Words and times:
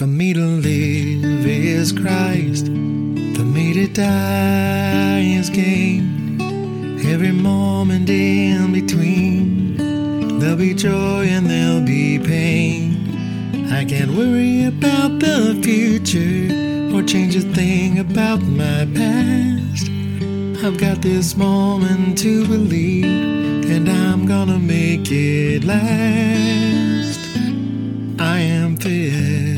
For 0.00 0.06
me 0.06 0.32
to 0.32 0.40
live 0.40 1.46
is 1.46 1.92
Christ, 1.92 2.68
for 2.68 3.44
me 3.44 3.74
to 3.74 3.86
die 3.86 5.20
is 5.20 5.50
gain. 5.50 6.40
Every 7.04 7.32
moment 7.32 8.08
in 8.08 8.72
between, 8.72 9.76
there'll 10.38 10.56
be 10.56 10.72
joy 10.72 11.26
and 11.26 11.50
there'll 11.50 11.84
be 11.84 12.18
pain. 12.18 13.68
I 13.70 13.84
can't 13.84 14.12
worry 14.12 14.64
about 14.64 15.18
the 15.18 15.60
future 15.62 16.96
or 16.96 17.02
change 17.02 17.36
a 17.36 17.42
thing 17.42 17.98
about 17.98 18.40
my 18.40 18.88
past. 18.96 19.90
I've 20.64 20.78
got 20.78 21.02
this 21.02 21.36
moment 21.36 22.16
to 22.20 22.46
believe, 22.46 23.68
and 23.70 23.86
I'm 23.86 24.24
gonna 24.24 24.58
make 24.58 25.12
it 25.12 25.62
last. 25.62 27.20
I 28.18 28.38
am 28.38 28.78
filled 28.78 29.49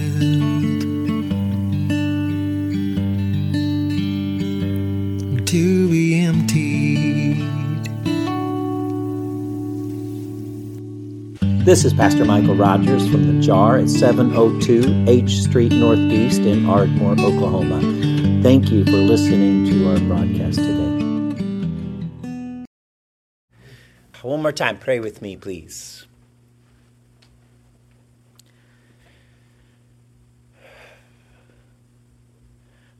This 11.65 11.85
is 11.85 11.95
Pastor 11.95 12.25
Michael 12.25 12.57
Rogers 12.57 13.09
from 13.09 13.29
the 13.29 13.41
JAR 13.41 13.79
at 13.79 13.89
702 13.89 15.09
H 15.09 15.43
Street 15.43 15.71
Northeast 15.71 16.41
in 16.41 16.67
Ardmore, 16.67 17.13
Oklahoma. 17.13 17.81
Thank 18.43 18.73
you 18.73 18.85
for 18.85 18.91
listening 18.91 19.67
to 19.67 19.91
our 19.91 20.01
broadcast 20.01 20.59
today. 20.59 22.65
One 24.23 24.43
more 24.43 24.51
time, 24.51 24.77
pray 24.77 24.99
with 24.99 25.23
me, 25.23 25.37
please. 25.37 26.05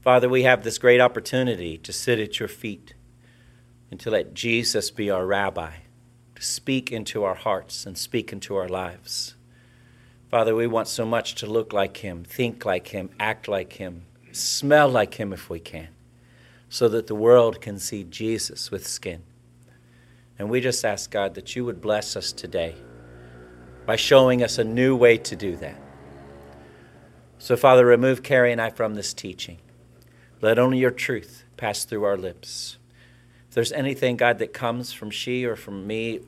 Father, 0.03 0.29
we 0.29 0.45
have 0.45 0.63
this 0.63 0.79
great 0.79 1.01
opportunity 1.01 1.79
to 1.79 1.93
sit 1.93 2.21
at 2.21 2.39
your 2.39 2.49
feet 2.49 2.95
and 3.91 3.99
to 3.99 4.09
let 4.09 4.35
Jesus 4.35 4.93
be 4.93 5.11
our 5.11 5.27
rabbi, 5.27 5.79
speak 6.43 6.91
into 6.91 7.25
our 7.25 7.35
hearts 7.35 7.87
and 7.87 7.97
speak 7.97 8.33
into 8.33 8.57
our 8.57 8.69
lives. 8.69 9.35
Father, 10.31 10.55
we 10.55 10.67
want 10.67 10.89
so 10.89 11.05
much 11.05 11.35
to 11.37 11.47
look 11.47 11.73
like 11.73 11.99
him, 11.99 12.25
think 12.25 12.65
like 12.65 12.89
him, 12.89 13.11
act 13.21 13.49
like 13.49 13.75
him, 13.75 14.05
smell 14.33 14.89
like 14.89 15.15
him 15.15 15.33
if 15.33 15.51
we 15.51 15.61
can, 15.61 15.89
so 16.69 16.89
that 16.89 17.07
the 17.07 17.15
world 17.15 17.61
can 17.61 17.79
see 17.79 18.03
Jesus 18.03 18.71
with 18.71 18.87
skin. 18.87 19.23
And 20.39 20.49
we 20.49 20.61
just 20.61 20.85
ask 20.85 21.11
God 21.11 21.35
that 21.35 21.55
you 21.55 21.65
would 21.65 21.81
bless 21.81 22.17
us 22.17 22.33
today 22.33 22.75
by 23.85 23.97
showing 23.97 24.43
us 24.43 24.59
a 24.59 24.65
new 24.65 24.97
way 24.97 25.19
to 25.19 25.37
do 25.37 25.57
that. 25.57 25.77
So, 27.39 27.57
Father, 27.57 27.85
remove 27.85 28.23
Carrie 28.23 28.53
and 28.53 28.61
I 28.61 28.71
from 28.71 28.95
this 28.95 29.13
teaching. 29.13 29.59
Let 30.41 30.59
only 30.59 30.79
your 30.79 30.91
truth 30.91 31.45
pass 31.57 31.85
through 31.85 32.05
our 32.05 32.17
lips. 32.17 32.79
If 33.49 33.55
there's 33.55 33.73
anything, 33.73 34.17
God, 34.17 34.39
that 34.39 34.55
comes 34.55 34.93
from 34.93 35.11
she 35.11 35.45
or 35.45 35.57
from 35.57 35.87
me, 35.87 36.21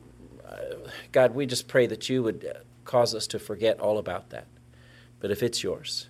God, 1.11 1.33
we 1.33 1.45
just 1.45 1.67
pray 1.67 1.87
that 1.87 2.09
you 2.09 2.23
would 2.23 2.45
cause 2.83 3.15
us 3.15 3.27
to 3.27 3.39
forget 3.39 3.79
all 3.79 3.97
about 3.97 4.29
that. 4.29 4.47
But 5.19 5.31
if 5.31 5.41
it's 5.41 5.63
yours, 5.63 6.07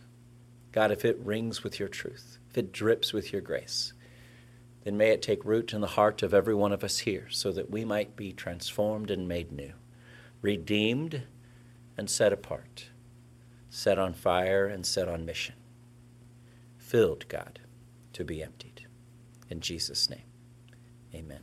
God, 0.72 0.91
if 0.91 1.05
it 1.05 1.17
rings 1.23 1.64
with 1.64 1.80
your 1.80 1.88
truth, 1.88 2.38
if 2.50 2.58
it 2.58 2.73
drips 2.73 3.13
with 3.13 3.31
your 3.31 3.41
grace, 3.41 3.94
then 4.83 4.97
may 4.97 5.09
it 5.09 5.22
take 5.22 5.45
root 5.45 5.73
in 5.73 5.81
the 5.81 5.88
heart 5.88 6.22
of 6.22 6.33
every 6.33 6.53
one 6.53 6.72
of 6.72 6.83
us 6.83 7.00
here 7.00 7.28
so 7.30 7.52
that 7.52 7.69
we 7.72 7.86
might 7.86 8.16
be 8.16 8.31
transformed 8.31 9.09
and 9.09 9.28
made 9.28 9.52
new, 9.52 9.73
redeemed 10.41 11.23
and 11.97 12.09
set 12.09 12.33
apart, 12.33 12.89
set 13.69 13.97
on 13.97 14.13
fire 14.13 14.67
and 14.67 14.86
set 14.86 15.08
on 15.08 15.25
mission, 15.25 15.56
filled, 16.78 17.28
God, 17.28 17.59
to 18.13 18.23
be 18.23 18.44
emptied. 18.44 18.86
In 19.50 19.59
Jesus' 19.59 20.09
name, 20.09 20.23
amen. 21.13 21.41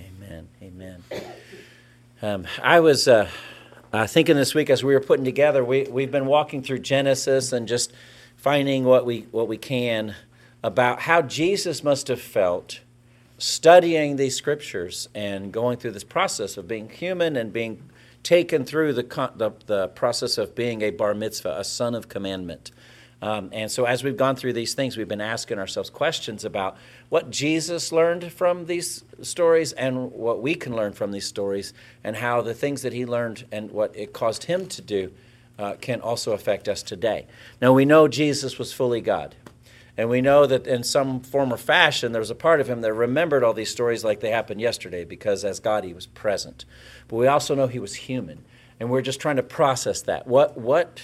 Amen. 0.00 0.48
Amen. 0.62 1.04
Um, 2.22 2.46
I 2.62 2.80
was 2.80 3.08
uh, 3.08 3.28
uh, 3.92 4.06
thinking 4.06 4.36
this 4.36 4.54
week 4.54 4.70
as 4.70 4.82
we 4.82 4.94
were 4.94 5.00
putting 5.00 5.26
together, 5.26 5.62
we, 5.62 5.82
we've 5.82 6.10
been 6.10 6.24
walking 6.24 6.62
through 6.62 6.78
Genesis 6.78 7.52
and 7.52 7.68
just 7.68 7.92
finding 8.38 8.84
what 8.84 9.04
we, 9.04 9.26
what 9.32 9.48
we 9.48 9.58
can 9.58 10.14
about 10.62 11.00
how 11.00 11.20
Jesus 11.20 11.84
must 11.84 12.08
have 12.08 12.20
felt 12.20 12.80
studying 13.36 14.16
these 14.16 14.34
scriptures 14.34 15.10
and 15.14 15.52
going 15.52 15.76
through 15.76 15.90
this 15.90 16.04
process 16.04 16.56
of 16.56 16.66
being 16.66 16.88
human 16.88 17.36
and 17.36 17.52
being 17.52 17.82
taken 18.22 18.64
through 18.64 18.94
the, 18.94 19.02
the, 19.36 19.52
the 19.66 19.88
process 19.88 20.38
of 20.38 20.54
being 20.54 20.80
a 20.80 20.90
bar 20.90 21.12
mitzvah, 21.12 21.56
a 21.58 21.64
son 21.64 21.94
of 21.94 22.08
commandment. 22.08 22.70
Um, 23.22 23.48
and 23.52 23.70
so, 23.70 23.84
as 23.84 24.04
we've 24.04 24.16
gone 24.16 24.36
through 24.36 24.52
these 24.52 24.74
things, 24.74 24.96
we've 24.96 25.08
been 25.08 25.22
asking 25.22 25.58
ourselves 25.58 25.88
questions 25.88 26.44
about 26.44 26.76
what 27.08 27.30
Jesus 27.30 27.90
learned 27.90 28.30
from 28.30 28.66
these 28.66 29.04
stories 29.22 29.72
and 29.72 30.12
what 30.12 30.42
we 30.42 30.54
can 30.54 30.76
learn 30.76 30.92
from 30.92 31.12
these 31.12 31.26
stories, 31.26 31.72
and 32.04 32.16
how 32.16 32.42
the 32.42 32.54
things 32.54 32.82
that 32.82 32.92
he 32.92 33.06
learned 33.06 33.46
and 33.50 33.70
what 33.70 33.96
it 33.96 34.12
caused 34.12 34.44
him 34.44 34.66
to 34.66 34.82
do 34.82 35.12
uh, 35.58 35.74
can 35.80 36.00
also 36.02 36.32
affect 36.32 36.68
us 36.68 36.82
today. 36.82 37.26
Now, 37.60 37.72
we 37.72 37.84
know 37.86 38.06
Jesus 38.06 38.58
was 38.58 38.72
fully 38.72 39.00
God. 39.00 39.34
And 39.98 40.10
we 40.10 40.20
know 40.20 40.44
that 40.44 40.66
in 40.66 40.82
some 40.82 41.20
form 41.20 41.52
or 41.52 41.56
fashion, 41.56 42.12
there 42.12 42.20
was 42.20 42.30
a 42.30 42.34
part 42.34 42.60
of 42.60 42.68
him 42.68 42.82
that 42.82 42.92
remembered 42.92 43.42
all 43.42 43.54
these 43.54 43.70
stories 43.70 44.04
like 44.04 44.20
they 44.20 44.30
happened 44.30 44.60
yesterday 44.60 45.04
because 45.04 45.42
as 45.42 45.58
God, 45.58 45.84
he 45.84 45.94
was 45.94 46.06
present. 46.06 46.66
But 47.08 47.16
we 47.16 47.26
also 47.26 47.54
know 47.54 47.66
he 47.66 47.78
was 47.78 47.94
human. 47.94 48.44
And 48.78 48.90
we're 48.90 49.00
just 49.00 49.20
trying 49.20 49.36
to 49.36 49.42
process 49.42 50.02
that. 50.02 50.26
What, 50.26 50.58
what 50.58 51.00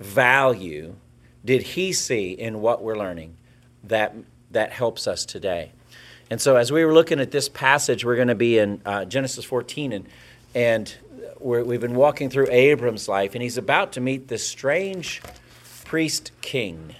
value 0.00 0.96
did 1.44 1.62
he 1.62 1.92
see 1.92 2.32
in 2.32 2.60
what 2.60 2.82
we're 2.82 2.96
learning 2.96 3.36
that, 3.84 4.14
that 4.50 4.72
helps 4.72 5.06
us 5.06 5.24
today? 5.24 5.72
And 6.30 6.40
so, 6.40 6.56
as 6.56 6.72
we 6.72 6.84
were 6.84 6.94
looking 6.94 7.20
at 7.20 7.30
this 7.30 7.48
passage, 7.48 8.04
we're 8.04 8.16
going 8.16 8.28
to 8.28 8.34
be 8.34 8.58
in 8.58 8.80
uh, 8.86 9.04
Genesis 9.04 9.44
14, 9.44 9.92
and, 9.92 10.08
and 10.54 10.94
we 11.38 11.58
have 11.58 11.80
been 11.80 11.94
walking 11.94 12.30
through 12.30 12.48
Abram's 12.50 13.08
life, 13.08 13.34
and 13.34 13.42
he's 13.42 13.58
about 13.58 13.92
to 13.92 14.00
meet 14.00 14.28
this 14.28 14.46
strange 14.46 15.20
priest 15.84 16.32
king 16.40 16.94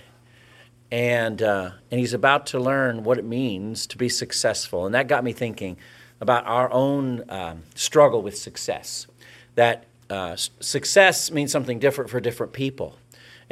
and 0.94 1.42
uh, 1.42 1.72
and 1.90 1.98
he's 1.98 2.14
about 2.14 2.46
to 2.46 2.60
learn 2.60 3.02
what 3.02 3.18
it 3.18 3.24
means 3.24 3.84
to 3.88 3.98
be 3.98 4.08
successful. 4.08 4.86
And 4.86 4.94
that 4.94 5.08
got 5.08 5.24
me 5.24 5.32
thinking 5.32 5.76
about 6.20 6.46
our 6.46 6.70
own 6.70 7.24
um, 7.28 7.64
struggle 7.74 8.22
with 8.22 8.38
success. 8.38 9.08
That 9.56 9.86
uh, 10.08 10.36
success 10.36 11.32
means 11.32 11.50
something 11.50 11.80
different 11.80 12.10
for 12.10 12.20
different 12.20 12.52
people, 12.52 12.96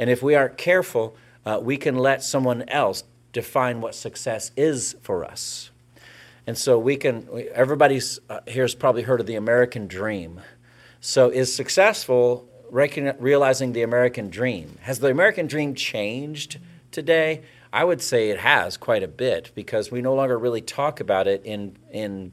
and 0.03 0.11
if 0.11 0.21
we 0.21 0.35
aren't 0.35 0.57
careful, 0.57 1.15
uh, 1.45 1.59
we 1.63 1.77
can 1.77 1.95
let 1.95 2.21
someone 2.21 2.63
else 2.63 3.05
define 3.31 3.79
what 3.79 3.95
success 3.95 4.51
is 4.57 4.97
for 5.01 5.23
us. 5.23 5.71
And 6.45 6.57
so 6.57 6.77
we 6.77 6.97
can. 6.97 7.25
Everybody's 7.53 8.19
uh, 8.29 8.41
here's 8.45 8.75
probably 8.75 9.03
heard 9.03 9.21
of 9.21 9.27
the 9.27 9.35
American 9.35 9.87
dream. 9.87 10.41
So 10.99 11.29
is 11.29 11.55
successful 11.55 12.49
realizing 12.69 13.71
the 13.71 13.83
American 13.83 14.29
dream? 14.29 14.77
Has 14.81 14.99
the 14.99 15.09
American 15.09 15.47
dream 15.47 15.73
changed? 15.73 16.59
today? 16.93 17.41
I 17.73 17.83
would 17.83 18.01
say 18.01 18.29
it 18.29 18.39
has 18.39 18.77
quite 18.77 19.03
a 19.03 19.07
bit 19.07 19.51
because 19.55 19.91
we 19.91 20.01
no 20.01 20.13
longer 20.13 20.37
really 20.37 20.61
talk 20.61 20.99
about 20.99 21.27
it 21.27 21.43
in 21.43 21.75
in 21.91 22.31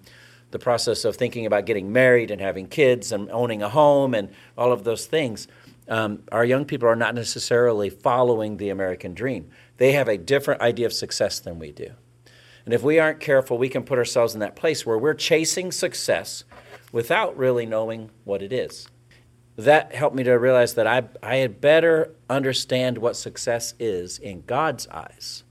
the 0.50 0.58
process 0.58 1.04
of 1.04 1.16
thinking 1.16 1.46
about 1.46 1.64
getting 1.64 1.92
married 1.92 2.30
and 2.30 2.40
having 2.40 2.66
kids 2.66 3.12
and 3.12 3.30
owning 3.30 3.62
a 3.62 3.68
home 3.68 4.14
and 4.14 4.28
all 4.58 4.72
of 4.72 4.82
those 4.82 5.06
things. 5.06 5.46
Um, 5.90 6.22
our 6.32 6.44
young 6.44 6.64
people 6.64 6.88
are 6.88 6.96
not 6.96 7.14
necessarily 7.14 7.90
following 7.90 8.56
the 8.56 8.70
American 8.70 9.12
dream. 9.12 9.50
They 9.76 9.92
have 9.92 10.08
a 10.08 10.16
different 10.16 10.62
idea 10.62 10.86
of 10.86 10.92
success 10.92 11.40
than 11.40 11.58
we 11.58 11.72
do. 11.72 11.90
And 12.64 12.72
if 12.72 12.82
we 12.82 12.98
aren't 12.98 13.20
careful, 13.20 13.58
we 13.58 13.68
can 13.68 13.82
put 13.82 13.98
ourselves 13.98 14.32
in 14.32 14.40
that 14.40 14.56
place 14.56 14.86
where 14.86 14.96
we're 14.96 15.14
chasing 15.14 15.72
success 15.72 16.44
without 16.92 17.36
really 17.36 17.66
knowing 17.66 18.10
what 18.24 18.40
it 18.40 18.52
is 18.52 18.88
that 19.64 19.94
helped 19.94 20.16
me 20.16 20.22
to 20.24 20.32
realize 20.32 20.74
that 20.74 20.86
I, 20.86 21.02
I 21.22 21.36
had 21.36 21.60
better 21.60 22.14
understand 22.28 22.98
what 22.98 23.16
success 23.16 23.74
is 23.78 24.18
in 24.18 24.42
God's 24.42 24.86
eyes 24.88 25.44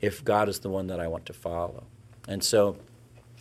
if 0.00 0.24
God 0.24 0.48
is 0.48 0.60
the 0.60 0.68
one 0.68 0.88
that 0.88 1.00
I 1.00 1.06
want 1.08 1.26
to 1.26 1.32
follow. 1.32 1.84
And 2.28 2.42
so, 2.42 2.76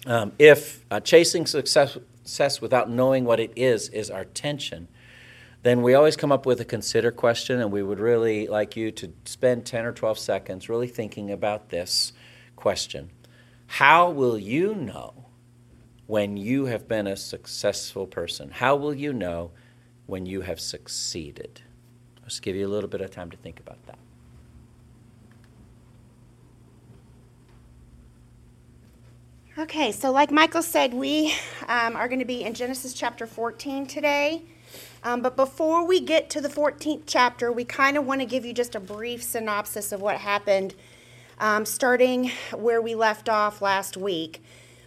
um, 0.05 0.33
if 0.37 0.85
uh, 0.91 0.99
chasing 0.99 1.47
success, 1.47 1.97
success 2.23 2.61
without 2.61 2.89
knowing 2.89 3.25
what 3.25 3.39
it 3.39 3.51
is 3.55 3.89
is 3.89 4.11
our 4.11 4.25
tension, 4.25 4.87
then 5.65 5.81
we 5.81 5.95
always 5.95 6.15
come 6.15 6.31
up 6.31 6.45
with 6.45 6.61
a 6.61 6.65
consider 6.65 7.11
question, 7.11 7.59
and 7.59 7.71
we 7.71 7.81
would 7.81 7.99
really 7.99 8.45
like 8.45 8.75
you 8.75 8.91
to 8.91 9.11
spend 9.25 9.65
10 9.65 9.83
or 9.83 9.91
12 9.91 10.19
seconds 10.19 10.69
really 10.69 10.87
thinking 10.87 11.31
about 11.31 11.69
this 11.69 12.13
question 12.55 13.09
How 13.65 14.11
will 14.11 14.37
you 14.37 14.75
know 14.75 15.25
when 16.05 16.37
you 16.37 16.65
have 16.65 16.87
been 16.87 17.07
a 17.07 17.17
successful 17.17 18.05
person? 18.05 18.51
How 18.51 18.75
will 18.75 18.93
you 18.93 19.11
know 19.11 19.49
when 20.05 20.27
you 20.27 20.41
have 20.41 20.59
succeeded? 20.59 21.61
Let's 22.21 22.39
give 22.39 22.55
you 22.55 22.67
a 22.67 22.69
little 22.69 22.89
bit 22.89 23.01
of 23.01 23.09
time 23.09 23.31
to 23.31 23.37
think 23.37 23.59
about 23.59 23.83
that. 23.87 23.97
Okay, 29.57 29.91
so 29.91 30.11
like 30.11 30.29
Michael 30.29 30.61
said, 30.61 30.93
we 30.93 31.33
um, 31.67 31.95
are 31.95 32.07
going 32.07 32.19
to 32.19 32.25
be 32.25 32.43
in 32.43 32.53
Genesis 32.53 32.93
chapter 32.93 33.25
14 33.25 33.87
today. 33.87 34.43
Um, 35.03 35.21
but 35.21 35.35
before 35.35 35.85
we 35.85 35.99
get 35.99 36.29
to 36.31 36.41
the 36.41 36.49
14th 36.49 37.03
chapter, 37.05 37.51
we 37.51 37.63
kind 37.63 37.97
of 37.97 38.05
want 38.05 38.21
to 38.21 38.25
give 38.25 38.45
you 38.45 38.53
just 38.53 38.75
a 38.75 38.79
brief 38.79 39.23
synopsis 39.23 39.91
of 39.91 40.01
what 40.01 40.17
happened, 40.17 40.75
um, 41.39 41.65
starting 41.65 42.31
where 42.53 42.81
we 42.81 42.95
left 42.95 43.29
off 43.29 43.61
last 43.61 43.97
week, 43.97 44.43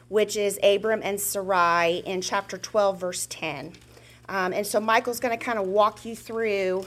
which 0.09 0.37
is 0.37 0.59
Abram 0.63 1.01
and 1.05 1.21
Sarai 1.21 2.03
in 2.05 2.21
chapter 2.21 2.59
12, 2.59 3.01
verse 3.01 3.27
10. 3.27 3.75
Um, 4.29 4.53
and 4.53 4.67
so 4.67 4.81
Michael's 4.81 5.21
going 5.21 5.37
to 5.37 5.43
kind 5.43 5.59
of 5.59 5.67
walk 5.67 6.05
you 6.05 6.15
through 6.15 6.87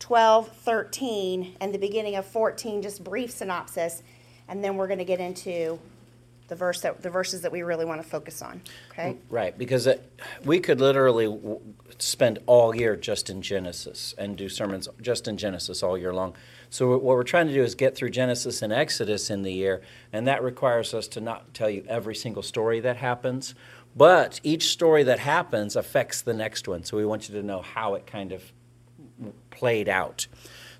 12, 0.00 0.48
13, 0.48 1.56
and 1.60 1.72
the 1.72 1.78
beginning 1.78 2.16
of 2.16 2.26
14, 2.26 2.82
just 2.82 3.04
brief 3.04 3.30
synopsis, 3.30 4.02
and 4.48 4.64
then 4.64 4.76
we're 4.76 4.88
going 4.88 4.98
to 4.98 5.04
get 5.04 5.20
into 5.20 5.78
the 6.52 6.56
verse 6.56 6.82
that 6.82 7.00
the 7.00 7.08
verses 7.08 7.40
that 7.40 7.50
we 7.50 7.62
really 7.62 7.86
want 7.86 8.02
to 8.02 8.06
focus 8.06 8.42
on. 8.42 8.60
Okay. 8.90 9.16
Right, 9.30 9.56
because 9.56 9.86
it, 9.86 10.20
we 10.44 10.60
could 10.60 10.82
literally 10.82 11.24
w- 11.24 11.60
spend 11.98 12.40
all 12.44 12.76
year 12.76 12.94
just 12.94 13.30
in 13.30 13.40
Genesis 13.40 14.14
and 14.18 14.36
do 14.36 14.50
sermons 14.50 14.86
just 15.00 15.28
in 15.28 15.38
Genesis 15.38 15.82
all 15.82 15.96
year 15.96 16.12
long. 16.12 16.34
So 16.68 16.90
what 16.90 17.02
we're 17.02 17.22
trying 17.22 17.46
to 17.46 17.54
do 17.54 17.62
is 17.62 17.74
get 17.74 17.96
through 17.96 18.10
Genesis 18.10 18.60
and 18.60 18.70
Exodus 18.70 19.30
in 19.30 19.44
the 19.44 19.52
year, 19.52 19.80
and 20.12 20.26
that 20.26 20.42
requires 20.42 20.92
us 20.92 21.08
to 21.08 21.22
not 21.22 21.54
tell 21.54 21.70
you 21.70 21.86
every 21.88 22.14
single 22.14 22.42
story 22.42 22.80
that 22.80 22.98
happens, 22.98 23.54
but 23.96 24.38
each 24.42 24.68
story 24.68 25.04
that 25.04 25.20
happens 25.20 25.74
affects 25.74 26.20
the 26.20 26.34
next 26.34 26.68
one. 26.68 26.84
So 26.84 26.98
we 26.98 27.06
want 27.06 27.30
you 27.30 27.34
to 27.36 27.42
know 27.42 27.62
how 27.62 27.94
it 27.94 28.06
kind 28.06 28.30
of 28.32 28.52
played 29.48 29.88
out. 29.88 30.26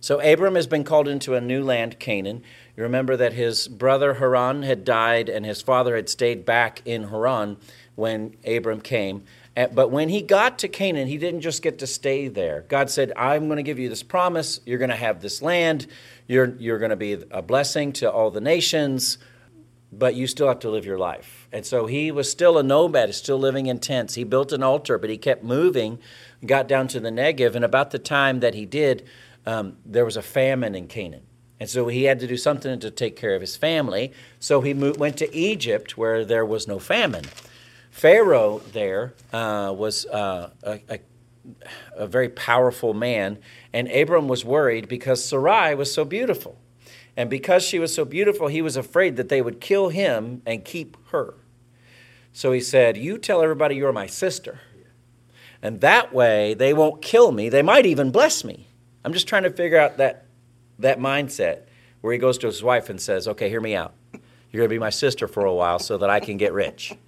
So 0.01 0.21
Abram 0.21 0.57
has 0.57 0.67
been 0.67 0.85
called 0.85 1.09
into 1.09 1.35
a 1.35 1.41
new 1.41 1.63
land, 1.63 1.99
Canaan. 1.99 2.43
You 2.77 2.85
remember 2.85 3.17
that 3.19 3.35
his 3.35 3.69
brother 3.69 4.15
Haran 4.15 4.63
had 4.63 4.85
died 4.85 5.29
and 5.29 5.45
his 5.45 5.61
father 5.61 5.95
had 5.95 6.09
stayed 6.09 6.47
back 6.47 6.81
in 6.87 7.09
Haran 7.09 7.59
when 7.97 8.37
Abram 8.47 8.81
came. 8.81 9.25
But 9.55 9.91
when 9.91 10.09
he 10.09 10.23
got 10.23 10.59
to 10.61 10.69
Canaan, 10.69 11.09
he 11.09 11.19
didn't 11.19 11.43
just 11.43 11.61
get 11.61 11.79
to 11.81 11.87
stay 11.87 12.29
there. 12.29 12.65
God 12.69 12.89
said, 12.89 13.13
I'm 13.15 13.49
going 13.49 13.59
to 13.59 13.63
give 13.63 13.79
you 13.79 13.91
this 13.91 14.03
promise. 14.03 14.61
You're 14.65 14.79
going 14.79 14.89
to 14.89 14.97
have 14.97 15.21
this 15.21 15.43
land. 15.43 15.87
You're, 16.27 16.55
you're 16.59 16.79
going 16.79 16.91
to 16.91 16.97
be 16.97 17.23
a 17.31 17.43
blessing 17.43 17.93
to 17.95 18.11
all 18.11 18.31
the 18.31 18.41
nations, 18.41 19.19
but 19.93 20.15
you 20.15 20.27
still 20.27 20.49
have 20.49 20.61
to 20.61 20.71
live 20.71 20.87
your 20.87 20.97
life. 20.97 21.49
And 21.53 21.67
so 21.67 21.85
he 21.85 22.11
was 22.11 22.31
still 22.31 22.57
a 22.57 22.63
nomad, 22.63 23.15
still 23.15 23.39
living 23.39 23.67
in 23.67 23.81
tents. 23.81 24.15
He 24.15 24.25
built 24.25 24.53
an 24.53 24.63
altar, 24.63 24.97
but 24.97 25.11
he 25.11 25.19
kept 25.19 25.45
moving, 25.45 25.99
got 26.47 26.67
down 26.67 26.89
to 26.89 27.01
the 27.01 27.11
Negev. 27.11 27.55
And 27.55 27.67
about 27.67 27.91
the 27.91 27.99
time 27.99 28.41
that 28.41 28.55
he 28.55 28.65
did, 28.65 29.07
um, 29.45 29.77
there 29.85 30.07
was 30.07 30.17
a 30.17 30.23
famine 30.23 30.75
in 30.75 30.87
Canaan. 30.87 31.25
And 31.63 31.71
so 31.71 31.87
he 31.87 32.03
had 32.03 32.19
to 32.19 32.27
do 32.27 32.37
something 32.37 32.81
to 32.81 32.91
take 32.91 33.15
care 33.15 33.37
of 33.37 33.41
his 33.41 33.55
family. 33.55 34.11
So 34.41 34.63
he 34.63 34.75
moved, 34.75 34.99
went 34.99 35.17
to 35.19 35.33
Egypt 35.33 35.97
where 35.97 36.25
there 36.25 36.45
was 36.45 36.67
no 36.67 36.81
famine. 36.81 37.25
Pharaoh 37.93 38.59
there 38.73 39.15
uh, 39.33 39.73
was 39.73 40.05
uh, 40.07 40.51
a, 40.65 40.81
a, 40.91 40.99
a 41.95 42.09
very 42.09 42.29
powerful 42.29 42.95
man, 42.95 43.39
and 43.73 43.89
Abram 43.93 44.27
was 44.27 44.45
worried 44.45 44.89
because 44.89 45.25
Sarai 45.25 45.77
was 45.77 45.95
so 45.95 46.05
beautiful. 46.05 46.59
And 47.17 47.31
because 47.31 47.63
she 47.63 47.79
was 47.79 47.95
so 47.95 48.05
beautiful, 48.05 48.49
he 48.49 48.61
was 48.61 48.77
afraid 48.77 49.15
that 49.15 49.29
they 49.29 49.41
would 49.41 49.61
kill 49.61 49.91
him 49.91 50.43
and 50.45 50.65
keep 50.65 50.97
her. 51.11 51.35
So 52.33 52.51
he 52.51 52.61
said, 52.61 52.97
You 52.97 53.19
tell 53.19 53.41
everybody 53.41 53.77
you're 53.77 53.93
my 53.93 54.09
sister. 54.09 54.59
And 55.63 55.81
that 55.81 56.13
way 56.13 56.55
they 56.55 56.75
won't 56.75 57.03
kill 57.03 57.31
me. 57.31 57.49
They 57.49 57.63
might 57.63 57.87
even 57.87 58.11
bless 58.11 58.43
me. 58.43 58.67
I'm 59.05 59.13
just 59.13 59.29
trying 59.29 59.45
to 59.45 59.51
figure 59.51 59.79
out 59.79 59.99
that 59.99 60.27
that 60.79 60.99
mindset 60.99 61.63
where 62.01 62.13
he 62.13 62.19
goes 62.19 62.39
to 62.39 62.47
his 62.47 62.63
wife 62.63 62.91
and 62.91 63.01
says, 63.01 63.29
Okay, 63.29 63.49
hear 63.49 63.61
me 63.61 63.75
out. 63.75 63.95
You're 64.51 64.61
going 64.61 64.69
to 64.69 64.75
be 64.75 64.79
my 64.79 64.91
sister 64.91 65.27
for 65.27 65.47
a 65.47 65.55
while 65.55 65.79
so 65.79 65.97
that 65.99 66.11
I 66.11 66.21
can 66.21 66.37
get 66.37 66.53
rich. 66.53 66.95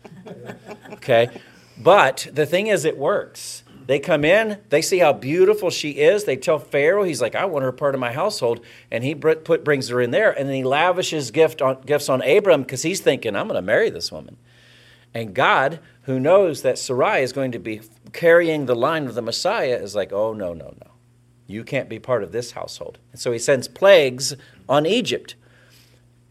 Okay? 0.93 1.29
But 1.77 2.29
the 2.33 2.47
thing 2.47 2.69
is, 2.69 2.87
it 2.87 2.97
works. 2.97 3.63
They 3.87 3.99
come 3.99 4.25
in, 4.25 4.61
they 4.71 4.81
see 4.81 4.99
how 4.99 5.13
beautiful 5.13 5.69
she 5.69 5.91
is. 5.91 6.25
They 6.25 6.37
tell 6.37 6.59
Pharaoh, 6.59 7.05
he's 7.05 7.21
like, 7.21 7.35
I 7.35 7.45
want 7.45 7.65
her 7.65 7.73
part 7.73 7.95
of 7.95 8.01
my 8.01 8.13
household. 8.13 8.65
And 8.91 9.05
he 9.05 9.15
put, 9.15 9.65
brings 9.65 9.89
her 9.89 10.01
in 10.01 10.11
there. 10.11 10.31
And 10.31 10.49
then 10.49 10.57
he 10.57 10.65
lavishes 10.65 11.31
gift 11.31 11.61
on, 11.61 11.83
gifts 11.83 12.09
on 12.09 12.23
Abram 12.23 12.63
because 12.63 12.83
he's 12.83 13.01
thinking, 13.01 13.37
I'm 13.37 13.49
going 13.49 13.57
to 13.57 13.63
marry 13.63 13.91
this 13.91 14.11
woman. 14.11 14.39
And 15.13 15.35
God, 15.35 15.81
who 16.03 16.19
knows 16.19 16.63
that 16.63 16.79
Sarai 16.79 17.23
is 17.23 17.33
going 17.33 17.53
to 17.53 17.59
be 17.59 17.83
carrying 18.13 18.67
the 18.67 18.75
line 18.75 19.07
of 19.07 19.15
the 19.15 19.23
Messiah, 19.23 19.77
is 19.77 19.95
like, 19.95 20.13
oh, 20.13 20.33
no, 20.33 20.55
no, 20.55 20.75
no. 20.81 20.91
You 21.46 21.64
can't 21.64 21.88
be 21.88 21.99
part 21.99 22.23
of 22.23 22.32
this 22.32 22.52
household. 22.52 22.99
And 23.12 23.20
so 23.20 23.32
he 23.32 23.38
sends 23.38 23.69
plagues 23.69 24.35
on 24.69 24.87
Egypt. 24.87 25.35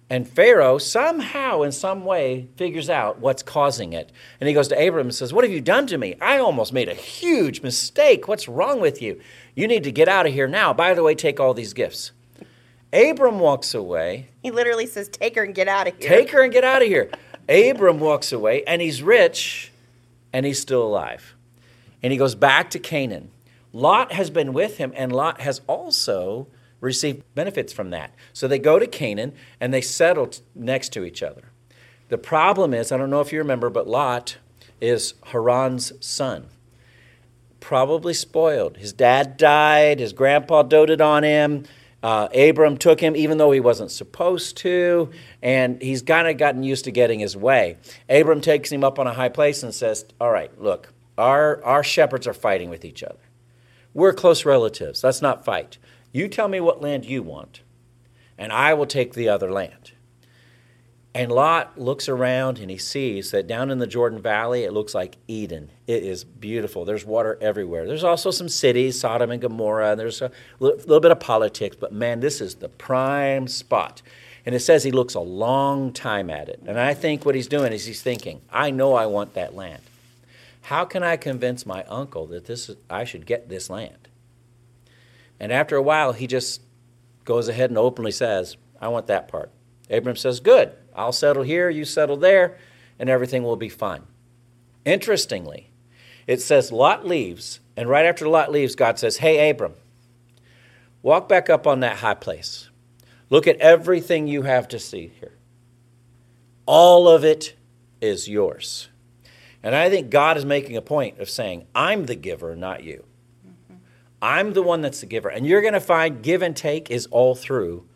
And 0.10 0.28
Pharaoh 0.28 0.78
somehow, 0.78 1.62
in 1.62 1.72
some 1.72 2.06
way, 2.06 2.48
figures 2.56 2.90
out 2.90 3.20
what's 3.20 3.42
causing 3.42 3.94
it. 3.94 4.12
And 4.40 4.48
he 4.48 4.54
goes 4.54 4.68
to 4.68 4.88
Abram 4.88 5.08
and 5.08 5.16
says, 5.16 5.34
What 5.34 5.44
have 5.44 5.54
you 5.54 5.62
done 5.62 5.88
to 5.88 5.98
me? 5.98 6.16
I 6.22 6.38
almost 6.38 6.74
made 6.74 6.90
a 6.90 6.94
huge 6.94 7.62
mistake. 7.62 8.28
What's 8.28 8.48
wrong 8.48 8.80
with 8.80 9.02
you? 9.02 9.20
You 9.56 9.68
need 9.68 9.84
to 9.86 9.92
get 9.92 10.08
out 10.08 10.26
of 10.26 10.34
here 10.34 10.48
now. 10.48 10.74
By 10.74 10.94
the 10.94 11.04
way, 11.04 11.16
take 11.16 11.40
all 11.40 11.54
these 11.54 11.74
gifts. 11.74 12.12
Abram 12.92 13.40
walks 13.40 13.74
away. 13.74 14.30
He 14.44 14.52
literally 14.52 14.86
says, 14.86 15.10
Take 15.10 15.36
her 15.36 15.44
and 15.44 15.56
get 15.56 15.68
out 15.68 15.88
of 15.88 15.98
here. 15.98 16.10
Take 16.10 16.30
her 16.32 16.44
and 16.44 16.54
get 16.54 16.64
out 16.64 16.82
of 16.82 16.88
here. 16.88 17.10
Abram 17.50 18.00
walks 18.00 18.32
away, 18.32 18.64
and 18.66 18.82
he's 18.82 19.02
rich, 19.02 19.72
and 20.32 20.46
he's 20.46 20.62
still 20.62 20.84
alive. 20.84 21.34
And 22.02 22.12
he 22.12 22.18
goes 22.18 22.36
back 22.36 22.70
to 22.72 22.80
Canaan. 22.80 23.32
Lot 23.74 24.12
has 24.14 24.30
been 24.30 24.54
with 24.54 24.78
him, 24.78 24.94
and 24.96 25.12
Lot 25.12 25.42
has 25.42 25.62
also 25.68 26.48
received 26.80 27.24
benefits 27.34 27.74
from 27.74 27.90
that. 27.90 28.14
So 28.32 28.48
they 28.48 28.60
go 28.60 28.78
to 28.78 28.86
Canaan 28.86 29.34
and 29.60 29.74
they 29.74 29.82
settle 29.82 30.30
next 30.54 30.90
to 30.94 31.04
each 31.04 31.24
other. 31.24 31.44
The 32.10 32.18
problem 32.18 32.74
is, 32.74 32.92
I 32.92 32.98
don't 32.98 33.10
know 33.10 33.22
if 33.22 33.34
you 33.34 33.40
remember, 33.40 33.70
but 33.70 33.88
Lot 33.88 34.38
is 34.80 35.16
Haran's 35.28 35.94
son. 36.06 36.48
Probably 37.62 38.14
spoiled. 38.14 38.78
His 38.78 38.92
dad 38.92 39.38
died, 39.38 40.00
his 40.00 40.14
grandpa 40.14 40.64
doted 40.64 41.02
on 41.02 41.24
him. 41.24 41.64
Uh, 42.04 42.28
Abram 42.36 42.76
took 42.76 43.00
him 43.00 43.16
even 43.16 43.38
though 43.38 43.52
he 43.52 43.62
wasn't 43.62 43.90
supposed 43.90 44.58
to, 44.58 45.10
and 45.42 45.82
he's 45.82 46.02
kind 46.02 46.28
of 46.28 46.38
gotten 46.38 46.62
used 46.62 46.84
to 46.84 46.92
getting 46.92 47.22
his 47.22 47.38
way. 47.38 47.78
Abram 48.10 48.42
takes 48.42 48.70
him 48.70 48.84
up 48.84 49.00
on 49.00 49.08
a 49.08 49.14
high 49.14 49.30
place 49.30 49.64
and 49.64 49.74
says, 49.74 50.06
All 50.20 50.30
right, 50.30 50.52
look, 50.62 50.92
our, 51.18 51.64
our 51.64 51.82
shepherds 51.82 52.28
are 52.28 52.34
fighting 52.34 52.70
with 52.70 52.84
each 52.84 53.02
other. 53.04 53.16
We're 53.94 54.14
close 54.14 54.46
relatives. 54.46 55.04
Let's 55.04 55.22
not 55.22 55.46
fight. 55.46 55.78
You 56.12 56.28
tell 56.28 56.48
me 56.48 56.60
what 56.60 56.82
land 56.82 57.06
you 57.06 57.24
want, 57.24 57.62
and 58.38 58.52
I 58.52 58.74
will 58.74 58.86
take 58.86 59.14
the 59.14 59.30
other 59.30 59.52
land. 59.52 59.94
And 61.16 61.32
Lot 61.32 61.78
looks 61.80 62.10
around 62.10 62.58
and 62.58 62.72
he 62.72 62.78
sees 62.80 63.30
that 63.32 63.46
down 63.46 63.70
in 63.70 63.78
the 63.78 63.86
Jordan 63.86 64.20
Valley, 64.20 64.64
it 64.64 64.74
looks 64.74 64.96
like 64.96 65.18
Eden. 65.28 65.70
It 65.86 66.02
is 66.02 66.24
beautiful. 66.24 66.86
There's 66.86 67.06
water 67.06 67.38
everywhere. 67.40 67.86
There's 67.86 68.04
also 68.04 68.32
some 68.32 68.50
cities, 68.50 69.00
Sodom 69.00 69.30
and 69.30 69.40
Gomorrah, 69.40 69.92
and 69.92 70.00
there's 70.00 70.24
a 70.24 70.32
little 70.60 71.00
bit 71.00 71.12
of 71.12 71.20
politics, 71.20 71.76
but 71.80 71.94
man, 71.94 72.20
this 72.20 72.42
is 72.42 72.56
the 72.56 72.70
prime 72.70 73.48
spot. 73.48 74.02
And 74.44 74.56
it 74.56 74.62
says 74.62 74.84
he 74.84 74.92
looks 74.92 75.14
a 75.14 75.20
long 75.20 75.94
time 75.94 76.32
at 76.32 76.50
it. 76.50 76.62
And 76.66 76.80
I 76.80 76.96
think 76.96 77.26
what 77.26 77.36
he's 77.36 77.48
doing 77.48 77.72
is 77.74 77.86
he's 77.86 78.02
thinking, 78.02 78.42
I 78.52 78.72
know 78.72 78.94
I 78.94 79.06
want 79.06 79.36
that 79.36 79.56
land. 79.56 79.84
How 80.64 80.86
can 80.86 81.04
I 81.04 81.18
convince 81.18 81.66
my 81.66 81.84
uncle 81.84 82.26
that 82.28 82.46
this 82.46 82.72
I 82.90 83.04
should 83.04 83.26
get 83.26 83.50
this 83.50 83.70
land? 83.70 84.08
And 85.40 85.52
after 85.52 85.76
a 85.76 85.82
while, 85.82 86.14
he 86.14 86.26
just 86.26 86.62
goes 87.26 87.50
ahead 87.50 87.70
and 87.70 87.78
openly 87.78 88.12
says, 88.12 88.56
I 88.80 88.88
want 88.88 89.08
that 89.08 89.28
part. 89.28 89.52
Abram 89.90 90.16
says, 90.16 90.40
Good, 90.40 90.74
I'll 90.96 91.12
settle 91.12 91.44
here, 91.44 91.70
you 91.70 91.84
settle 91.84 92.16
there, 92.16 92.58
and 92.98 93.10
everything 93.10 93.44
will 93.44 93.58
be 93.58 93.68
fine. 93.68 94.04
Interestingly, 94.86 95.70
it 96.28 96.42
says 96.42 96.72
Lot 96.72 97.06
leaves, 97.06 97.60
and 97.76 97.90
right 97.90 98.06
after 98.06 98.28
Lot 98.28 98.50
leaves, 98.50 98.76
God 98.76 98.98
says, 98.98 99.18
Hey, 99.18 99.50
Abram, 99.50 99.74
walk 101.02 101.28
back 101.28 101.50
up 101.50 101.68
on 101.68 101.82
that 101.82 101.98
high 101.98 102.14
place. 102.14 102.70
Look 103.30 103.48
at 103.48 103.58
everything 103.58 104.28
you 104.28 104.44
have 104.44 104.70
to 104.70 104.80
see 104.80 105.12
here. 105.20 105.34
All 106.66 107.10
of 107.10 107.26
it 107.26 107.56
is 108.00 108.30
yours. 108.30 108.88
And 109.64 109.74
I 109.74 109.90
think 109.90 110.10
God 110.10 110.36
is 110.36 110.46
making 110.46 110.76
a 110.76 110.82
point 110.82 111.20
of 111.20 111.30
saying, 111.30 111.66
I'm 111.74 112.06
the 112.06 112.16
giver, 112.16 112.56
not 112.56 112.84
you. 112.84 113.06
Mm-hmm. 113.48 113.78
I'm 114.22 114.54
the 114.54 114.62
one 114.62 114.82
that's 114.82 115.00
the 115.00 115.06
giver. 115.06 115.30
And 115.30 115.48
you're 115.48 115.62
going 115.62 115.74
to 115.74 115.80
find 115.80 116.22
give 116.22 116.42
and 116.42 116.56
take 116.56 116.92
is 116.92 117.08
all 117.08 117.34
through 117.34 117.88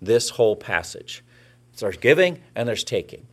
this 0.00 0.30
whole 0.30 0.54
passage. 0.54 1.24
There's 1.76 1.96
giving 1.96 2.40
and 2.54 2.68
there's 2.68 2.84
taking. 2.84 3.26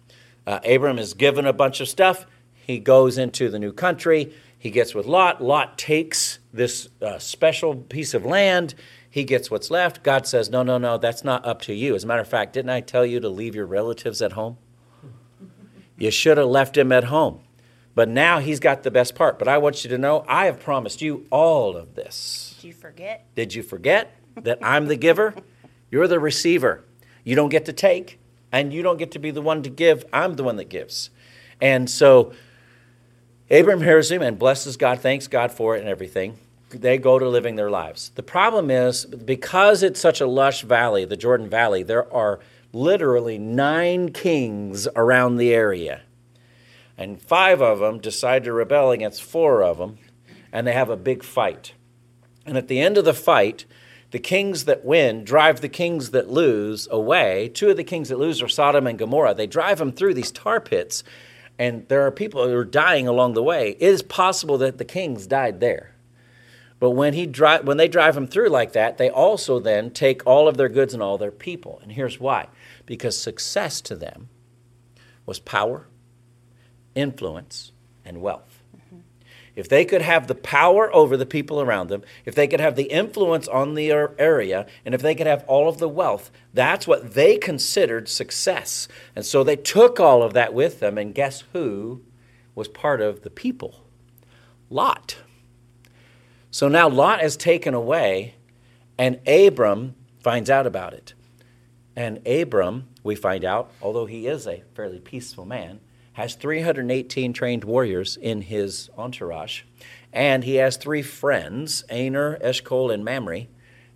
Uh, 0.45 0.59
Abram 0.65 0.99
is 0.99 1.13
given 1.13 1.45
a 1.45 1.53
bunch 1.53 1.81
of 1.81 1.87
stuff. 1.87 2.25
He 2.53 2.79
goes 2.79 3.17
into 3.17 3.49
the 3.49 3.59
new 3.59 3.71
country. 3.71 4.33
He 4.57 4.69
gets 4.69 4.93
with 4.93 5.05
Lot. 5.05 5.43
Lot 5.43 5.77
takes 5.77 6.39
this 6.53 6.89
uh, 7.01 7.19
special 7.19 7.75
piece 7.75 8.13
of 8.13 8.25
land. 8.25 8.75
He 9.09 9.23
gets 9.23 9.49
what's 9.49 9.71
left. 9.71 10.03
God 10.03 10.27
says, 10.27 10.49
No, 10.49 10.63
no, 10.63 10.77
no, 10.77 10.97
that's 10.97 11.23
not 11.23 11.45
up 11.45 11.61
to 11.63 11.73
you. 11.73 11.95
As 11.95 12.03
a 12.03 12.07
matter 12.07 12.21
of 12.21 12.27
fact, 12.27 12.53
didn't 12.53 12.71
I 12.71 12.81
tell 12.81 13.05
you 13.05 13.19
to 13.19 13.29
leave 13.29 13.55
your 13.55 13.65
relatives 13.65 14.21
at 14.21 14.33
home? 14.33 14.57
You 15.97 16.11
should 16.11 16.37
have 16.37 16.47
left 16.47 16.77
him 16.77 16.91
at 16.91 17.05
home. 17.05 17.39
But 17.95 18.09
now 18.09 18.39
he's 18.39 18.59
got 18.59 18.83
the 18.83 18.91
best 18.91 19.15
part. 19.15 19.39
But 19.39 19.47
I 19.47 19.57
want 19.57 19.83
you 19.83 19.89
to 19.89 19.97
know 19.97 20.25
I 20.27 20.45
have 20.45 20.59
promised 20.59 21.01
you 21.01 21.25
all 21.31 21.75
of 21.77 21.95
this. 21.95 22.55
Did 22.61 22.67
you 22.67 22.73
forget? 22.73 23.25
Did 23.35 23.55
you 23.55 23.63
forget 23.63 24.15
that 24.35 24.59
I'm 24.61 24.87
the 24.87 24.97
giver? 24.97 25.33
You're 25.89 26.07
the 26.07 26.19
receiver. 26.19 26.83
You 27.23 27.35
don't 27.35 27.49
get 27.49 27.65
to 27.65 27.73
take, 27.73 28.19
and 28.51 28.73
you 28.73 28.83
don't 28.83 28.97
get 28.97 29.11
to 29.11 29.19
be 29.19 29.31
the 29.31 29.41
one 29.41 29.63
to 29.63 29.69
give. 29.69 30.05
I'm 30.11 30.35
the 30.35 30.43
one 30.43 30.57
that 30.57 30.69
gives. 30.69 31.09
And 31.61 31.89
so 31.89 32.33
Abram 33.49 33.81
hears 33.81 34.11
him 34.11 34.21
and 34.21 34.37
blesses 34.37 34.75
God, 34.75 34.99
thanks 34.99 35.27
God 35.27 35.51
for 35.51 35.75
it 35.75 35.79
and 35.79 35.87
everything. 35.87 36.37
They 36.69 36.97
go 36.97 37.17
to 37.17 37.29
living 37.29 37.55
their 37.55 37.69
lives. 37.69 38.11
The 38.15 38.23
problem 38.23 38.69
is 38.69 39.05
because 39.05 39.83
it's 39.83 39.99
such 39.99 40.19
a 40.19 40.27
lush 40.27 40.63
valley, 40.63 41.05
the 41.05 41.15
Jordan 41.15 41.47
Valley, 41.47 41.83
there 41.83 42.11
are 42.13 42.39
literally 42.73 43.37
nine 43.37 44.11
kings 44.11 44.87
around 44.95 45.37
the 45.37 45.53
area. 45.53 46.01
And 46.97 47.21
five 47.21 47.61
of 47.61 47.79
them 47.79 47.99
decide 47.99 48.43
to 48.45 48.53
rebel 48.53 48.91
against 48.91 49.23
four 49.23 49.63
of 49.63 49.77
them, 49.77 49.97
and 50.51 50.65
they 50.65 50.73
have 50.73 50.89
a 50.89 50.97
big 50.97 51.23
fight. 51.23 51.73
And 52.45 52.57
at 52.57 52.67
the 52.67 52.79
end 52.79 52.97
of 52.97 53.05
the 53.05 53.13
fight, 53.13 53.65
the 54.11 54.19
kings 54.19 54.65
that 54.65 54.85
win 54.85 55.25
drive 55.25 55.61
the 55.61 55.69
kings 55.69 56.11
that 56.11 56.29
lose 56.29 56.87
away. 56.89 57.49
Two 57.49 57.69
of 57.69 57.77
the 57.77 57.83
kings 57.83 58.09
that 58.09 58.19
lose 58.19 58.41
are 58.41 58.47
Sodom 58.47 58.87
and 58.87 58.97
Gomorrah. 58.97 59.33
They 59.33 59.47
drive 59.47 59.79
them 59.79 59.91
through 59.91 60.13
these 60.13 60.31
tar 60.31 60.61
pits, 60.61 61.03
and 61.59 61.87
there 61.89 62.05
are 62.05 62.11
people 62.11 62.47
who 62.47 62.55
are 62.55 62.63
dying 62.63 63.07
along 63.07 63.33
the 63.33 63.43
way. 63.43 63.71
It 63.71 63.81
is 63.81 64.01
possible 64.01 64.57
that 64.59 64.77
the 64.77 64.85
kings 64.85 65.27
died 65.27 65.59
there. 65.59 65.95
But 66.79 66.91
when, 66.91 67.13
he 67.13 67.25
dri- 67.25 67.61
when 67.63 67.77
they 67.77 67.87
drive 67.87 68.15
them 68.15 68.27
through 68.27 68.49
like 68.49 68.73
that, 68.73 68.97
they 68.97 69.09
also 69.09 69.59
then 69.59 69.91
take 69.91 70.25
all 70.25 70.47
of 70.47 70.57
their 70.57 70.69
goods 70.69 70.93
and 70.93 71.01
all 71.01 71.17
their 71.17 71.31
people. 71.31 71.79
And 71.81 71.91
here's 71.91 72.19
why 72.19 72.47
because 72.85 73.17
success 73.17 73.81
to 73.81 73.95
them 73.95 74.29
was 75.25 75.39
power, 75.39 75.87
influence, 76.95 77.71
and 78.03 78.21
wealth. 78.21 78.61
If 79.55 79.69
they 79.69 79.85
could 79.85 80.01
have 80.01 80.27
the 80.27 80.35
power 80.35 80.93
over 80.93 81.15
the 81.15 81.25
people 81.25 81.61
around 81.61 81.87
them, 81.87 82.03
if 82.25 82.35
they 82.35 82.45
could 82.47 82.59
have 82.59 82.75
the 82.75 82.91
influence 82.91 83.47
on 83.47 83.73
the 83.73 83.89
area, 83.89 84.67
and 84.85 84.93
if 84.93 85.01
they 85.01 85.15
could 85.15 85.27
have 85.27 85.45
all 85.47 85.69
of 85.69 85.77
the 85.77 85.87
wealth, 85.87 86.29
that's 86.53 86.87
what 86.87 87.13
they 87.13 87.37
considered 87.37 88.09
success. 88.09 88.89
And 89.15 89.25
so 89.25 89.43
they 89.43 89.55
took 89.55 89.99
all 89.99 90.23
of 90.23 90.33
that 90.33 90.53
with 90.53 90.81
them, 90.81 90.97
and 90.97 91.15
guess 91.15 91.43
who 91.53 92.01
was 92.53 92.67
part 92.67 92.99
of 92.99 93.21
the 93.21 93.29
people? 93.29 93.85
Lot. 94.69 95.17
So 96.51 96.67
now 96.67 96.89
Lot 96.89 97.23
is 97.23 97.37
taken 97.37 97.73
away, 97.73 98.35
and 98.97 99.19
Abram 99.25 99.95
finds 100.19 100.49
out 100.49 100.67
about 100.67 100.93
it. 100.93 101.13
And 101.95 102.25
Abram, 102.27 102.89
we 103.03 103.15
find 103.15 103.45
out, 103.45 103.71
although 103.81 104.05
he 104.05 104.27
is 104.27 104.47
a 104.47 104.63
fairly 104.73 104.99
peaceful 104.99 105.45
man, 105.45 105.79
has 106.15 106.35
318 106.35 107.33
trained 107.33 107.63
warriors 107.65 108.17
in 108.17 108.41
his 108.41 108.89
entourage. 108.97 109.63
And 110.13 110.45
he 110.45 110.55
has 110.55 110.77
three 110.77 111.01
friends, 111.01 111.83
Aner, 111.89 112.37
Eshcol, 112.41 112.89
and 112.89 113.03
Mamre. 113.03 113.47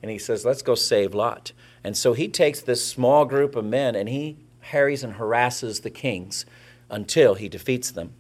And 0.02 0.12
he 0.12 0.18
says, 0.18 0.46
Let's 0.46 0.62
go 0.62 0.76
save 0.76 1.16
Lot. 1.16 1.54
And 1.82 1.96
so 1.96 2.12
he 2.12 2.28
takes 2.28 2.62
this 2.62 2.86
small 2.86 3.24
group 3.24 3.56
of 3.56 3.64
men 3.64 3.96
and 3.96 4.10
he 4.10 4.38
harries 4.60 5.02
and 5.02 5.14
harasses 5.14 5.80
the 5.80 5.90
kings 5.90 6.46
until 6.90 7.36
he 7.36 7.48
defeats 7.48 7.90
them. 7.92 8.14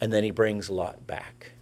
And 0.00 0.12
then 0.12 0.24
he 0.24 0.32
brings 0.32 0.68
Lot 0.68 1.06
back. 1.06 1.52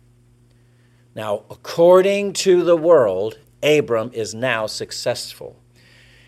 Now, 1.15 1.45
according 1.51 2.33
to 2.33 2.65
the 2.65 2.77
world, 2.77 3.39
Abram 3.63 4.11
is 4.15 4.35
now 4.35 4.67
successful. 4.67 5.61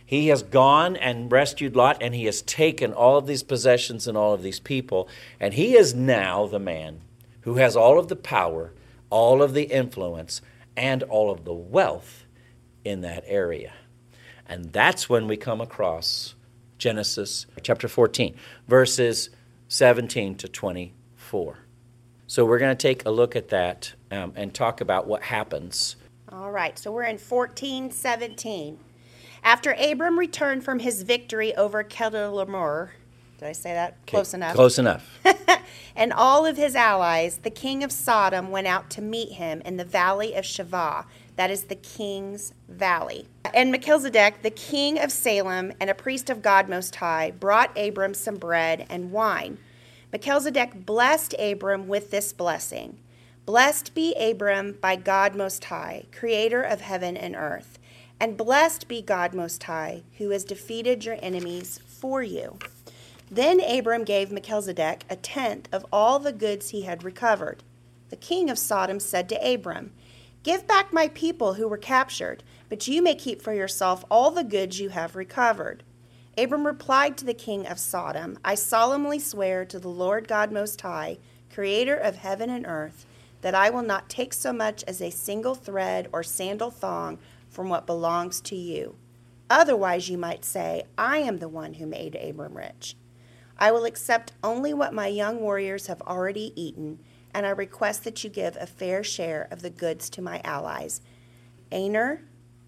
He 0.07 0.29
has 0.29 0.45
gone 0.45 0.97
and 0.97 1.31
rescued 1.31 1.75
Lot, 1.75 1.99
and 2.01 2.15
he 2.15 2.27
has 2.27 2.41
taken 2.41 2.93
all 2.93 3.19
of 3.19 3.27
these 3.27 3.43
possessions 3.43 4.07
and 4.07 4.17
all 4.17 4.33
of 4.33 4.43
these 4.43 4.61
people, 4.61 5.09
and 5.41 5.53
he 5.53 5.77
is 5.77 5.95
now 5.95 6.47
the 6.47 6.61
man 6.61 7.01
who 7.41 7.57
has 7.57 7.77
all 7.77 7.99
of 7.99 8.07
the 8.07 8.17
power, 8.17 8.73
all 9.11 9.43
of 9.43 9.53
the 9.53 9.65
influence, 9.65 10.41
and 10.77 11.03
all 11.03 11.31
of 11.31 11.45
the 11.45 11.53
wealth 11.53 12.25
in 12.85 13.01
that 13.01 13.25
area. 13.27 13.73
And 14.49 14.73
that's 14.73 15.09
when 15.09 15.27
we 15.27 15.37
come 15.37 15.61
across 15.61 16.37
Genesis 16.79 17.47
chapter 17.63 17.89
14, 17.89 18.37
verses 18.69 19.31
17 19.69 20.37
to 20.37 20.49
24. 20.49 21.59
So 22.29 22.45
we're 22.45 22.59
going 22.59 22.77
to 22.77 22.81
take 22.81 23.05
a 23.05 23.11
look 23.11 23.35
at 23.35 23.49
that 23.49 23.95
um, 24.13 24.33
and 24.37 24.55
talk 24.55 24.81
about 24.81 25.09
what 25.09 25.23
happens. 25.23 25.97
All 26.31 26.53
right, 26.53 26.79
so 26.79 26.93
we're 26.93 27.05
in 27.05 27.19
14, 27.19 27.91
17. 27.91 28.79
After 29.43 29.73
Abram 29.73 30.19
returned 30.19 30.65
from 30.65 30.81
his 30.81 31.03
victory 31.03 31.55
over 31.55 31.85
Kedorlaomer, 31.85 32.91
did 33.39 33.49
I 33.49 33.53
say 33.53 33.75
that 33.75 34.07
close 34.07 34.33
enough? 34.33 34.55
Close 34.55 34.79
enough. 34.79 35.19
and 35.97 36.13
all 36.13 36.47
of 36.47 36.57
his 36.57 36.75
allies, 36.75 37.39
the 37.39 37.51
king 37.51 37.85
of 37.85 37.93
Sodom 37.93 38.51
went 38.51 38.67
out 38.67 38.89
to 38.91 39.03
meet 39.03 39.33
him 39.33 39.61
in 39.65 39.77
the 39.77 39.85
valley 39.85 40.35
of 40.35 40.45
Shaveh, 40.45 41.05
that 41.37 41.51
is 41.51 41.65
the 41.65 41.75
king's 41.75 42.55
valley. 42.67 43.29
And 43.53 43.71
Melchizedek, 43.71 44.43
the 44.43 44.51
king 44.51 44.99
of 44.99 45.13
Salem 45.13 45.73
and 45.79 45.91
a 45.91 45.95
priest 45.95 46.31
of 46.31 46.41
God 46.41 46.69
Most 46.69 46.97
High, 46.97 47.31
brought 47.31 47.77
Abram 47.79 48.15
some 48.15 48.37
bread 48.37 48.87
and 48.89 49.13
wine. 49.13 49.59
Melchizedek 50.13 50.87
blessed 50.87 51.35
Abram 51.39 51.89
with 51.89 52.11
this 52.11 52.33
blessing 52.33 52.99
Blessed 53.45 53.95
be 53.95 54.13
Abram 54.15 54.77
by 54.81 54.97
God 54.97 55.37
Most 55.37 55.67
High, 55.67 56.07
creator 56.11 56.63
of 56.63 56.81
heaven 56.81 57.17
and 57.17 57.37
earth. 57.37 57.79
And 58.19 58.37
blessed 58.37 58.89
be 58.89 59.03
God 59.03 59.35
Most 59.35 59.63
High, 59.65 60.03
who 60.19 60.31
has 60.31 60.45
defeated 60.45 61.05
your 61.05 61.19
enemies 61.21 61.81
for 61.87 62.23
you. 62.23 62.59
Then 63.31 63.61
Abram 63.61 64.05
gave 64.05 64.31
Melchizedek 64.31 65.05
a 65.11 65.17
tenth 65.17 65.69
of 65.73 65.85
all 65.93 66.19
the 66.19 66.33
goods 66.33 66.71
he 66.71 66.83
had 66.83 67.05
recovered. 67.05 67.63
The 68.09 68.17
king 68.17 68.49
of 68.49 68.59
Sodom 68.59 69.01
said 69.01 69.29
to 69.29 69.55
Abram, 69.55 69.93
Give 70.43 70.67
back 70.67 70.93
my 70.93 71.09
people 71.09 71.55
who 71.55 71.67
were 71.67 71.77
captured, 71.77 72.43
but 72.69 72.87
you 72.87 73.03
may 73.03 73.17
keep 73.17 73.43
for 73.43 73.53
yourself 73.53 74.05
all 74.11 74.31
the 74.31 74.45
goods 74.45 74.79
you 74.79 74.91
have 74.91 75.17
recovered. 75.17 75.83
Abram 76.39 76.67
replied 76.67 77.19
to 77.19 77.25
the 77.25 77.35
king 77.35 77.67
of 77.67 77.79
Sodom, 77.79 78.39
I 78.45 78.55
solemnly 78.55 79.19
swear 79.19 79.65
to 79.65 79.79
the 79.79 79.89
Lord 79.89 80.29
God 80.29 80.53
Most 80.53 80.81
High, 80.81 81.19
creator 81.53 81.97
of 81.97 82.17
heaven 82.17 82.49
and 82.49 82.67
earth, 82.67 83.07
that 83.41 83.55
I 83.55 83.71
will 83.71 83.83
not 83.83 84.09
take 84.09 84.33
so 84.33 84.53
much 84.53 84.85
as 84.85 85.03
a 85.03 85.11
single 85.11 85.55
thread 85.55 86.09
or 86.13 86.23
sandal 86.23 86.71
thong 86.71 87.19
from 87.57 87.71
what 87.71 87.87
belongs 87.87 88.43
to 88.43 88.55
you. 88.55 88.95
Otherwise, 89.49 90.11
you 90.11 90.19
might 90.19 90.45
say, 90.45 90.85
I 90.99 91.19
am 91.19 91.39
the 91.39 91.49
one 91.49 91.73
who 91.73 91.87
made 91.87 92.15
Abram 92.15 92.55
rich. 92.55 92.97
I 93.57 93.73
will 93.73 93.87
accept 93.87 94.35
only 94.45 94.75
what 94.75 94.93
my 94.93 95.07
young 95.07 95.41
warriors 95.41 95.87
have 95.87 96.03
already 96.03 96.53
eaten, 96.55 96.99
and 97.33 97.47
I 97.47 97.51
request 97.51 98.05
that 98.05 98.23
you 98.23 98.29
give 98.29 98.57
a 98.57 98.67
fair 98.67 99.03
share 99.03 99.49
of 99.51 99.63
the 99.63 99.71
goods 99.71 100.11
to 100.11 100.21
my 100.21 100.43
allies, 100.45 101.01
Aner, 101.73 102.21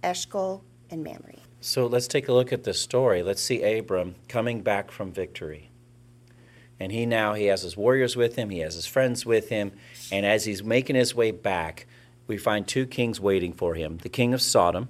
Eshcol, 0.02 0.64
and 0.88 1.04
Mamre. 1.04 1.34
So 1.60 1.86
let's 1.86 2.08
take 2.08 2.28
a 2.28 2.32
look 2.32 2.50
at 2.50 2.64
this 2.64 2.80
story. 2.80 3.22
Let's 3.22 3.42
see 3.42 3.62
Abram 3.62 4.14
coming 4.26 4.62
back 4.62 4.90
from 4.90 5.12
victory. 5.12 5.70
And 6.80 6.92
he 6.92 7.04
now 7.04 7.34
he 7.34 7.44
has 7.46 7.60
his 7.60 7.76
warriors 7.76 8.16
with 8.16 8.36
him, 8.36 8.48
he 8.48 8.60
has 8.60 8.74
his 8.74 8.86
friends 8.86 9.26
with 9.26 9.50
him, 9.50 9.72
and 10.10 10.24
as 10.24 10.46
he's 10.46 10.64
making 10.64 10.96
his 10.96 11.14
way 11.14 11.30
back, 11.30 11.86
we 12.28 12.36
find 12.38 12.68
two 12.68 12.86
kings 12.86 13.20
waiting 13.20 13.52
for 13.52 13.74
him 13.74 13.98
the 14.02 14.08
king 14.08 14.32
of 14.32 14.40
Sodom. 14.40 14.88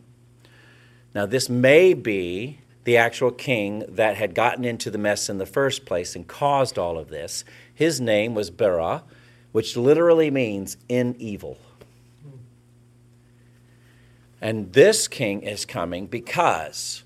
Now, 1.14 1.24
this 1.24 1.48
may 1.48 1.94
be 1.94 2.58
the 2.84 2.96
actual 2.96 3.30
king 3.30 3.84
that 3.88 4.16
had 4.16 4.34
gotten 4.34 4.64
into 4.64 4.90
the 4.90 4.98
mess 4.98 5.28
in 5.28 5.38
the 5.38 5.46
first 5.46 5.86
place 5.86 6.14
and 6.14 6.26
caused 6.26 6.78
all 6.78 6.98
of 6.98 7.08
this. 7.08 7.44
His 7.74 8.00
name 8.00 8.34
was 8.34 8.50
Bera, 8.50 9.04
which 9.52 9.76
literally 9.76 10.30
means 10.30 10.76
in 10.88 11.16
evil. 11.18 11.58
And 14.40 14.72
this 14.72 15.08
king 15.08 15.42
is 15.42 15.64
coming 15.64 16.06
because 16.06 17.02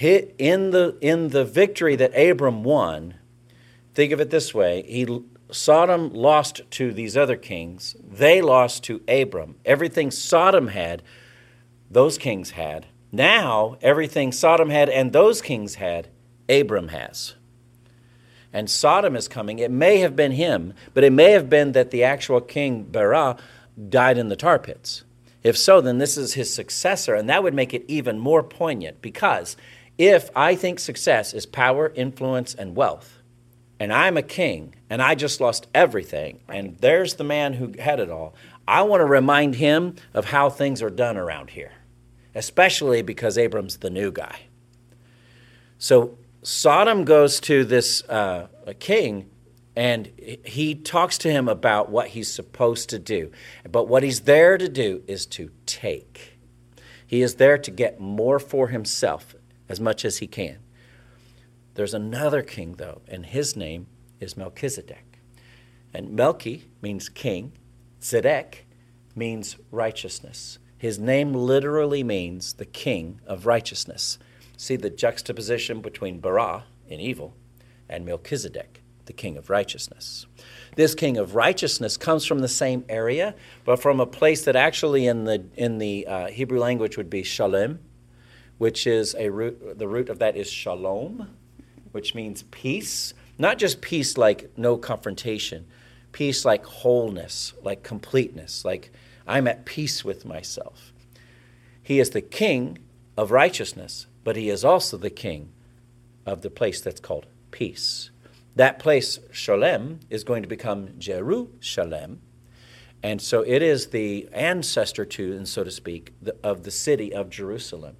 in 0.00 0.70
the, 0.70 0.96
in 1.00 1.28
the 1.28 1.44
victory 1.44 1.96
that 1.96 2.16
Abram 2.16 2.62
won, 2.62 3.14
think 3.94 4.12
of 4.12 4.20
it 4.20 4.30
this 4.30 4.54
way 4.54 4.82
he 4.82 5.04
Sodom 5.52 6.12
lost 6.12 6.62
to 6.72 6.92
these 6.92 7.16
other 7.16 7.36
kings. 7.36 7.96
They 8.02 8.40
lost 8.42 8.84
to 8.84 9.02
Abram. 9.08 9.56
Everything 9.64 10.10
Sodom 10.10 10.68
had, 10.68 11.02
those 11.90 12.18
kings 12.18 12.50
had. 12.50 12.86
Now, 13.12 13.76
everything 13.82 14.32
Sodom 14.32 14.70
had 14.70 14.88
and 14.88 15.12
those 15.12 15.42
kings 15.42 15.76
had, 15.76 16.08
Abram 16.48 16.88
has. 16.88 17.34
And 18.52 18.68
Sodom 18.68 19.14
is 19.16 19.28
coming. 19.28 19.58
It 19.58 19.70
may 19.70 19.98
have 19.98 20.16
been 20.16 20.32
him, 20.32 20.74
but 20.94 21.04
it 21.04 21.12
may 21.12 21.32
have 21.32 21.48
been 21.48 21.72
that 21.72 21.90
the 21.90 22.04
actual 22.04 22.40
king, 22.40 22.82
Bera, 22.84 23.36
died 23.88 24.18
in 24.18 24.28
the 24.28 24.36
tar 24.36 24.58
pits. 24.58 25.04
If 25.42 25.56
so, 25.56 25.80
then 25.80 25.98
this 25.98 26.16
is 26.16 26.34
his 26.34 26.52
successor, 26.52 27.14
and 27.14 27.28
that 27.28 27.42
would 27.42 27.54
make 27.54 27.72
it 27.72 27.84
even 27.88 28.18
more 28.18 28.42
poignant 28.42 29.00
because 29.00 29.56
if 29.96 30.30
I 30.36 30.54
think 30.54 30.78
success 30.78 31.32
is 31.32 31.46
power, 31.46 31.92
influence, 31.94 32.54
and 32.54 32.76
wealth, 32.76 33.19
and 33.80 33.92
I'm 33.92 34.18
a 34.18 34.22
king 34.22 34.74
and 34.90 35.00
I 35.00 35.14
just 35.14 35.40
lost 35.40 35.66
everything, 35.74 36.40
and 36.48 36.76
there's 36.78 37.14
the 37.14 37.24
man 37.24 37.54
who 37.54 37.72
had 37.78 37.98
it 37.98 38.10
all. 38.10 38.34
I 38.68 38.82
want 38.82 39.00
to 39.00 39.06
remind 39.06 39.56
him 39.56 39.96
of 40.14 40.26
how 40.26 40.50
things 40.50 40.82
are 40.82 40.90
done 40.90 41.16
around 41.16 41.50
here, 41.50 41.72
especially 42.34 43.02
because 43.02 43.38
Abram's 43.38 43.78
the 43.78 43.90
new 43.90 44.12
guy. 44.12 44.40
So 45.78 46.18
Sodom 46.42 47.04
goes 47.04 47.40
to 47.40 47.64
this 47.64 48.02
uh, 48.04 48.48
king 48.78 49.30
and 49.76 50.10
he 50.44 50.74
talks 50.74 51.16
to 51.18 51.30
him 51.30 51.48
about 51.48 51.90
what 51.90 52.08
he's 52.08 52.30
supposed 52.30 52.90
to 52.90 52.98
do. 52.98 53.30
But 53.70 53.88
what 53.88 54.02
he's 54.02 54.20
there 54.20 54.58
to 54.58 54.68
do 54.68 55.02
is 55.06 55.24
to 55.26 55.50
take. 55.64 56.38
He 57.06 57.22
is 57.22 57.36
there 57.36 57.56
to 57.56 57.70
get 57.70 57.98
more 57.98 58.38
for 58.38 58.68
himself 58.68 59.34
as 59.68 59.80
much 59.80 60.04
as 60.04 60.18
he 60.18 60.26
can. 60.26 60.58
There's 61.80 61.94
another 61.94 62.42
king, 62.42 62.74
though, 62.74 63.00
and 63.08 63.24
his 63.24 63.56
name 63.56 63.86
is 64.20 64.36
Melchizedek. 64.36 65.18
And 65.94 66.10
Melchi 66.10 66.64
means 66.82 67.08
king. 67.08 67.52
Zedek 68.02 68.66
means 69.16 69.56
righteousness. 69.70 70.58
His 70.76 70.98
name 70.98 71.32
literally 71.32 72.04
means 72.04 72.52
the 72.52 72.66
king 72.66 73.22
of 73.26 73.46
righteousness. 73.46 74.18
See 74.58 74.76
the 74.76 74.90
juxtaposition 74.90 75.80
between 75.80 76.20
Bara 76.20 76.64
in 76.86 77.00
evil 77.00 77.34
and 77.88 78.04
Melchizedek, 78.04 78.82
the 79.06 79.14
king 79.14 79.38
of 79.38 79.48
righteousness. 79.48 80.26
This 80.76 80.94
king 80.94 81.16
of 81.16 81.34
righteousness 81.34 81.96
comes 81.96 82.26
from 82.26 82.40
the 82.40 82.48
same 82.48 82.84
area, 82.90 83.34
but 83.64 83.80
from 83.80 84.00
a 84.00 84.06
place 84.06 84.44
that 84.44 84.54
actually 84.54 85.06
in 85.06 85.24
the, 85.24 85.46
in 85.56 85.78
the 85.78 86.06
uh, 86.06 86.26
Hebrew 86.26 86.58
language 86.58 86.98
would 86.98 87.08
be 87.08 87.22
shalem, 87.22 87.80
which 88.58 88.86
is 88.86 89.14
a 89.18 89.30
root, 89.30 89.78
the 89.78 89.88
root 89.88 90.10
of 90.10 90.18
that 90.18 90.36
is 90.36 90.50
shalom, 90.50 91.36
which 91.92 92.14
means 92.14 92.44
peace. 92.50 93.14
Not 93.38 93.58
just 93.58 93.80
peace 93.80 94.18
like 94.18 94.50
no 94.56 94.76
confrontation, 94.76 95.66
peace 96.12 96.44
like 96.44 96.64
wholeness, 96.64 97.54
like 97.62 97.82
completeness, 97.82 98.64
like 98.64 98.92
I'm 99.26 99.46
at 99.46 99.64
peace 99.64 100.04
with 100.04 100.24
myself. 100.24 100.92
He 101.82 102.00
is 102.00 102.10
the 102.10 102.20
king 102.20 102.78
of 103.16 103.30
righteousness, 103.30 104.06
but 104.24 104.36
he 104.36 104.50
is 104.50 104.64
also 104.64 104.96
the 104.96 105.10
king 105.10 105.52
of 106.26 106.42
the 106.42 106.50
place 106.50 106.80
that's 106.80 107.00
called 107.00 107.26
peace. 107.50 108.10
That 108.56 108.78
place, 108.78 109.18
Shalem, 109.32 110.00
is 110.10 110.24
going 110.24 110.42
to 110.42 110.48
become 110.48 110.98
Jerusalem. 110.98 112.20
And 113.02 113.22
so 113.22 113.42
it 113.42 113.62
is 113.62 113.88
the 113.88 114.28
ancestor 114.32 115.04
to, 115.04 115.32
and 115.32 115.48
so 115.48 115.64
to 115.64 115.70
speak, 115.70 116.12
the, 116.20 116.36
of 116.42 116.64
the 116.64 116.70
city 116.70 117.14
of 117.14 117.30
Jerusalem. 117.30 117.96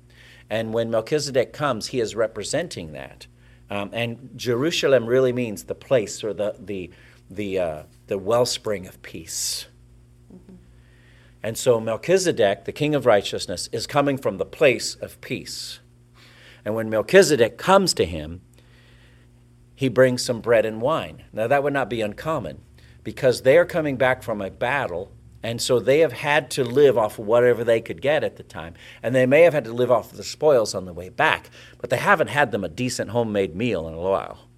And 0.50 0.74
when 0.74 0.90
Melchizedek 0.90 1.52
comes, 1.52 1.88
he 1.88 2.00
is 2.00 2.16
representing 2.16 2.92
that. 2.92 3.26
Um, 3.70 3.90
and 3.92 4.30
Jerusalem 4.36 5.06
really 5.06 5.32
means 5.32 5.64
the 5.64 5.74
place 5.74 6.24
or 6.24 6.34
the, 6.34 6.56
the, 6.58 6.90
the, 7.30 7.58
uh, 7.58 7.82
the 8.08 8.18
wellspring 8.18 8.86
of 8.86 9.00
peace. 9.02 9.66
Mm-hmm. 10.34 10.56
And 11.42 11.56
so 11.56 11.80
Melchizedek, 11.80 12.64
the 12.64 12.72
king 12.72 12.94
of 12.94 13.06
righteousness, 13.06 13.68
is 13.72 13.86
coming 13.86 14.18
from 14.18 14.38
the 14.38 14.44
place 14.44 14.96
of 14.96 15.20
peace. 15.20 15.80
And 16.64 16.74
when 16.74 16.90
Melchizedek 16.90 17.56
comes 17.56 17.94
to 17.94 18.04
him, 18.04 18.42
he 19.74 19.88
brings 19.88 20.22
some 20.22 20.40
bread 20.40 20.66
and 20.66 20.82
wine. 20.82 21.24
Now, 21.32 21.46
that 21.46 21.62
would 21.62 21.72
not 21.72 21.88
be 21.88 22.02
uncommon 22.02 22.60
because 23.02 23.42
they 23.42 23.56
are 23.56 23.64
coming 23.64 23.96
back 23.96 24.22
from 24.22 24.42
a 24.42 24.50
battle, 24.50 25.10
and 25.42 25.60
so 25.60 25.80
they 25.80 26.00
have 26.00 26.12
had 26.12 26.50
to 26.52 26.64
live 26.64 26.98
off 26.98 27.18
whatever 27.18 27.64
they 27.64 27.80
could 27.80 28.02
get 28.02 28.22
at 28.22 28.36
the 28.36 28.42
time. 28.42 28.74
And 29.02 29.14
they 29.14 29.24
may 29.24 29.42
have 29.42 29.54
had 29.54 29.64
to 29.64 29.72
live 29.72 29.90
off 29.90 30.12
the 30.12 30.22
spoils 30.22 30.74
on 30.74 30.84
the 30.84 30.92
way 30.92 31.08
back, 31.08 31.50
but 31.78 31.88
they 31.88 31.96
haven't 31.96 32.28
had 32.28 32.52
them 32.52 32.62
a 32.62 32.68
decent 32.68 33.10
homemade 33.10 33.56
meal 33.56 33.88
in 33.88 33.94
a 33.94 34.00
while. 34.00 34.48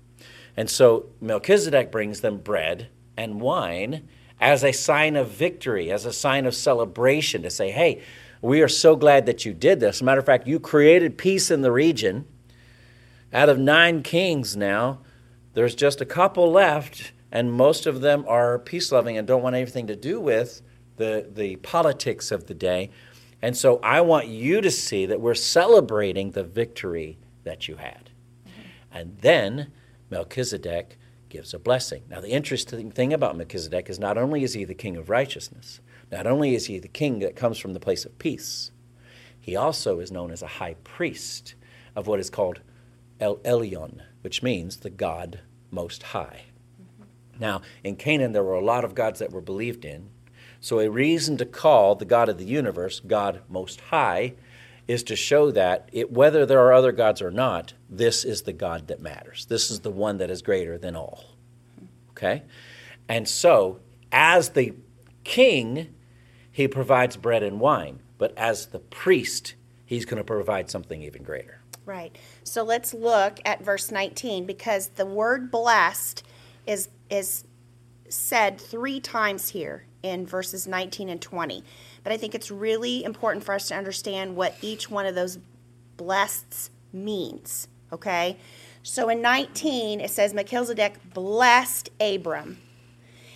And 0.56 0.68
so 0.68 1.06
Melchizedek 1.20 1.92
brings 1.92 2.20
them 2.20 2.38
bread 2.38 2.88
and 3.16 3.40
wine 3.40 4.08
as 4.40 4.64
a 4.64 4.72
sign 4.72 5.14
of 5.14 5.28
victory, 5.28 5.90
as 5.92 6.04
a 6.04 6.12
sign 6.12 6.46
of 6.46 6.54
celebration, 6.54 7.42
to 7.42 7.50
say, 7.50 7.70
hey, 7.70 8.02
we 8.40 8.60
are 8.60 8.68
so 8.68 8.96
glad 8.96 9.24
that 9.26 9.44
you 9.44 9.54
did 9.54 9.78
this. 9.78 10.02
Matter 10.02 10.18
of 10.18 10.26
fact, 10.26 10.48
you 10.48 10.58
created 10.58 11.16
peace 11.16 11.48
in 11.48 11.62
the 11.62 11.70
region. 11.70 12.26
Out 13.32 13.48
of 13.48 13.56
nine 13.56 14.02
kings 14.02 14.56
now, 14.56 14.98
there's 15.54 15.76
just 15.76 16.00
a 16.00 16.04
couple 16.04 16.50
left, 16.50 17.12
and 17.30 17.52
most 17.52 17.86
of 17.86 18.00
them 18.00 18.24
are 18.26 18.58
peace 18.58 18.90
loving 18.90 19.16
and 19.16 19.28
don't 19.28 19.42
want 19.42 19.54
anything 19.54 19.86
to 19.86 19.94
do 19.94 20.20
with 20.20 20.60
the, 20.96 21.28
the 21.32 21.56
politics 21.56 22.30
of 22.30 22.46
the 22.46 22.54
day. 22.54 22.90
And 23.40 23.56
so 23.56 23.78
I 23.82 24.00
want 24.00 24.28
you 24.28 24.60
to 24.60 24.70
see 24.70 25.06
that 25.06 25.20
we're 25.20 25.34
celebrating 25.34 26.30
the 26.30 26.44
victory 26.44 27.18
that 27.44 27.66
you 27.66 27.76
had. 27.76 28.10
And 28.92 29.18
then 29.20 29.72
Melchizedek 30.10 30.98
gives 31.28 31.54
a 31.54 31.58
blessing. 31.58 32.02
Now, 32.10 32.20
the 32.20 32.28
interesting 32.28 32.90
thing 32.90 33.12
about 33.12 33.36
Melchizedek 33.36 33.88
is 33.88 33.98
not 33.98 34.18
only 34.18 34.44
is 34.44 34.52
he 34.52 34.64
the 34.64 34.74
king 34.74 34.96
of 34.96 35.08
righteousness, 35.08 35.80
not 36.10 36.26
only 36.26 36.54
is 36.54 36.66
he 36.66 36.78
the 36.78 36.88
king 36.88 37.20
that 37.20 37.34
comes 37.34 37.58
from 37.58 37.72
the 37.72 37.80
place 37.80 38.04
of 38.04 38.18
peace, 38.18 38.70
he 39.40 39.56
also 39.56 39.98
is 39.98 40.12
known 40.12 40.30
as 40.30 40.42
a 40.42 40.46
high 40.46 40.76
priest 40.84 41.54
of 41.96 42.06
what 42.06 42.20
is 42.20 42.30
called 42.30 42.60
El 43.18 43.36
Elyon, 43.38 44.02
which 44.20 44.42
means 44.42 44.78
the 44.78 44.90
God 44.90 45.40
Most 45.70 46.02
High. 46.02 46.42
Mm-hmm. 46.80 47.40
Now, 47.40 47.62
in 47.82 47.96
Canaan, 47.96 48.32
there 48.32 48.44
were 48.44 48.54
a 48.54 48.64
lot 48.64 48.84
of 48.84 48.94
gods 48.94 49.18
that 49.18 49.32
were 49.32 49.40
believed 49.40 49.84
in. 49.84 50.10
So, 50.62 50.78
a 50.78 50.88
reason 50.88 51.36
to 51.38 51.44
call 51.44 51.96
the 51.96 52.04
God 52.04 52.28
of 52.28 52.38
the 52.38 52.44
universe 52.44 53.00
God 53.00 53.42
Most 53.48 53.80
High 53.80 54.34
is 54.86 55.02
to 55.02 55.16
show 55.16 55.50
that 55.50 55.88
it, 55.92 56.12
whether 56.12 56.46
there 56.46 56.60
are 56.60 56.72
other 56.72 56.92
gods 56.92 57.20
or 57.20 57.32
not, 57.32 57.74
this 57.90 58.24
is 58.24 58.42
the 58.42 58.52
God 58.52 58.86
that 58.86 59.02
matters. 59.02 59.44
This 59.46 59.72
is 59.72 59.80
the 59.80 59.90
one 59.90 60.18
that 60.18 60.30
is 60.30 60.40
greater 60.40 60.78
than 60.78 60.94
all. 60.94 61.24
Okay? 62.10 62.44
And 63.08 63.28
so, 63.28 63.80
as 64.12 64.50
the 64.50 64.74
king, 65.24 65.92
he 66.52 66.68
provides 66.68 67.16
bread 67.16 67.42
and 67.42 67.58
wine. 67.58 67.98
But 68.16 68.32
as 68.36 68.66
the 68.66 68.78
priest, 68.78 69.56
he's 69.84 70.04
going 70.04 70.18
to 70.18 70.24
provide 70.24 70.70
something 70.70 71.02
even 71.02 71.24
greater. 71.24 71.60
Right. 71.84 72.16
So 72.44 72.62
let's 72.62 72.94
look 72.94 73.40
at 73.44 73.64
verse 73.64 73.90
19 73.90 74.46
because 74.46 74.90
the 74.90 75.06
word 75.06 75.50
blessed 75.50 76.22
is 76.68 76.88
is 77.10 77.42
said 78.08 78.60
3 78.60 79.00
times 79.00 79.48
here 79.48 79.86
in 80.02 80.26
verses 80.26 80.66
19 80.66 81.08
and 81.08 81.20
20. 81.20 81.64
But 82.02 82.12
I 82.12 82.16
think 82.16 82.34
it's 82.34 82.50
really 82.50 83.04
important 83.04 83.44
for 83.44 83.54
us 83.54 83.68
to 83.68 83.74
understand 83.74 84.36
what 84.36 84.56
each 84.60 84.90
one 84.90 85.06
of 85.06 85.14
those 85.14 85.38
blessed 85.96 86.70
means, 86.92 87.68
okay? 87.92 88.36
So 88.82 89.08
in 89.08 89.22
19 89.22 90.00
it 90.00 90.10
says 90.10 90.34
Melchizedek 90.34 91.14
blessed 91.14 91.90
Abram. 92.00 92.58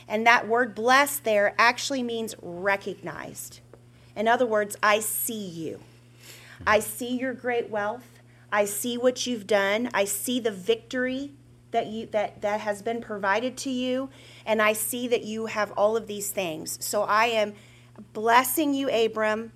And 0.09 0.27
that 0.27 0.47
word 0.47 0.75
blessed 0.75 1.25
there 1.25 1.55
actually 1.59 2.03
means 2.03 2.35
recognized. 2.41 3.61
In 4.15 4.29
other 4.29 4.47
words, 4.47 4.77
I 4.83 5.01
see 5.01 5.47
you. 5.47 5.81
I 6.67 6.81
see 6.81 7.19
your 7.19 7.35
great 7.35 7.71
wealth. 7.71 8.21
I 8.51 8.65
see 8.65 8.97
what 8.97 9.27
you've 9.27 9.47
done. 9.47 9.91
I 9.93 10.05
see 10.05 10.41
the 10.41 10.51
victory 10.51 11.33
that 11.73 11.89
you 11.89 12.07
that 12.07 12.41
that 12.43 12.61
has 12.61 12.81
been 12.81 13.01
provided 13.01 13.57
to 13.59 13.71
you 13.71 14.09
and 14.47 14.63
I 14.63 14.73
see 14.73 15.09
that 15.09 15.25
you 15.25 15.47
have 15.47 15.73
all 15.73 15.97
of 15.97 16.07
these 16.07 16.31
things. 16.31 16.79
So 16.85 17.03
I 17.03 17.27
am 17.27 17.55
blessing 18.13 18.75
you 18.75 18.89
Abram. 18.89 19.53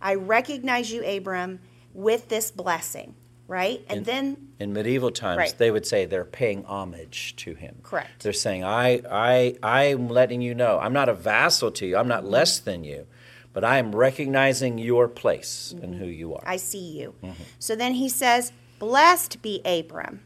I 0.00 0.14
recognize 0.14 0.90
you 0.90 1.04
Abram 1.04 1.60
with 1.92 2.28
this 2.28 2.50
blessing, 2.50 3.14
right? 3.46 3.84
And 3.88 3.98
in, 3.98 4.04
then 4.04 4.48
in 4.58 4.72
medieval 4.72 5.10
times 5.10 5.38
right. 5.38 5.54
they 5.58 5.70
would 5.70 5.86
say 5.86 6.06
they're 6.06 6.24
paying 6.24 6.64
homage 6.64 7.36
to 7.36 7.54
him. 7.54 7.76
Correct. 7.82 8.22
They're 8.22 8.32
saying 8.32 8.64
I 8.64 9.02
I 9.10 9.56
I'm 9.62 10.08
letting 10.08 10.40
you 10.40 10.54
know 10.54 10.78
I'm 10.80 10.92
not 10.92 11.08
a 11.08 11.14
vassal 11.14 11.70
to 11.72 11.86
you. 11.86 11.96
I'm 11.96 12.08
not 12.08 12.24
less 12.24 12.58
than 12.58 12.84
you 12.84 13.06
but 13.52 13.64
I 13.64 13.78
am 13.78 13.94
recognizing 13.94 14.78
your 14.78 15.08
place 15.08 15.72
mm-hmm. 15.74 15.84
and 15.84 15.94
who 15.96 16.06
you 16.06 16.34
are. 16.34 16.42
I 16.46 16.56
see 16.56 16.98
you. 16.98 17.14
Mm-hmm. 17.22 17.42
So 17.58 17.74
then 17.74 17.94
he 17.94 18.08
says, 18.08 18.52
Blessed 18.78 19.42
be 19.42 19.60
Abram. 19.64 20.22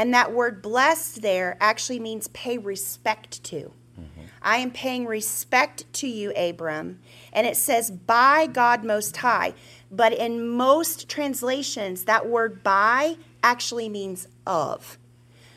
And 0.00 0.14
that 0.14 0.32
word 0.32 0.62
blessed 0.62 1.20
there 1.20 1.58
actually 1.60 1.98
means 1.98 2.28
pay 2.28 2.56
respect 2.56 3.44
to. 3.44 3.74
Mm-hmm. 4.00 4.22
I 4.40 4.56
am 4.56 4.70
paying 4.70 5.04
respect 5.04 5.92
to 5.92 6.08
you, 6.08 6.32
Abram. 6.34 7.00
And 7.34 7.46
it 7.46 7.54
says, 7.54 7.90
by 7.90 8.46
God 8.46 8.82
Most 8.82 9.18
High. 9.18 9.52
But 9.90 10.14
in 10.14 10.48
most 10.48 11.10
translations, 11.10 12.04
that 12.04 12.26
word 12.26 12.62
by 12.62 13.18
actually 13.42 13.90
means 13.90 14.26
of. 14.46 14.96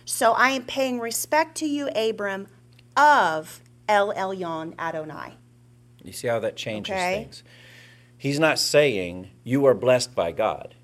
So 0.03 0.33
I 0.33 0.49
am 0.49 0.65
paying 0.65 0.99
respect 0.99 1.55
to 1.59 1.65
you, 1.65 1.87
Abram, 1.95 2.49
of 2.97 3.61
El 3.87 4.13
Elyon 4.13 4.77
Adonai. 4.77 5.35
You 6.03 6.11
see 6.11 6.27
how 6.27 6.39
that 6.39 6.57
changes 6.57 6.91
okay. 6.91 7.21
things? 7.21 7.43
He's 8.17 8.39
not 8.39 8.59
saying 8.59 9.29
you 9.45 9.65
are 9.67 9.73
blessed 9.73 10.13
by 10.13 10.33
God. 10.33 10.75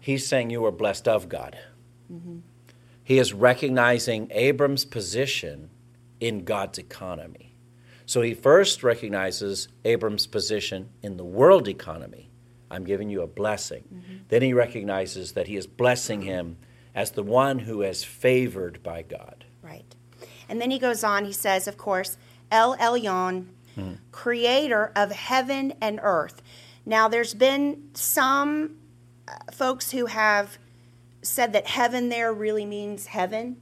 He's 0.00 0.26
saying 0.26 0.50
you 0.50 0.64
are 0.64 0.72
blessed 0.72 1.06
of 1.06 1.28
God. 1.28 1.56
Mm-hmm. 2.12 2.38
He 3.08 3.18
is 3.18 3.32
recognizing 3.32 4.30
Abram's 4.32 4.84
position 4.84 5.70
in 6.20 6.44
God's 6.44 6.76
economy. 6.76 7.54
So 8.04 8.20
he 8.20 8.34
first 8.34 8.82
recognizes 8.82 9.68
Abram's 9.82 10.26
position 10.26 10.90
in 11.02 11.16
the 11.16 11.24
world 11.24 11.68
economy. 11.68 12.28
I'm 12.70 12.84
giving 12.84 13.08
you 13.08 13.22
a 13.22 13.26
blessing. 13.26 13.84
Mm-hmm. 13.84 14.16
Then 14.28 14.42
he 14.42 14.52
recognizes 14.52 15.32
that 15.32 15.46
he 15.46 15.56
is 15.56 15.66
blessing 15.66 16.20
him 16.20 16.58
as 16.94 17.12
the 17.12 17.22
one 17.22 17.60
who 17.60 17.80
is 17.80 18.04
favored 18.04 18.82
by 18.82 19.00
God. 19.00 19.46
Right. 19.62 19.96
And 20.46 20.60
then 20.60 20.70
he 20.70 20.78
goes 20.78 21.02
on, 21.02 21.24
he 21.24 21.32
says, 21.32 21.66
of 21.66 21.78
course, 21.78 22.18
El 22.50 22.76
Elyon 22.76 23.46
mm. 23.74 23.96
creator 24.12 24.92
of 24.94 25.12
heaven 25.12 25.72
and 25.80 25.98
earth. 26.02 26.42
Now, 26.84 27.08
there's 27.08 27.32
been 27.32 27.88
some 27.94 28.76
uh, 29.26 29.32
folks 29.50 29.92
who 29.92 30.04
have 30.04 30.58
said 31.28 31.52
that 31.52 31.66
heaven 31.66 32.08
there 32.08 32.32
really 32.32 32.66
means 32.66 33.06
heaven. 33.06 33.58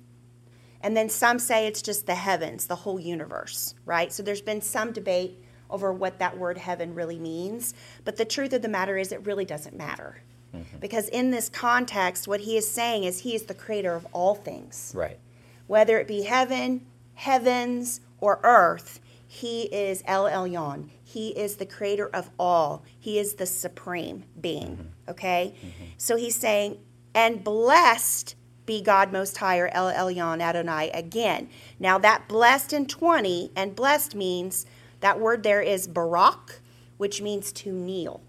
And 0.81 0.97
then 0.97 1.09
some 1.09 1.39
say 1.39 1.67
it's 1.67 1.83
just 1.83 2.07
the 2.07 2.15
heavens, 2.15 2.67
the 2.67 2.77
whole 2.77 3.01
universe, 3.01 3.75
right? 3.85 4.13
So 4.13 4.23
there's 4.23 4.43
been 4.43 4.61
some 4.61 4.93
debate 4.93 5.43
over 5.69 5.93
what 5.93 6.19
that 6.19 6.39
word 6.39 6.59
heaven 6.59 6.95
really 6.95 7.19
means. 7.19 7.75
But 8.05 8.17
the 8.17 8.25
truth 8.25 8.53
of 8.53 8.63
the 8.63 8.69
matter 8.69 8.97
is, 8.97 9.11
it 9.11 9.27
really 9.27 9.45
doesn't 9.45 9.77
matter. 9.77 10.23
Mm-hmm. 10.55 10.79
Because 10.79 11.09
in 11.09 11.31
this 11.31 11.49
context, 11.49 12.29
what 12.29 12.41
he 12.41 12.57
is 12.57 12.71
saying 12.71 13.05
is 13.05 13.21
he 13.21 13.35
is 13.35 13.45
the 13.45 13.55
creator 13.55 13.95
of 13.95 14.07
all 14.13 14.35
things. 14.35 14.93
Right. 14.95 15.19
Whether 15.67 15.99
it 15.99 16.07
be 16.07 16.23
heaven, 16.23 16.87
heavens, 17.15 18.01
or 18.21 18.41
earth, 18.45 19.01
he 19.27 19.63
is 19.65 20.03
El 20.07 20.25
Elyon. 20.25 20.91
He 21.03 21.31
is 21.31 21.57
the 21.57 21.67
creator 21.67 22.09
of 22.09 22.31
all. 22.39 22.85
He 22.99 23.19
is 23.19 23.35
the 23.35 23.47
supreme 23.47 24.25
being. 24.41 24.93
Okay? 25.09 25.55
So 25.99 26.17
he's 26.17 26.37
saying, 26.37 26.79
and 27.17 27.43
blessed 27.43 28.37
be 28.67 28.83
God 28.83 29.11
Most 29.11 29.39
High 29.39 29.59
El 29.59 29.91
Elyon 29.91 30.43
Adonai 30.43 30.91
again. 30.91 31.49
Now 31.81 31.99
that 31.99 32.29
blessed 32.29 32.75
in 32.75 32.87
20 32.87 33.53
and 33.57 33.75
blessed 33.75 34.15
means 34.15 34.67
that 35.01 35.19
word 35.19 35.43
there 35.43 35.63
is 35.63 35.89
barak, 35.89 36.61
which 36.99 37.23
means 37.23 37.53
to 37.53 37.73
kneel. 37.73 38.21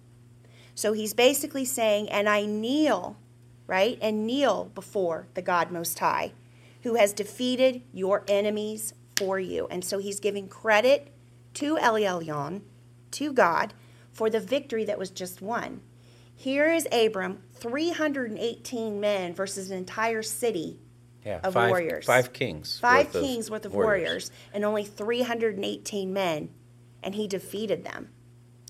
So 0.73 0.93
he's 0.93 1.13
basically 1.13 1.65
saying, 1.65 2.09
and 2.09 2.29
I 2.29 2.45
kneel, 2.45 3.17
right? 3.65 3.97
And 4.01 4.25
kneel 4.25 4.71
before 4.73 5.27
the 5.33 5.41
God 5.41 5.69
Most 5.69 5.99
High, 5.99 6.31
who 6.83 6.95
has 6.95 7.11
defeated 7.11 7.81
your 7.91 8.23
enemies 8.27 8.93
for 9.17 9.37
you. 9.37 9.67
And 9.69 9.83
so 9.83 9.97
he's 9.97 10.21
giving 10.21 10.47
credit 10.47 11.11
to 11.55 11.77
El 11.77 11.95
Elyon, 11.95 12.61
to 13.11 13.33
God, 13.33 13.73
for 14.11 14.29
the 14.29 14.39
victory 14.39 14.85
that 14.85 14.99
was 14.99 15.09
just 15.09 15.41
won. 15.41 15.81
Here 16.39 16.71
is 16.71 16.87
Abram, 16.91 17.41
318 17.59 18.99
men 18.99 19.33
versus 19.33 19.71
an 19.71 19.77
entire 19.77 20.23
city 20.23 20.79
Yeah, 21.25 21.39
of 21.43 21.53
five, 21.53 21.69
warriors. 21.69 22.05
Five 22.05 22.33
kings. 22.33 22.79
Five 22.79 23.07
worth 23.07 23.15
of 23.15 23.21
kings 23.23 23.51
worth 23.51 23.65
of 23.65 23.73
warriors. 23.73 24.31
and 24.53 24.63
only 24.65 24.83
318 24.83 26.13
men, 26.13 26.49
and 27.03 27.15
he 27.15 27.27
defeated 27.27 27.83
them. 27.83 28.09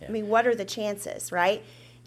I 0.06 0.12
mean, 0.12 0.28
what 0.28 0.46
are 0.46 0.56
the 0.56 0.66
chances, 0.66 1.32
right? 1.32 1.64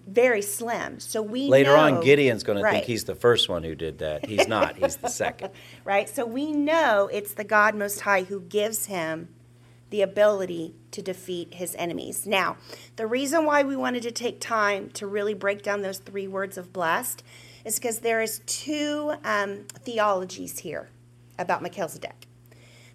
Very 0.06 0.42
slim. 0.42 0.98
So 1.00 1.22
we 1.22 1.48
Later 1.48 1.76
know, 1.76 1.96
on, 1.96 2.00
Gideon's 2.00 2.42
going 2.42 2.62
to 2.62 2.70
think 2.70 2.84
he's 2.84 3.04
the 3.04 3.14
first 3.14 3.48
one 3.48 3.62
who 3.62 3.74
did 3.74 3.98
that. 3.98 4.26
He's 4.26 4.48
not. 4.48 4.76
he's 4.76 4.96
the 4.96 5.08
second. 5.08 5.50
right? 5.84 6.08
So 6.08 6.24
we 6.24 6.52
know 6.52 7.08
it's 7.12 7.34
the 7.34 7.44
God 7.44 7.74
Most 7.74 8.00
High 8.00 8.22
who 8.22 8.40
gives 8.40 8.86
him 8.86 9.28
the 9.90 10.02
ability 10.02 10.74
to 10.92 11.02
defeat 11.02 11.54
his 11.54 11.74
enemies. 11.76 12.26
Now, 12.26 12.56
the 12.96 13.06
reason 13.06 13.44
why 13.44 13.62
we 13.62 13.76
wanted 13.76 14.02
to 14.04 14.12
take 14.12 14.40
time 14.40 14.90
to 14.90 15.06
really 15.06 15.34
break 15.34 15.62
down 15.62 15.82
those 15.82 15.98
three 15.98 16.28
words 16.28 16.56
of 16.56 16.72
blessed 16.72 17.22
is 17.64 17.76
because 17.78 17.98
there 17.98 18.22
is 18.22 18.40
two 18.46 19.14
um, 19.24 19.66
theologies 19.74 20.60
here 20.60 20.88
about 21.38 21.62
Melchizedek. 21.62 22.26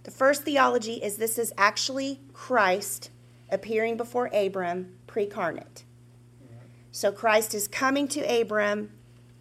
The 0.03 0.11
first 0.11 0.43
theology 0.43 0.95
is 0.95 1.17
this 1.17 1.37
is 1.37 1.51
actually 1.57 2.21
Christ 2.31 3.09
appearing 3.49 3.97
before 3.97 4.29
Abram 4.33 4.95
precarnate. 5.07 5.83
So 6.91 7.11
Christ 7.11 7.53
is 7.53 7.67
coming 7.67 8.07
to 8.09 8.21
Abram. 8.21 8.91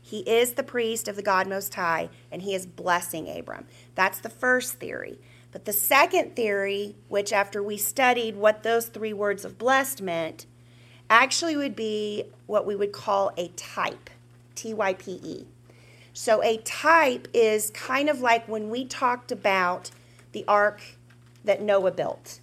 He 0.00 0.20
is 0.20 0.54
the 0.54 0.62
priest 0.62 1.06
of 1.06 1.16
the 1.16 1.22
God 1.22 1.46
Most 1.46 1.74
High, 1.74 2.08
and 2.32 2.42
he 2.42 2.54
is 2.54 2.66
blessing 2.66 3.30
Abram. 3.30 3.66
That's 3.94 4.18
the 4.18 4.28
first 4.28 4.74
theory. 4.74 5.20
But 5.54 5.66
the 5.66 5.72
second 5.72 6.34
theory, 6.34 6.96
which 7.08 7.32
after 7.32 7.62
we 7.62 7.76
studied 7.76 8.34
what 8.34 8.64
those 8.64 8.86
three 8.86 9.12
words 9.12 9.44
of 9.44 9.56
blessed 9.56 10.02
meant, 10.02 10.46
actually 11.08 11.56
would 11.56 11.76
be 11.76 12.24
what 12.46 12.66
we 12.66 12.74
would 12.74 12.90
call 12.90 13.30
a 13.36 13.48
type 13.56 14.10
T 14.56 14.74
Y 14.74 14.94
P 14.94 15.20
E. 15.22 15.46
So 16.12 16.42
a 16.42 16.56
type 16.58 17.28
is 17.32 17.70
kind 17.70 18.08
of 18.08 18.20
like 18.20 18.48
when 18.48 18.68
we 18.68 18.84
talked 18.84 19.30
about 19.30 19.92
the 20.32 20.44
ark 20.48 20.80
that 21.44 21.62
Noah 21.62 21.92
built 21.92 22.40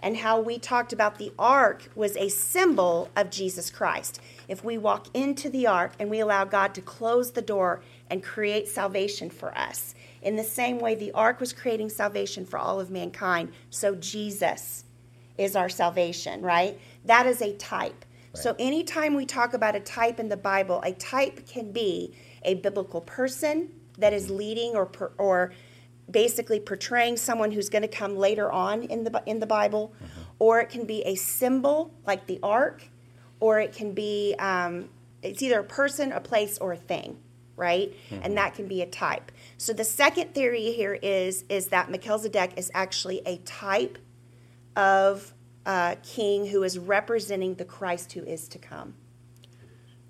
and 0.00 0.16
how 0.16 0.40
we 0.40 0.58
talked 0.58 0.94
about 0.94 1.18
the 1.18 1.32
ark 1.38 1.90
was 1.94 2.16
a 2.16 2.30
symbol 2.30 3.10
of 3.14 3.28
Jesus 3.28 3.68
Christ. 3.70 4.18
If 4.48 4.64
we 4.64 4.78
walk 4.78 5.08
into 5.14 5.50
the 5.50 5.66
ark 5.66 5.92
and 5.98 6.08
we 6.08 6.20
allow 6.20 6.46
God 6.46 6.74
to 6.74 6.80
close 6.80 7.32
the 7.32 7.42
door 7.42 7.82
and 8.08 8.22
create 8.22 8.66
salvation 8.66 9.28
for 9.28 9.56
us, 9.58 9.94
in 10.26 10.34
the 10.34 10.44
same 10.44 10.80
way 10.80 10.96
the 10.96 11.12
ark 11.12 11.38
was 11.38 11.52
creating 11.52 11.88
salvation 11.88 12.44
for 12.44 12.58
all 12.58 12.80
of 12.80 12.90
mankind, 12.90 13.52
so 13.70 13.94
Jesus 13.94 14.84
is 15.38 15.54
our 15.54 15.68
salvation, 15.68 16.42
right? 16.42 16.78
That 17.04 17.26
is 17.26 17.40
a 17.40 17.54
type. 17.54 18.04
So 18.34 18.54
anytime 18.58 19.14
we 19.14 19.24
talk 19.24 19.54
about 19.54 19.76
a 19.76 19.80
type 19.80 20.20
in 20.20 20.28
the 20.28 20.36
Bible, 20.36 20.82
a 20.84 20.92
type 20.92 21.46
can 21.46 21.72
be 21.72 22.14
a 22.42 22.54
biblical 22.54 23.00
person 23.00 23.70
that 23.98 24.12
is 24.12 24.28
leading 24.28 24.74
or 24.74 24.84
per, 24.84 25.12
or 25.16 25.52
basically 26.10 26.60
portraying 26.60 27.16
someone 27.16 27.50
who's 27.52 27.68
going 27.68 27.82
to 27.82 27.88
come 27.88 28.16
later 28.16 28.50
on 28.50 28.82
in 28.82 29.04
the 29.04 29.22
in 29.26 29.38
the 29.38 29.46
Bible, 29.46 29.94
or 30.38 30.60
it 30.60 30.68
can 30.68 30.84
be 30.84 31.02
a 31.06 31.14
symbol 31.14 31.94
like 32.06 32.26
the 32.26 32.40
ark, 32.42 32.88
or 33.40 33.60
it 33.60 33.72
can 33.72 33.92
be 33.92 34.34
um, 34.38 34.90
it's 35.22 35.40
either 35.40 35.60
a 35.60 35.64
person, 35.64 36.12
a 36.12 36.20
place, 36.20 36.58
or 36.58 36.72
a 36.72 36.76
thing, 36.76 37.16
right? 37.56 37.92
And 38.10 38.36
that 38.36 38.54
can 38.54 38.68
be 38.68 38.82
a 38.82 38.86
type. 38.86 39.32
So 39.58 39.72
the 39.72 39.84
second 39.84 40.34
theory 40.34 40.72
here 40.72 40.94
is 40.94 41.44
is 41.48 41.68
that 41.68 41.90
Melchizedek 41.90 42.52
is 42.56 42.70
actually 42.74 43.22
a 43.26 43.38
type 43.38 43.98
of 44.76 45.32
uh, 45.64 45.96
king 46.02 46.46
who 46.46 46.62
is 46.62 46.78
representing 46.78 47.54
the 47.54 47.64
Christ 47.64 48.12
who 48.12 48.22
is 48.22 48.46
to 48.48 48.58
come. 48.58 48.94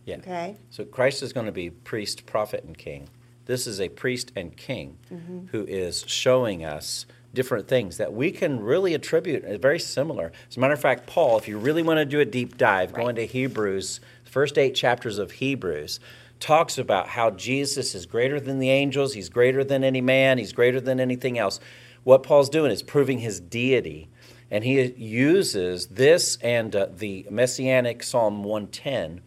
Yeah. 0.04 0.16
Okay. 0.16 0.56
So 0.70 0.84
Christ 0.84 1.22
is 1.22 1.32
going 1.32 1.46
to 1.46 1.52
be 1.52 1.70
priest, 1.70 2.26
prophet, 2.26 2.64
and 2.64 2.76
king. 2.76 3.08
This 3.46 3.66
is 3.66 3.80
a 3.80 3.88
priest 3.88 4.32
and 4.36 4.56
king 4.56 4.98
Mm-hmm. 5.12 5.46
who 5.52 5.64
is 5.64 6.04
showing 6.06 6.64
us 6.64 7.06
different 7.32 7.68
things 7.68 7.98
that 7.98 8.12
we 8.12 8.30
can 8.32 8.60
really 8.60 8.94
attribute 8.94 9.44
uh, 9.44 9.58
very 9.58 9.78
similar. 9.78 10.32
As 10.50 10.56
a 10.56 10.60
matter 10.60 10.72
of 10.72 10.80
fact, 10.80 11.06
Paul, 11.06 11.36
if 11.38 11.46
you 11.48 11.58
really 11.58 11.82
want 11.82 11.98
to 11.98 12.04
do 12.04 12.18
a 12.20 12.24
deep 12.24 12.56
dive, 12.56 12.92
go 12.92 13.02
Right. 13.02 13.10
into 13.10 13.22
Hebrews, 13.22 14.00
first 14.24 14.56
eight 14.58 14.74
chapters 14.74 15.18
of 15.18 15.32
Hebrews, 15.32 16.00
talks 16.40 16.78
about 16.78 17.08
how 17.08 17.30
Jesus 17.30 17.94
is 17.94 18.06
greater 18.06 18.40
than 18.40 18.58
the 18.58 18.70
angels, 18.70 19.14
he's 19.14 19.28
greater 19.28 19.64
than 19.64 19.84
any 19.84 20.00
man, 20.00 20.38
he's 20.38 20.52
greater 20.52 20.80
than 20.80 21.00
anything 21.00 21.38
else. 21.38 21.60
What 22.04 22.22
Paul's 22.22 22.48
doing 22.48 22.70
is 22.70 22.82
proving 22.82 23.18
his 23.18 23.40
deity. 23.40 24.08
And 24.50 24.62
he 24.62 24.92
uses 24.92 25.88
this 25.88 26.36
and 26.36 26.74
uh, 26.76 26.86
the 26.94 27.26
messianic 27.30 28.02
Psalm 28.02 28.44
110 28.44 29.20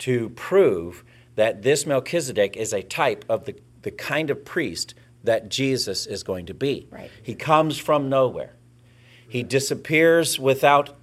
to 0.00 0.28
prove 0.30 1.02
that 1.36 1.62
this 1.62 1.86
Melchizedek 1.86 2.56
is 2.56 2.72
a 2.72 2.82
type 2.82 3.24
of 3.28 3.46
the, 3.46 3.56
the 3.82 3.90
kind 3.90 4.30
of 4.30 4.44
priest 4.44 4.94
that 5.22 5.48
Jesus 5.48 6.06
is 6.06 6.22
going 6.22 6.46
to 6.46 6.54
be. 6.54 6.86
Right. 6.90 7.10
He 7.22 7.34
comes 7.34 7.78
from 7.78 8.08
nowhere. 8.08 8.54
He 9.26 9.42
disappears 9.42 10.38
without 10.38 10.94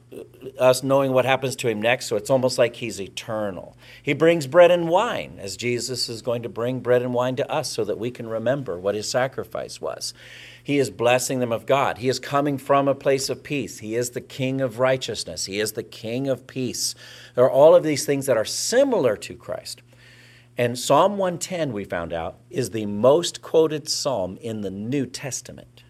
us 0.59 0.83
knowing 0.83 1.13
what 1.13 1.25
happens 1.25 1.55
to 1.55 1.69
him 1.69 1.81
next, 1.81 2.07
so 2.07 2.15
it's 2.15 2.29
almost 2.29 2.57
like 2.57 2.75
he's 2.75 2.99
eternal. 2.99 3.77
He 4.03 4.13
brings 4.13 4.45
bread 4.45 4.69
and 4.69 4.89
wine, 4.89 5.37
as 5.39 5.55
Jesus 5.55 6.09
is 6.09 6.21
going 6.21 6.43
to 6.43 6.49
bring 6.49 6.81
bread 6.81 7.01
and 7.01 7.13
wine 7.13 7.35
to 7.37 7.49
us 7.49 7.71
so 7.71 7.85
that 7.85 7.97
we 7.97 8.11
can 8.11 8.27
remember 8.27 8.77
what 8.77 8.95
his 8.95 9.09
sacrifice 9.09 9.79
was. 9.79 10.13
He 10.63 10.77
is 10.77 10.89
blessing 10.89 11.39
them 11.39 11.51
of 11.51 11.65
God. 11.65 11.99
He 11.99 12.09
is 12.09 12.19
coming 12.19 12.57
from 12.57 12.87
a 12.87 12.95
place 12.95 13.29
of 13.29 13.43
peace. 13.43 13.79
He 13.79 13.95
is 13.95 14.11
the 14.11 14.21
King 14.21 14.59
of 14.61 14.79
righteousness. 14.79 15.45
He 15.45 15.59
is 15.59 15.73
the 15.73 15.83
King 15.83 16.27
of 16.27 16.45
peace. 16.45 16.93
There 17.35 17.45
are 17.45 17.51
all 17.51 17.73
of 17.73 17.83
these 17.83 18.05
things 18.05 18.25
that 18.25 18.37
are 18.37 18.45
similar 18.45 19.15
to 19.17 19.35
Christ. 19.35 19.81
And 20.57 20.77
Psalm 20.77 21.17
110, 21.17 21.71
we 21.71 21.85
found 21.85 22.11
out, 22.11 22.37
is 22.49 22.71
the 22.71 22.85
most 22.85 23.41
quoted 23.41 23.87
psalm 23.87 24.37
in 24.41 24.61
the 24.61 24.69
New 24.69 25.05
Testament 25.05 25.83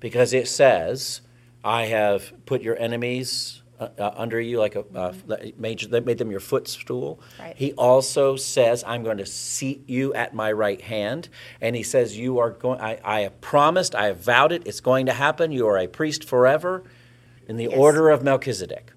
because 0.00 0.32
it 0.32 0.48
says, 0.48 1.20
I 1.64 1.86
have 1.86 2.32
put 2.46 2.62
your 2.62 2.78
enemies 2.78 3.62
uh, 3.78 3.88
uh, 3.98 4.12
under 4.14 4.38
you 4.40 4.58
like 4.58 4.76
a 4.76 4.84
uh, 4.94 5.14
made, 5.56 5.80
that 5.80 6.04
made 6.04 6.18
them 6.18 6.30
your 6.30 6.40
footstool. 6.40 7.20
Right. 7.38 7.56
He 7.56 7.72
also 7.72 8.36
says, 8.36 8.84
I'm 8.86 9.02
going 9.02 9.18
to 9.18 9.26
seat 9.26 9.88
you 9.88 10.12
at 10.12 10.34
my 10.34 10.52
right 10.52 10.80
hand. 10.80 11.28
And 11.62 11.74
he 11.74 11.82
says, 11.82 12.16
You 12.18 12.38
are 12.38 12.50
going, 12.50 12.80
I, 12.80 13.00
I 13.02 13.20
have 13.20 13.40
promised, 13.40 13.94
I 13.94 14.06
have 14.06 14.18
vowed 14.18 14.52
it, 14.52 14.66
it's 14.66 14.80
going 14.80 15.06
to 15.06 15.12
happen. 15.14 15.50
You 15.50 15.66
are 15.66 15.78
a 15.78 15.86
priest 15.86 16.24
forever 16.24 16.84
in 17.48 17.56
the 17.56 17.64
Yes. 17.70 17.78
order 17.78 18.10
of 18.10 18.22
Melchizedek. 18.22 18.92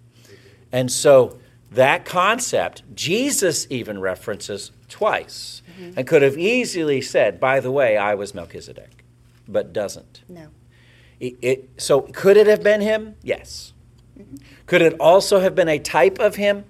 And 0.72 0.92
so 0.92 1.40
that 1.72 2.04
concept, 2.04 2.84
Jesus 2.94 3.66
even 3.70 4.00
references 4.02 4.72
twice 4.90 5.62
and 5.96 6.06
could 6.06 6.22
have 6.22 6.38
easily 6.38 7.02
said, 7.02 7.40
By 7.40 7.60
the 7.60 7.72
way, 7.72 7.98
I 7.98 8.16
was 8.16 8.34
Melchizedek, 8.34 9.04
but 9.48 9.72
doesn't. 9.74 10.24
No. 10.28 10.50
It, 11.24 11.38
it, 11.42 11.70
so 11.78 12.02
could 12.02 12.36
it 12.36 12.48
have 12.48 12.64
been 12.64 12.82
him? 12.82 13.16
Yes. 13.24 13.72
Could 14.66 14.82
it 14.82 15.00
also 15.00 15.40
have 15.40 15.56
been 15.56 15.70
a 15.70 15.80
type 15.80 16.20
of 16.20 16.36
him? 16.36 16.66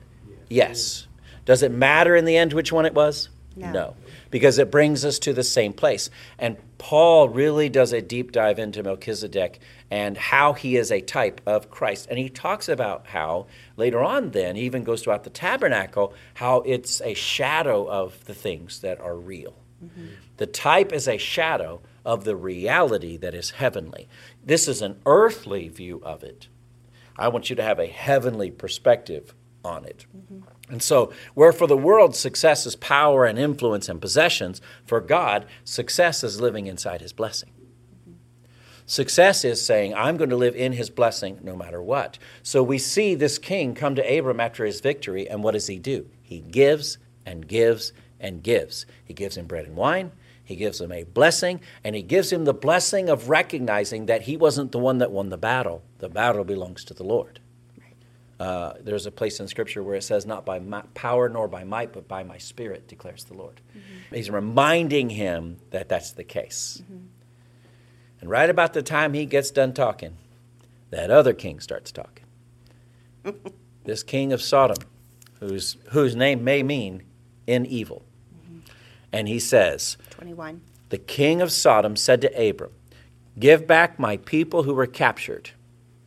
Yes. 0.47 1.07
Does 1.45 1.63
it 1.63 1.71
matter 1.71 2.15
in 2.15 2.25
the 2.25 2.37
end 2.37 2.53
which 2.53 2.71
one 2.71 2.85
it 2.85 2.93
was? 2.93 3.29
No. 3.55 3.95
Because 4.29 4.59
it 4.59 4.69
brings 4.69 5.05
us 5.05 5.17
to 5.19 5.33
the 5.33 5.43
same 5.43 5.73
place. 5.73 6.11
And 6.37 6.57
Paul 6.77 7.29
really 7.29 7.67
does 7.67 7.93
a 7.93 8.01
deep 8.01 8.31
dive 8.31 8.59
into 8.59 8.83
Melchizedek 8.83 9.59
and 9.89 10.15
how 10.17 10.53
he 10.53 10.77
is 10.77 10.91
a 10.91 11.01
type 11.01 11.41
of 11.47 11.71
Christ. 11.71 12.05
And 12.11 12.19
he 12.19 12.29
talks 12.29 12.69
about 12.69 13.07
how, 13.07 13.47
later 13.75 14.03
on, 14.03 14.31
then, 14.31 14.55
he 14.55 14.63
even 14.65 14.83
goes 14.83 15.01
throughout 15.01 15.23
the 15.23 15.31
tabernacle, 15.31 16.13
how 16.35 16.57
it's 16.61 17.01
a 17.01 17.15
shadow 17.15 17.89
of 17.89 18.23
the 18.25 18.35
things 18.35 18.81
that 18.81 18.99
are 19.01 19.15
real. 19.15 19.55
Mm-hmm. 19.83 20.05
The 20.37 20.47
type 20.47 20.93
is 20.93 21.07
a 21.07 21.17
shadow 21.17 21.81
of 22.05 22.23
the 22.23 22.35
reality 22.35 23.17
that 23.17 23.33
is 23.33 23.51
heavenly. 23.51 24.07
This 24.43 24.67
is 24.67 24.81
an 24.81 24.99
earthly 25.05 25.69
view 25.69 26.01
of 26.03 26.23
it. 26.23 26.47
I 27.17 27.27
want 27.27 27.49
you 27.49 27.55
to 27.55 27.63
have 27.63 27.79
a 27.79 27.87
heavenly 27.87 28.51
perspective 28.51 29.33
on 29.63 29.85
it. 29.85 30.05
Mm-hmm. 30.15 30.41
And 30.69 30.81
so, 30.81 31.13
where 31.33 31.53
for 31.53 31.67
the 31.67 31.77
world 31.77 32.15
success 32.15 32.65
is 32.65 32.75
power 32.75 33.25
and 33.25 33.37
influence 33.37 33.87
and 33.89 34.01
possessions, 34.01 34.61
for 34.85 34.99
God, 34.99 35.45
success 35.63 36.23
is 36.23 36.41
living 36.41 36.67
inside 36.67 37.01
his 37.01 37.13
blessing. 37.13 37.51
Mm-hmm. 37.51 38.17
Success 38.85 39.45
is 39.45 39.63
saying, 39.63 39.93
I'm 39.93 40.17
going 40.17 40.29
to 40.29 40.35
live 40.35 40.55
in 40.55 40.73
his 40.73 40.89
blessing 40.89 41.39
no 41.43 41.55
matter 41.55 41.81
what. 41.81 42.17
So 42.41 42.63
we 42.63 42.77
see 42.77 43.15
this 43.15 43.37
king 43.37 43.75
come 43.75 43.95
to 43.95 44.17
Abram 44.17 44.39
after 44.39 44.65
his 44.65 44.81
victory, 44.81 45.29
and 45.29 45.43
what 45.43 45.51
does 45.51 45.67
he 45.67 45.79
do? 45.79 46.07
He 46.21 46.39
gives 46.39 46.97
and 47.25 47.47
gives 47.47 47.93
and 48.19 48.41
gives. 48.41 48.85
He 49.03 49.13
gives 49.13 49.37
him 49.37 49.45
bread 49.45 49.65
and 49.65 49.75
wine, 49.75 50.11
he 50.43 50.55
gives 50.55 50.81
him 50.81 50.91
a 50.91 51.03
blessing, 51.03 51.61
and 51.83 51.95
he 51.95 52.01
gives 52.01 52.31
him 52.31 52.45
the 52.45 52.53
blessing 52.53 53.09
of 53.09 53.29
recognizing 53.29 54.07
that 54.07 54.23
he 54.23 54.35
wasn't 54.35 54.71
the 54.71 54.79
one 54.79 54.97
that 54.97 55.11
won 55.11 55.29
the 55.29 55.37
battle. 55.37 55.83
The 55.99 56.09
battle 56.09 56.43
belongs 56.43 56.83
to 56.85 56.93
the 56.93 57.03
Lord. 57.03 57.39
Uh, 58.39 58.73
there's 58.81 59.05
a 59.05 59.11
place 59.11 59.39
in 59.39 59.47
Scripture 59.47 59.81
where 59.81 59.95
it 59.95 60.03
says, 60.03 60.25
Not 60.25 60.45
by 60.45 60.59
power 60.93 61.29
nor 61.29 61.47
by 61.47 61.63
might, 61.63 61.93
but 61.93 62.09
by 62.09 62.23
my 62.23 62.37
spirit, 62.37 62.89
declares 62.89 63.23
the 63.23 63.35
Lord. 63.35 63.61
Mm-hmm. 63.71 64.15
He's 64.15 64.29
reminding 64.29 65.11
him 65.11 65.57
that 65.71 65.87
that's 65.87 66.11
the 66.11 66.25
case. 66.25 66.81
Mm-hmm. 66.83 67.05
And 68.19 68.29
right 68.29 68.49
about 68.49 68.73
the 68.73 68.83
time 68.83 69.13
he 69.13 69.25
gets 69.25 69.49
done 69.49 69.73
talking, 69.73 70.17
that 70.89 71.09
other 71.09 71.33
king 71.33 71.61
starts 71.61 71.91
talking. 71.91 72.25
this 73.85 74.03
king 74.03 74.33
of 74.33 74.41
Sodom, 74.41 74.77
whose, 75.39 75.77
whose 75.91 76.15
name 76.15 76.43
may 76.43 76.63
mean 76.63 77.03
in 77.47 77.65
evil. 77.65 78.03
And 79.13 79.27
he 79.27 79.39
says, 79.39 79.95
21. 80.09 80.61
The 80.89 80.97
king 80.97 81.41
of 81.41 81.51
Sodom 81.51 81.95
said 81.95 82.21
to 82.21 82.49
Abram, 82.49 82.71
Give 83.39 83.65
back 83.65 83.97
my 83.97 84.17
people 84.17 84.63
who 84.63 84.73
were 84.73 84.87
captured. 84.87 85.51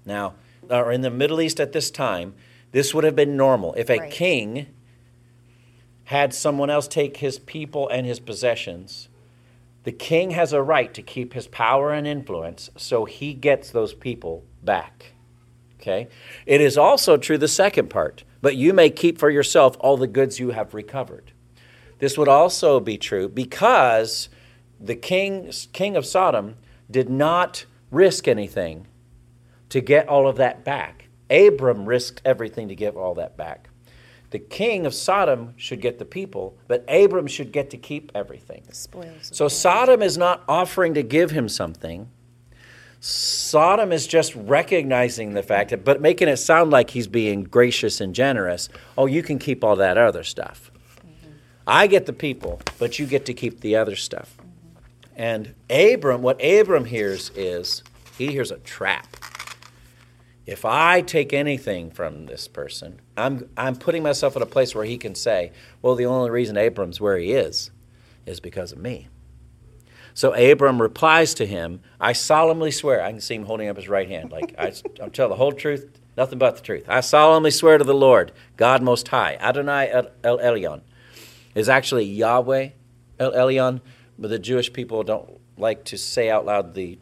Now, 0.04 0.34
or 0.68 0.92
in 0.92 1.00
the 1.00 1.10
Middle 1.10 1.40
East 1.40 1.60
at 1.60 1.72
this 1.72 1.90
time, 1.90 2.34
this 2.72 2.92
would 2.92 3.04
have 3.04 3.16
been 3.16 3.36
normal. 3.36 3.74
If 3.74 3.88
a 3.88 3.98
right. 3.98 4.10
king 4.10 4.66
had 6.04 6.34
someone 6.34 6.70
else 6.70 6.86
take 6.86 7.16
his 7.18 7.38
people 7.38 7.88
and 7.88 8.06
his 8.06 8.20
possessions, 8.20 9.08
the 9.84 9.92
king 9.92 10.32
has 10.32 10.52
a 10.52 10.62
right 10.62 10.92
to 10.94 11.02
keep 11.02 11.32
his 11.32 11.46
power 11.46 11.92
and 11.92 12.06
influence, 12.06 12.70
so 12.76 13.04
he 13.04 13.34
gets 13.34 13.70
those 13.70 13.94
people 13.94 14.44
back. 14.62 15.12
Okay? 15.80 16.08
It 16.44 16.60
is 16.60 16.76
also 16.76 17.16
true 17.16 17.38
the 17.38 17.48
second 17.48 17.88
part, 17.88 18.24
but 18.42 18.56
you 18.56 18.72
may 18.72 18.90
keep 18.90 19.18
for 19.18 19.30
yourself 19.30 19.76
all 19.80 19.96
the 19.96 20.06
goods 20.06 20.40
you 20.40 20.50
have 20.50 20.74
recovered. 20.74 21.32
This 21.98 22.18
would 22.18 22.28
also 22.28 22.80
be 22.80 22.98
true 22.98 23.28
because 23.28 24.28
the 24.80 24.96
king, 24.96 25.50
king 25.72 25.96
of 25.96 26.04
Sodom 26.04 26.56
did 26.90 27.08
not 27.08 27.64
risk 27.90 28.28
anything 28.28 28.86
to 29.70 29.80
get 29.80 30.08
all 30.08 30.28
of 30.28 30.36
that 30.36 30.64
back. 30.64 31.08
Abram 31.30 31.86
risked 31.86 32.22
everything 32.24 32.68
to 32.68 32.74
get 32.74 32.94
all 32.94 33.14
that 33.14 33.36
back. 33.36 33.68
The 34.30 34.38
king 34.38 34.86
of 34.86 34.94
Sodom 34.94 35.54
should 35.56 35.80
get 35.80 35.98
the 35.98 36.04
people, 36.04 36.58
but 36.68 36.84
Abram 36.88 37.26
should 37.26 37.52
get 37.52 37.70
to 37.70 37.76
keep 37.76 38.12
everything. 38.14 38.64
Spoils. 38.70 39.30
So 39.32 39.48
Sodom 39.48 40.02
is 40.02 40.18
not 40.18 40.42
offering 40.48 40.94
to 40.94 41.02
give 41.02 41.30
him 41.30 41.48
something. 41.48 42.08
Sodom 43.00 43.92
is 43.92 44.06
just 44.06 44.34
recognizing 44.34 45.34
the 45.34 45.42
fact, 45.42 45.70
that, 45.70 45.84
but 45.84 46.00
making 46.00 46.28
it 46.28 46.38
sound 46.38 46.70
like 46.70 46.90
he's 46.90 47.06
being 47.06 47.44
gracious 47.44 48.00
and 48.00 48.14
generous. 48.14 48.68
Oh, 48.98 49.06
you 49.06 49.22
can 49.22 49.38
keep 49.38 49.62
all 49.62 49.76
that 49.76 49.96
other 49.96 50.24
stuff. 50.24 50.70
I 51.66 51.86
get 51.86 52.06
the 52.06 52.12
people, 52.12 52.60
but 52.78 52.98
you 52.98 53.06
get 53.06 53.26
to 53.26 53.34
keep 53.34 53.60
the 53.60 53.76
other 53.76 53.96
stuff. 53.96 54.36
And 55.16 55.54
Abram, 55.70 56.22
what 56.22 56.42
Abram 56.44 56.84
hears 56.84 57.30
is 57.34 57.82
he 58.16 58.28
hears 58.28 58.50
a 58.50 58.58
trap 58.58 59.16
if 60.46 60.64
I 60.64 61.00
take 61.00 61.32
anything 61.32 61.90
from 61.90 62.26
this 62.26 62.46
person, 62.46 63.00
I'm, 63.16 63.48
I'm 63.56 63.74
putting 63.74 64.04
myself 64.04 64.36
in 64.36 64.42
a 64.42 64.46
place 64.46 64.74
where 64.74 64.84
he 64.84 64.96
can 64.96 65.16
say, 65.16 65.50
well, 65.82 65.96
the 65.96 66.06
only 66.06 66.30
reason 66.30 66.56
Abram's 66.56 67.00
where 67.00 67.18
he 67.18 67.32
is 67.32 67.72
is 68.24 68.38
because 68.38 68.70
of 68.70 68.78
me. 68.78 69.08
So 70.14 70.32
Abram 70.32 70.80
replies 70.80 71.34
to 71.34 71.46
him, 71.46 71.80
I 72.00 72.12
solemnly 72.12 72.70
swear, 72.70 73.02
I 73.02 73.10
can 73.10 73.20
see 73.20 73.34
him 73.34 73.44
holding 73.44 73.68
up 73.68 73.76
his 73.76 73.88
right 73.88 74.08
hand, 74.08 74.30
like 74.30 74.54
I, 74.56 74.72
I'm 75.02 75.10
telling 75.10 75.30
the 75.30 75.36
whole 75.36 75.52
truth, 75.52 75.90
nothing 76.16 76.38
but 76.38 76.56
the 76.56 76.62
truth. 76.62 76.84
I 76.88 77.00
solemnly 77.00 77.50
swear 77.50 77.76
to 77.76 77.84
the 77.84 77.92
Lord, 77.92 78.30
God 78.56 78.82
Most 78.82 79.08
High, 79.08 79.36
Adonai 79.40 79.90
El, 79.90 80.10
El 80.22 80.38
Elyon, 80.38 80.80
is 81.56 81.68
actually 81.68 82.04
Yahweh 82.04 82.68
El 83.18 83.32
Elyon, 83.32 83.80
but 84.18 84.28
the 84.28 84.38
Jewish 84.38 84.72
people 84.72 85.02
don't 85.02 85.40
like 85.56 85.84
to 85.86 85.96
say 85.96 86.30
out 86.30 86.44
loud 86.44 86.74
the, 86.74 86.98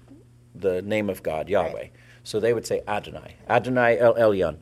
the 0.55 0.81
name 0.81 1.11
of 1.11 1.23
God, 1.23 1.49
Yahweh. 1.49 1.73
Right. 1.75 1.93
So 2.23 2.41
they 2.41 2.55
would 2.55 2.67
say 2.67 2.81
Adonai, 2.89 3.35
Adonai 3.49 3.99
El 3.99 4.15
Elyon, 4.15 4.59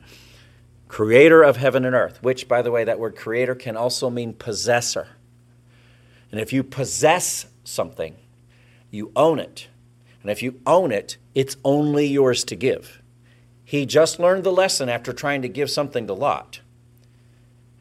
creator 0.89 1.43
of 1.43 1.57
heaven 1.57 1.85
and 1.85 1.95
earth, 1.95 2.21
which, 2.21 2.47
by 2.47 2.61
the 2.61 2.71
way, 2.71 2.83
that 2.83 2.99
word 2.99 3.15
creator 3.15 3.55
can 3.55 3.77
also 3.77 4.09
mean 4.09 4.33
possessor. 4.33 5.07
And 6.31 6.41
if 6.41 6.51
you 6.51 6.63
possess 6.63 7.45
something, 7.63 8.15
you 8.89 9.11
own 9.15 9.39
it. 9.39 9.67
And 10.21 10.31
if 10.31 10.41
you 10.41 10.59
own 10.65 10.91
it, 10.91 11.17
it's 11.35 11.55
only 11.63 12.07
yours 12.07 12.43
to 12.45 12.55
give. 12.55 13.01
He 13.63 13.85
just 13.85 14.19
learned 14.19 14.43
the 14.43 14.51
lesson 14.51 14.89
after 14.89 15.13
trying 15.13 15.41
to 15.43 15.49
give 15.49 15.69
something 15.69 16.07
to 16.07 16.13
Lot. 16.13 16.61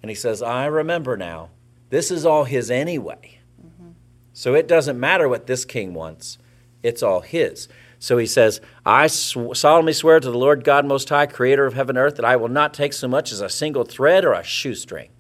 And 0.03 0.11
he 0.11 0.15
says, 0.15 0.43
I 0.43 0.67
remember 0.67 1.17
now, 1.17 1.51
this 1.93 2.11
is 2.11 2.25
all 2.25 2.45
his 2.45 2.71
anyway. 2.71 3.39
Mm-hmm. 3.63 3.91
So 4.33 4.55
it 4.55 4.67
doesn't 4.67 4.99
matter 4.99 5.29
what 5.29 5.47
this 5.47 5.67
king 5.67 5.93
wants, 5.93 6.39
it's 6.83 7.03
all 7.03 7.21
his. 7.21 7.69
So 7.99 8.17
he 8.17 8.25
says, 8.25 8.63
I 8.87 9.09
sw- 9.09 9.53
solemnly 9.53 9.93
swear 9.93 10.19
to 10.19 10.31
the 10.31 10.39
Lord 10.39 10.65
God 10.65 10.87
Most 10.87 11.11
High, 11.11 11.27
creator 11.27 11.67
of 11.67 11.75
heaven 11.75 11.99
and 11.99 12.05
earth, 12.07 12.17
that 12.17 12.25
I 12.25 12.37
will 12.37 12.49
not 12.49 12.73
take 12.73 12.95
so 12.95 13.09
much 13.09 13.31
as 13.31 13.43
a 13.43 13.51
single 13.51 13.85
thread 13.85 14.25
or 14.25 14.33
a 14.33 14.43
shoestring. 14.43 15.11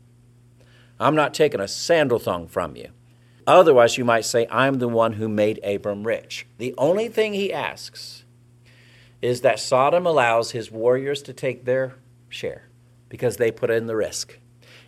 I'm 0.98 1.14
not 1.14 1.34
taking 1.34 1.60
a 1.60 1.68
sandal 1.68 2.18
thong 2.18 2.48
from 2.48 2.74
you. 2.74 2.88
Otherwise, 3.46 3.98
you 3.98 4.06
might 4.06 4.24
say, 4.24 4.46
I'm 4.50 4.78
the 4.78 4.88
one 4.88 5.12
who 5.12 5.28
made 5.28 5.60
Abram 5.62 6.06
rich. 6.06 6.46
The 6.56 6.74
only 6.78 7.08
thing 7.08 7.34
he 7.34 7.52
asks 7.52 8.24
is 9.20 9.42
that 9.42 9.60
Sodom 9.60 10.06
allows 10.06 10.52
his 10.52 10.70
warriors 10.70 11.20
to 11.24 11.34
take 11.34 11.66
their 11.66 11.96
share 12.30 12.70
because 13.10 13.36
they 13.36 13.52
put 13.52 13.70
in 13.70 13.88
the 13.88 13.96
risk, 13.96 14.38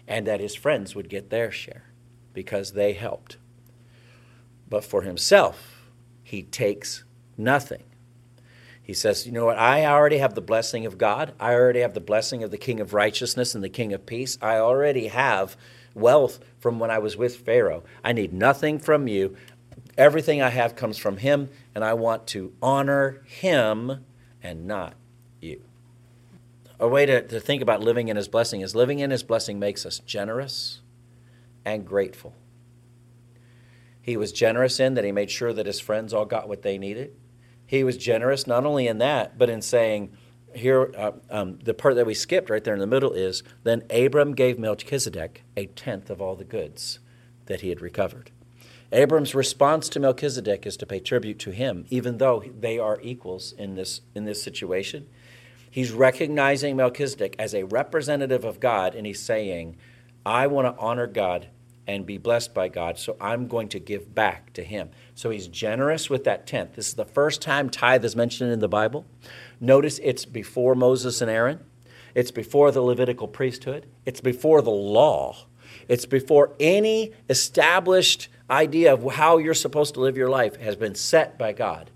and 0.06 0.26
that 0.26 0.40
his 0.40 0.54
friends 0.54 0.94
would 0.94 1.08
get 1.08 1.30
their 1.30 1.50
share 1.50 1.90
because 2.32 2.72
they 2.72 2.92
helped. 2.92 3.38
But 4.68 4.84
for 4.84 5.02
himself, 5.02 5.90
he 6.22 6.42
takes 6.42 7.04
Nothing. 7.36 7.82
He 8.82 8.94
says, 8.94 9.26
You 9.26 9.32
know 9.32 9.46
what? 9.46 9.58
I 9.58 9.86
already 9.86 10.18
have 10.18 10.34
the 10.34 10.40
blessing 10.40 10.86
of 10.86 10.98
God. 10.98 11.32
I 11.40 11.54
already 11.54 11.80
have 11.80 11.94
the 11.94 12.00
blessing 12.00 12.42
of 12.42 12.50
the 12.50 12.58
King 12.58 12.80
of 12.80 12.94
righteousness 12.94 13.54
and 13.54 13.64
the 13.64 13.68
King 13.68 13.92
of 13.92 14.06
peace. 14.06 14.38
I 14.42 14.56
already 14.56 15.08
have 15.08 15.56
wealth 15.94 16.40
from 16.58 16.78
when 16.78 16.90
I 16.90 16.98
was 16.98 17.16
with 17.16 17.36
Pharaoh. 17.36 17.84
I 18.02 18.12
need 18.12 18.32
nothing 18.32 18.78
from 18.78 19.08
you. 19.08 19.36
Everything 19.96 20.42
I 20.42 20.50
have 20.50 20.76
comes 20.76 20.98
from 20.98 21.18
him, 21.18 21.50
and 21.74 21.84
I 21.84 21.94
want 21.94 22.26
to 22.28 22.52
honor 22.60 23.22
him 23.26 24.04
and 24.42 24.66
not. 24.66 24.94
A 26.84 26.88
way 26.88 27.06
to, 27.06 27.26
to 27.26 27.40
think 27.40 27.62
about 27.62 27.80
living 27.80 28.08
in 28.08 28.16
his 28.16 28.28
blessing 28.28 28.60
is 28.60 28.74
living 28.74 28.98
in 28.98 29.10
his 29.10 29.22
blessing 29.22 29.58
makes 29.58 29.86
us 29.86 30.00
generous 30.00 30.80
and 31.64 31.86
grateful. 31.86 32.34
He 34.02 34.16
was 34.16 34.32
generous 34.32 34.78
in 34.78 34.94
that 34.94 35.04
he 35.04 35.12
made 35.12 35.30
sure 35.30 35.52
that 35.52 35.66
his 35.66 35.80
friends 35.80 36.12
all 36.12 36.26
got 36.26 36.48
what 36.48 36.62
they 36.62 36.76
needed 36.76 37.16
he 37.66 37.84
was 37.84 37.96
generous 37.96 38.46
not 38.46 38.66
only 38.66 38.86
in 38.86 38.98
that, 38.98 39.38
but 39.38 39.48
in 39.48 39.62
saying, 39.62 40.16
here, 40.54 40.92
uh, 40.96 41.12
um, 41.30 41.58
the 41.64 41.74
part 41.74 41.96
that 41.96 42.06
we 42.06 42.14
skipped 42.14 42.50
right 42.50 42.62
there 42.62 42.74
in 42.74 42.80
the 42.80 42.86
middle 42.86 43.12
is 43.12 43.42
then 43.64 43.82
Abram 43.90 44.34
gave 44.34 44.58
Melchizedek 44.58 45.42
a 45.56 45.66
tenth 45.66 46.10
of 46.10 46.20
all 46.20 46.36
the 46.36 46.44
goods 46.44 47.00
that 47.46 47.62
he 47.62 47.70
had 47.70 47.80
recovered. 47.80 48.30
Abram's 48.92 49.34
response 49.34 49.88
to 49.88 49.98
Melchizedek 49.98 50.66
is 50.66 50.76
to 50.76 50.86
pay 50.86 51.00
tribute 51.00 51.38
to 51.40 51.50
him, 51.50 51.84
even 51.90 52.18
though 52.18 52.44
they 52.60 52.78
are 52.78 53.00
equals 53.02 53.52
in 53.52 53.74
this, 53.74 54.02
in 54.14 54.24
this 54.24 54.40
situation. 54.40 55.08
He's 55.74 55.90
recognizing 55.90 56.76
Melchizedek 56.76 57.34
as 57.36 57.52
a 57.52 57.64
representative 57.64 58.44
of 58.44 58.60
God, 58.60 58.94
and 58.94 59.04
he's 59.04 59.18
saying, 59.18 59.74
I 60.24 60.46
want 60.46 60.68
to 60.68 60.80
honor 60.80 61.08
God 61.08 61.48
and 61.84 62.06
be 62.06 62.16
blessed 62.16 62.54
by 62.54 62.68
God, 62.68 62.96
so 62.96 63.16
I'm 63.20 63.48
going 63.48 63.68
to 63.70 63.80
give 63.80 64.14
back 64.14 64.52
to 64.52 64.62
him. 64.62 64.90
So 65.16 65.30
he's 65.30 65.48
generous 65.48 66.08
with 66.08 66.22
that 66.22 66.46
tenth. 66.46 66.76
This 66.76 66.90
is 66.90 66.94
the 66.94 67.04
first 67.04 67.42
time 67.42 67.70
tithe 67.70 68.04
is 68.04 68.14
mentioned 68.14 68.52
in 68.52 68.60
the 68.60 68.68
Bible. 68.68 69.04
Notice 69.58 69.98
it's 70.04 70.24
before 70.24 70.76
Moses 70.76 71.20
and 71.20 71.28
Aaron, 71.28 71.58
it's 72.14 72.30
before 72.30 72.70
the 72.70 72.80
Levitical 72.80 73.26
priesthood, 73.26 73.84
it's 74.06 74.20
before 74.20 74.62
the 74.62 74.70
law, 74.70 75.36
it's 75.88 76.06
before 76.06 76.52
any 76.60 77.10
established 77.28 78.28
idea 78.48 78.94
of 78.94 79.14
how 79.14 79.38
you're 79.38 79.54
supposed 79.54 79.94
to 79.94 80.00
live 80.00 80.16
your 80.16 80.30
life 80.30 80.54
has 80.54 80.76
been 80.76 80.94
set 80.94 81.36
by 81.36 81.52
God. 81.52 81.90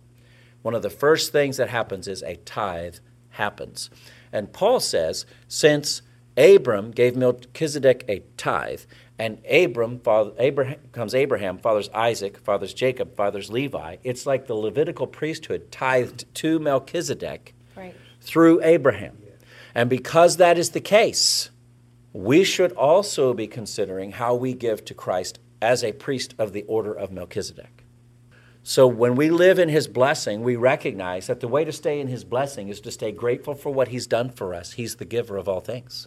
One 0.63 0.75
of 0.75 0.83
the 0.83 0.91
first 0.91 1.31
things 1.31 1.59
that 1.59 1.69
happens 1.69 2.09
is 2.09 2.25
a 2.25 2.35
tithe 2.39 2.97
happens. 3.39 3.89
And 4.33 4.53
Paul 4.53 4.81
says, 4.81 5.25
since 5.49 6.03
Abram 6.37 6.91
gave 6.91 7.17
Melchizedek 7.17 8.05
a 8.09 8.23
tithe, 8.37 8.83
and 9.19 9.45
Abram, 9.51 9.99
father, 9.99 10.33
Abraham 10.39 10.79
comes 10.93 11.15
Abraham, 11.15 11.59
fathers 11.59 11.89
Isaac, 11.93 12.39
fathers 12.39 12.73
Jacob, 12.73 13.17
fathers 13.17 13.51
Levi. 13.51 13.97
It's 14.05 14.27
like 14.27 14.47
the 14.47 14.55
Levitical 14.55 15.07
priesthood 15.07 15.73
tithed 15.73 16.33
to 16.37 16.61
Melchizedek 16.61 17.55
right. 17.77 17.95
through 18.21 18.63
Abraham. 18.63 19.19
And 19.75 19.91
because 19.91 20.37
that 20.37 20.59
is 20.59 20.71
the 20.71 20.81
case, 20.81 21.51
we 22.13 22.45
should 22.45 22.73
also 22.73 23.35
be 23.35 23.47
considering 23.47 24.13
how 24.13 24.35
we 24.35 24.53
give 24.53 24.85
to 24.87 24.95
Christ 24.95 25.39
as 25.61 25.83
a 25.83 25.93
priest 25.93 26.35
of 26.39 26.53
the 26.53 26.63
order 26.65 26.93
of 26.93 27.11
Melchizedek. 27.11 27.78
So 28.69 28.87
when 28.87 29.15
we 29.15 29.31
live 29.31 29.59
in 29.59 29.71
his 29.71 29.89
blessing, 29.89 30.43
we 30.43 30.55
recognize 30.55 31.29
that 31.29 31.41
the 31.41 31.49
way 31.49 31.65
to 31.65 31.73
stay 31.73 32.01
in 32.01 32.09
his 32.09 32.23
blessing 32.23 32.69
is 32.69 32.83
to 32.83 32.91
stay 32.91 33.13
grateful 33.13 33.55
for 33.55 33.71
what 33.71 33.89
he's 33.89 34.07
done 34.07 34.29
for 34.29 34.53
us. 34.53 34.73
He's 34.73 34.97
the 34.97 35.07
giver 35.07 35.39
of 35.39 35.49
all 35.49 35.61
things. 35.61 36.07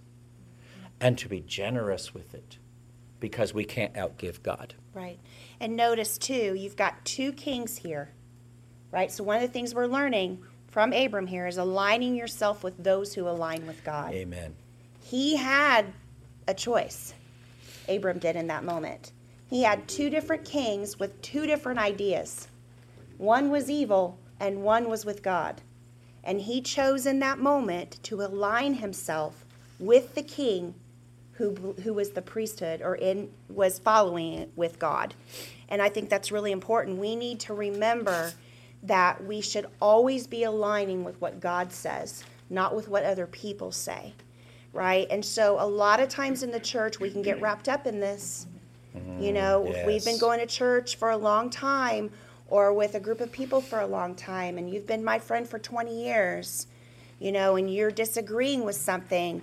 And 1.00 1.17
to 1.17 1.28
be 1.28 1.39
generous 1.39 2.13
with 2.13 2.36
it 2.36 2.60
because 3.19 3.52
we 3.52 3.65
can't 3.65 3.95
outgive 3.95 4.43
God. 4.43 4.76
Right. 4.93 5.17
And 5.60 5.76
notice 5.76 6.19
too, 6.19 6.54
you've 6.54 6.76
got 6.76 7.04
two 7.04 7.32
kings 7.32 7.78
here. 7.78 8.13
Right? 8.91 9.12
So 9.12 9.24
one 9.24 9.38
of 9.38 9.41
the 9.41 9.47
things 9.47 9.74
we're 9.74 9.88
learning 9.88 10.45
from 10.67 10.93
Abram 10.93 11.26
here 11.26 11.47
is 11.47 11.58
aligning 11.58 12.13
yourself 12.13 12.63
with 12.63 12.78
those 12.84 13.12
who 13.15 13.28
align 13.28 13.65
with 13.65 13.84
God. 13.84 14.13
Amen. 14.13 14.54
He 15.02 15.36
had 15.36 15.88
a 16.47 16.54
choice. 16.54 17.15
Abram 17.89 18.19
did 18.19 18.36
in 18.36 18.45
that 18.47 18.63
moment. 18.63 19.13
He 19.50 19.63
had 19.63 19.88
two 19.88 20.12
different 20.12 20.45
kings 20.45 21.00
with 21.00 21.19
two 21.24 21.47
different 21.47 21.80
ideas. 21.80 22.47
One 23.21 23.51
was 23.51 23.69
evil 23.69 24.17
and 24.39 24.63
one 24.63 24.89
was 24.89 25.05
with 25.05 25.21
God. 25.21 25.62
And 26.23 26.41
he 26.41 26.60
chose 26.60 27.05
in 27.05 27.19
that 27.19 27.38
moment 27.38 27.99
to 28.01 28.23
align 28.23 28.73
himself 28.73 29.45
with 29.77 30.15
the 30.15 30.23
king 30.23 30.73
who, 31.34 31.75
who 31.84 31.93
was 31.93 32.12
the 32.12 32.23
priesthood 32.23 32.81
or 32.81 32.95
in 32.95 33.29
was 33.47 33.77
following 33.77 34.34
it 34.34 34.51
with 34.55 34.79
God. 34.79 35.13
And 35.69 35.84
I 35.84 35.89
think 35.89 36.10
that's 36.10 36.31
really 36.31 36.51
important. 36.51 36.97
We 36.97 37.15
need 37.15 37.39
to 37.41 37.53
remember 37.53 38.34
that 38.81 39.23
we 39.23 39.39
should 39.39 39.67
always 39.79 40.25
be 40.25 40.43
aligning 40.43 41.03
with 41.03 41.21
what 41.21 41.39
God 41.39 41.71
says, 41.71 42.23
not 42.49 42.75
with 42.75 42.88
what 42.88 43.03
other 43.03 43.27
people 43.27 43.71
say. 43.71 44.13
Right? 44.73 45.05
And 45.12 45.23
so 45.23 45.57
a 45.60 45.67
lot 45.67 45.99
of 45.99 46.10
times 46.10 46.41
in 46.41 46.49
the 46.49 46.60
church 46.60 46.99
we 46.99 47.12
can 47.12 47.21
get 47.21 47.39
wrapped 47.39 47.69
up 47.69 47.86
in 47.86 47.99
this. 47.99 48.47
You 48.95 48.99
mm-hmm. 48.99 49.34
know, 49.36 49.65
if 49.67 49.86
we've 49.86 50.03
been 50.03 50.17
going 50.17 50.39
to 50.39 50.47
church 50.47 50.95
for 50.95 51.12
a 51.12 51.17
long 51.17 51.51
time 51.51 52.10
or 52.51 52.73
with 52.73 52.93
a 52.95 52.99
group 52.99 53.21
of 53.21 53.31
people 53.31 53.61
for 53.61 53.79
a 53.79 53.87
long 53.87 54.13
time 54.13 54.57
and 54.57 54.69
you've 54.69 54.85
been 54.85 55.03
my 55.03 55.17
friend 55.17 55.47
for 55.47 55.57
20 55.57 56.03
years, 56.03 56.67
you 57.17 57.31
know, 57.31 57.55
and 57.55 57.73
you're 57.73 57.89
disagreeing 57.89 58.65
with 58.65 58.75
something, 58.75 59.41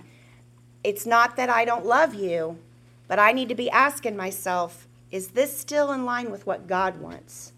it's 0.83 1.07
not 1.07 1.35
that 1.35 1.49
I 1.49 1.65
don't 1.65 1.85
love 1.85 2.13
you, 2.13 2.59
but 3.07 3.17
I 3.17 3.31
need 3.31 3.49
to 3.49 3.55
be 3.55 3.69
asking 3.71 4.15
myself, 4.15 4.87
is 5.09 5.29
this 5.29 5.57
still 5.57 5.91
in 5.91 6.05
line 6.05 6.29
with 6.29 6.45
what 6.45 6.67
God 6.67 7.01
wants? 7.01 7.51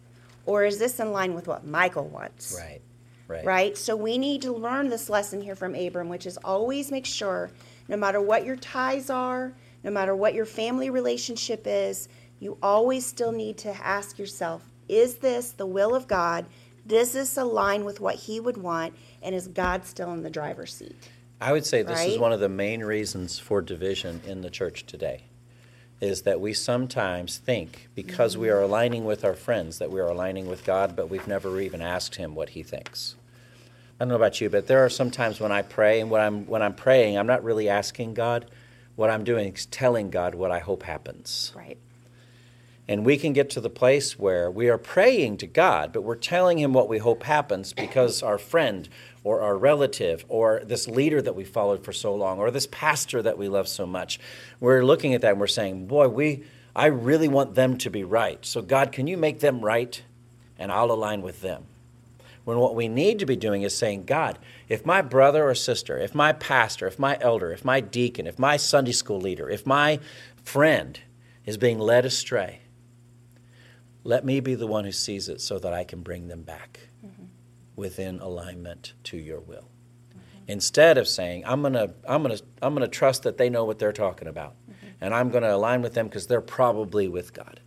Or 0.45 0.63
is 0.63 0.79
this 0.79 1.01
in 1.01 1.11
line 1.11 1.35
with 1.35 1.49
what 1.49 1.67
Michael 1.67 2.07
wants? 2.07 2.57
Right. 2.57 2.81
Right. 3.27 3.45
Right? 3.45 3.77
So 3.77 3.95
we 3.95 4.17
need 4.17 4.41
to 4.43 4.53
learn 4.53 4.87
this 4.87 5.09
lesson 5.09 5.41
here 5.41 5.55
from 5.55 5.75
Abram, 5.75 6.07
which 6.07 6.25
is 6.25 6.37
always 6.37 6.91
make 6.91 7.05
sure, 7.05 7.51
no 7.89 7.97
matter 7.97 8.21
what 8.21 8.45
your 8.45 8.55
ties 8.55 9.09
are, 9.09 9.53
no 9.83 9.91
matter 9.91 10.15
what 10.15 10.33
your 10.33 10.45
family 10.45 10.89
relationship 10.89 11.63
is, 11.65 12.07
you 12.39 12.57
always 12.63 13.05
still 13.05 13.33
need 13.33 13.57
to 13.59 13.69
ask 13.85 14.17
yourself, 14.17 14.70
is 14.91 15.15
this 15.15 15.51
the 15.53 15.65
will 15.65 15.95
of 15.95 16.07
God? 16.07 16.45
Does 16.85 17.13
this 17.13 17.37
align 17.37 17.85
with 17.85 17.99
what 17.99 18.15
He 18.15 18.39
would 18.39 18.57
want? 18.57 18.93
And 19.23 19.33
is 19.33 19.47
God 19.47 19.85
still 19.85 20.11
in 20.13 20.21
the 20.21 20.29
driver's 20.29 20.73
seat? 20.73 21.09
I 21.39 21.53
would 21.53 21.65
say 21.65 21.81
this 21.81 22.05
is 22.05 22.19
one 22.19 22.33
of 22.33 22.39
the 22.39 22.49
main 22.49 22.83
reasons 22.83 23.39
for 23.39 23.61
division 23.61 24.21
in 24.27 24.41
the 24.41 24.49
church 24.49 24.85
today. 24.85 25.23
Is 26.01 26.23
that 26.23 26.41
we 26.41 26.53
sometimes 26.53 27.37
think 27.37 27.89
because 27.95 28.35
we 28.35 28.49
are 28.49 28.61
aligning 28.61 29.05
with 29.05 29.23
our 29.23 29.35
friends 29.35 29.77
that 29.77 29.91
we 29.91 29.99
are 29.99 30.07
aligning 30.07 30.47
with 30.47 30.65
God, 30.65 30.95
but 30.95 31.09
we've 31.09 31.27
never 31.27 31.59
even 31.61 31.81
asked 31.81 32.15
Him 32.15 32.35
what 32.35 32.49
He 32.49 32.63
thinks. 32.63 33.15
I 33.99 34.03
don't 34.03 34.09
know 34.09 34.15
about 34.15 34.41
you, 34.41 34.49
but 34.49 34.65
there 34.65 34.83
are 34.83 34.89
some 34.89 35.11
times 35.11 35.39
when 35.39 35.51
I 35.51 35.61
pray, 35.61 36.01
and 36.01 36.09
when 36.09 36.21
I'm 36.21 36.47
when 36.47 36.63
I'm 36.63 36.73
praying, 36.73 37.17
I'm 37.17 37.27
not 37.27 37.43
really 37.43 37.69
asking 37.69 38.15
God. 38.15 38.49
What 38.95 39.11
I'm 39.11 39.23
doing 39.23 39.53
is 39.53 39.67
telling 39.67 40.09
God 40.09 40.35
what 40.35 40.51
I 40.51 40.59
hope 40.59 40.83
happens. 40.83 41.53
Right. 41.55 41.77
And 42.87 43.05
we 43.05 43.17
can 43.17 43.33
get 43.33 43.49
to 43.51 43.61
the 43.61 43.69
place 43.69 44.17
where 44.19 44.49
we 44.49 44.69
are 44.69 44.77
praying 44.77 45.37
to 45.37 45.47
God, 45.47 45.93
but 45.93 46.01
we're 46.01 46.15
telling 46.15 46.57
Him 46.57 46.73
what 46.73 46.89
we 46.89 46.97
hope 46.97 47.23
happens 47.23 47.73
because 47.73 48.21
our 48.23 48.37
friend 48.37 48.89
or 49.23 49.41
our 49.41 49.57
relative 49.57 50.25
or 50.27 50.61
this 50.65 50.87
leader 50.87 51.21
that 51.21 51.35
we 51.35 51.43
followed 51.43 51.83
for 51.85 51.93
so 51.93 52.13
long 52.15 52.39
or 52.39 52.51
this 52.51 52.67
pastor 52.67 53.21
that 53.21 53.37
we 53.37 53.47
love 53.47 53.67
so 53.67 53.85
much, 53.85 54.19
we're 54.59 54.83
looking 54.83 55.13
at 55.13 55.21
that 55.21 55.31
and 55.31 55.39
we're 55.39 55.47
saying, 55.47 55.85
Boy, 55.85 56.07
we, 56.07 56.43
I 56.75 56.87
really 56.87 57.27
want 57.27 57.55
them 57.55 57.77
to 57.79 57.89
be 57.89 58.03
right. 58.03 58.43
So, 58.45 58.61
God, 58.61 58.91
can 58.91 59.07
you 59.07 59.17
make 59.17 59.39
them 59.39 59.61
right? 59.61 60.01
And 60.57 60.71
I'll 60.71 60.91
align 60.91 61.21
with 61.21 61.41
them. 61.41 61.65
When 62.43 62.57
what 62.57 62.75
we 62.75 62.87
need 62.87 63.19
to 63.19 63.25
be 63.25 63.35
doing 63.35 63.61
is 63.61 63.77
saying, 63.77 64.05
God, 64.05 64.39
if 64.67 64.85
my 64.85 65.01
brother 65.01 65.47
or 65.47 65.53
sister, 65.53 65.97
if 65.97 66.15
my 66.15 66.33
pastor, 66.33 66.87
if 66.87 66.97
my 66.97 67.17
elder, 67.21 67.51
if 67.51 67.63
my 67.63 67.81
deacon, 67.81 68.25
if 68.25 68.39
my 68.39 68.57
Sunday 68.57 68.93
school 68.93 69.21
leader, 69.21 69.49
if 69.49 69.65
my 69.65 69.99
friend 70.43 70.99
is 71.45 71.57
being 71.57 71.77
led 71.77 72.03
astray, 72.03 72.61
let 74.03 74.25
me 74.25 74.39
be 74.39 74.55
the 74.55 74.67
one 74.67 74.85
who 74.85 74.91
sees 74.91 75.29
it 75.29 75.41
so 75.41 75.59
that 75.59 75.73
I 75.73 75.83
can 75.83 76.01
bring 76.01 76.27
them 76.27 76.41
back 76.41 76.79
within 77.75 78.19
alignment 78.19 78.93
to 79.05 79.17
your 79.17 79.39
will. 79.39 79.69
Instead 80.47 80.97
of 80.97 81.07
saying, 81.07 81.43
I'm 81.45 81.61
going 81.61 81.73
to 81.73 81.93
I'm 82.07 82.23
going 82.23 82.35
to 82.35 82.43
I'm 82.61 82.73
going 82.73 82.89
to 82.89 82.93
trust 82.93 83.23
that 83.23 83.37
they 83.37 83.49
know 83.49 83.63
what 83.63 83.79
they're 83.79 83.93
talking 83.93 84.27
about 84.27 84.55
and 85.01 85.13
I'm 85.13 85.29
going 85.29 85.43
to 85.43 85.53
align 85.53 85.81
with 85.81 85.93
them 85.93 86.07
because 86.07 86.27
they're 86.27 86.41
probably 86.41 87.07
with 87.07 87.33
God. 87.33 87.59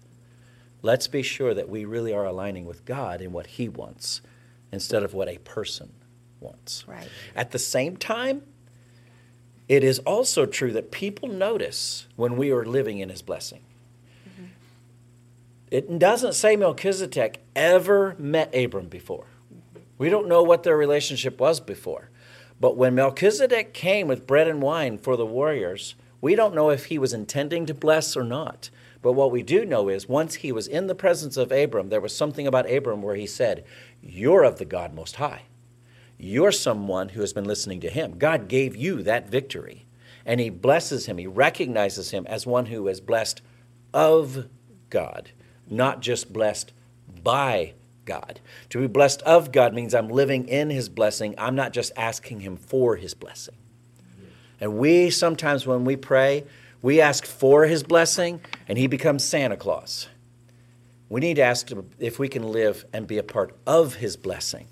Let's 0.82 1.08
be 1.08 1.22
sure 1.22 1.54
that 1.54 1.68
we 1.68 1.84
really 1.84 2.12
are 2.12 2.24
aligning 2.24 2.66
with 2.66 2.84
God 2.84 3.20
in 3.20 3.32
what 3.32 3.46
he 3.46 3.68
wants 3.68 4.20
instead 4.70 5.02
of 5.02 5.14
what 5.14 5.28
a 5.28 5.38
person 5.38 5.92
wants. 6.40 6.84
Right. 6.86 7.08
At 7.34 7.50
the 7.50 7.58
same 7.58 7.96
time, 7.96 8.42
it 9.66 9.82
is 9.82 9.98
also 10.00 10.46
true 10.46 10.72
that 10.72 10.92
people 10.92 11.28
notice 11.28 12.06
when 12.16 12.36
we 12.36 12.50
are 12.50 12.64
living 12.64 12.98
in 12.98 13.08
his 13.08 13.22
blessing. 13.22 13.64
It 15.74 15.98
doesn't 15.98 16.34
say 16.34 16.54
Melchizedek 16.54 17.42
ever 17.56 18.14
met 18.16 18.54
Abram 18.54 18.86
before. 18.86 19.26
We 19.98 20.08
don't 20.08 20.28
know 20.28 20.40
what 20.40 20.62
their 20.62 20.76
relationship 20.76 21.40
was 21.40 21.58
before. 21.58 22.10
But 22.60 22.76
when 22.76 22.94
Melchizedek 22.94 23.74
came 23.74 24.06
with 24.06 24.24
bread 24.24 24.46
and 24.46 24.62
wine 24.62 24.98
for 24.98 25.16
the 25.16 25.26
warriors, 25.26 25.96
we 26.20 26.36
don't 26.36 26.54
know 26.54 26.70
if 26.70 26.84
he 26.84 26.96
was 26.96 27.12
intending 27.12 27.66
to 27.66 27.74
bless 27.74 28.16
or 28.16 28.22
not. 28.22 28.70
But 29.02 29.14
what 29.14 29.32
we 29.32 29.42
do 29.42 29.64
know 29.64 29.88
is 29.88 30.08
once 30.08 30.36
he 30.36 30.52
was 30.52 30.68
in 30.68 30.86
the 30.86 30.94
presence 30.94 31.36
of 31.36 31.50
Abram, 31.50 31.88
there 31.88 32.00
was 32.00 32.16
something 32.16 32.46
about 32.46 32.70
Abram 32.70 33.02
where 33.02 33.16
he 33.16 33.26
said, 33.26 33.64
You're 34.00 34.44
of 34.44 34.60
the 34.60 34.64
God 34.64 34.94
Most 34.94 35.16
High. 35.16 35.42
You're 36.16 36.52
someone 36.52 37.08
who 37.08 37.20
has 37.20 37.32
been 37.32 37.46
listening 37.46 37.80
to 37.80 37.90
him. 37.90 38.16
God 38.16 38.46
gave 38.46 38.76
you 38.76 39.02
that 39.02 39.28
victory. 39.28 39.86
And 40.24 40.38
he 40.38 40.50
blesses 40.50 41.06
him, 41.06 41.18
he 41.18 41.26
recognizes 41.26 42.12
him 42.12 42.28
as 42.28 42.46
one 42.46 42.66
who 42.66 42.86
is 42.86 43.00
blessed 43.00 43.42
of 43.92 44.46
God, 44.88 45.32
not 45.70 46.00
just 46.00 46.32
blessed 46.32 46.72
by 47.22 47.74
God. 48.04 48.40
To 48.70 48.80
be 48.80 48.86
blessed 48.86 49.22
of 49.22 49.52
God 49.52 49.74
means 49.74 49.94
I'm 49.94 50.08
living 50.08 50.48
in 50.48 50.70
his 50.70 50.88
blessing. 50.88 51.34
I'm 51.38 51.54
not 51.54 51.72
just 51.72 51.92
asking 51.96 52.40
him 52.40 52.56
for 52.56 52.96
his 52.96 53.14
blessing. 53.14 53.54
And 54.60 54.78
we 54.78 55.10
sometimes, 55.10 55.66
when 55.66 55.84
we 55.84 55.96
pray, 55.96 56.44
we 56.82 57.00
ask 57.00 57.24
for 57.26 57.64
his 57.64 57.82
blessing 57.82 58.40
and 58.68 58.78
he 58.78 58.86
becomes 58.86 59.24
Santa 59.24 59.56
Claus. 59.56 60.08
We 61.08 61.20
need 61.20 61.36
to 61.36 61.42
ask 61.42 61.70
if 61.98 62.18
we 62.18 62.28
can 62.28 62.50
live 62.50 62.84
and 62.92 63.06
be 63.06 63.18
a 63.18 63.22
part 63.22 63.56
of 63.66 63.96
his 63.96 64.16
blessing. 64.16 64.68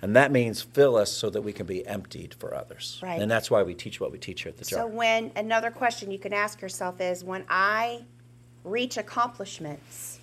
And 0.00 0.14
that 0.14 0.30
means 0.30 0.62
fill 0.62 0.96
us 0.96 1.10
so 1.12 1.28
that 1.30 1.42
we 1.42 1.52
can 1.52 1.66
be 1.66 1.84
emptied 1.86 2.34
for 2.34 2.54
others. 2.54 3.00
Right. 3.02 3.20
And 3.20 3.30
that's 3.30 3.50
why 3.50 3.62
we 3.64 3.74
teach 3.74 4.00
what 4.00 4.12
we 4.12 4.18
teach 4.18 4.42
here 4.42 4.50
at 4.50 4.56
the 4.56 4.64
church. 4.64 4.78
So 4.78 4.86
when 4.86 5.32
another 5.34 5.70
question 5.70 6.10
you 6.10 6.18
can 6.18 6.32
ask 6.32 6.60
yourself 6.60 7.00
is 7.00 7.24
when 7.24 7.44
I 7.48 8.04
reach 8.62 8.96
accomplishments, 8.96 10.17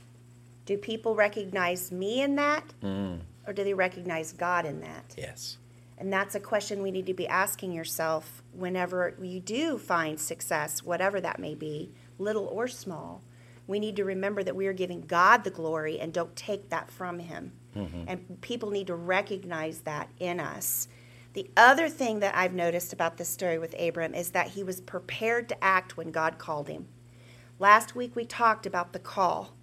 do 0.65 0.77
people 0.77 1.15
recognize 1.15 1.91
me 1.91 2.21
in 2.21 2.35
that? 2.35 2.63
Mm. 2.83 3.19
Or 3.47 3.53
do 3.53 3.63
they 3.63 3.73
recognize 3.73 4.33
God 4.33 4.65
in 4.65 4.81
that? 4.81 5.13
yes. 5.17 5.57
And 5.97 6.11
that's 6.11 6.35
a 6.35 6.41
question 6.41 6.83
we 6.83 6.91
need 6.91 7.05
to 7.05 7.13
be 7.13 7.27
asking 7.27 7.71
yourself 7.71 8.43
whenever 8.51 9.15
you 9.21 9.39
do 9.39 9.77
find 9.77 10.19
success, 10.19 10.83
whatever 10.83 11.21
that 11.21 11.39
may 11.39 11.55
be, 11.55 11.93
little 12.17 12.47
or 12.47 12.67
small. 12.67 13.23
We 13.65 13.79
need 13.79 13.95
to 13.95 14.03
remember 14.03 14.43
that 14.43 14.57
we 14.57 14.67
are 14.67 14.73
giving 14.73 15.01
God 15.01 15.45
the 15.45 15.49
glory 15.51 15.99
and 15.99 16.11
don't 16.11 16.35
take 16.35 16.69
that 16.69 16.91
from 16.91 17.19
Him. 17.19 17.53
And 18.07 18.41
people 18.41 18.71
need 18.71 18.87
to 18.87 18.95
recognize 18.95 19.79
that 19.81 20.09
in 20.19 20.39
us. 20.39 20.87
The 21.33 21.49
other 21.57 21.89
thing 21.89 22.21
that 22.21 22.35
I've 22.35 22.53
noticed 22.53 22.93
about 22.93 23.17
this 23.17 23.27
story 23.27 23.59
with 23.59 23.75
Abram 23.77 24.15
is 24.15 24.31
that 24.31 24.47
he 24.47 24.63
was 24.63 24.79
prepared 24.79 25.49
to 25.49 25.61
act 25.63 25.97
when 25.97 26.11
God 26.11 26.37
called 26.37 26.69
him. 26.69 26.87
Last 27.59 27.93
week 27.93 28.15
we 28.15 28.23
talked 28.23 28.65
about 28.65 28.93
the 28.93 28.99
call. 28.99 29.53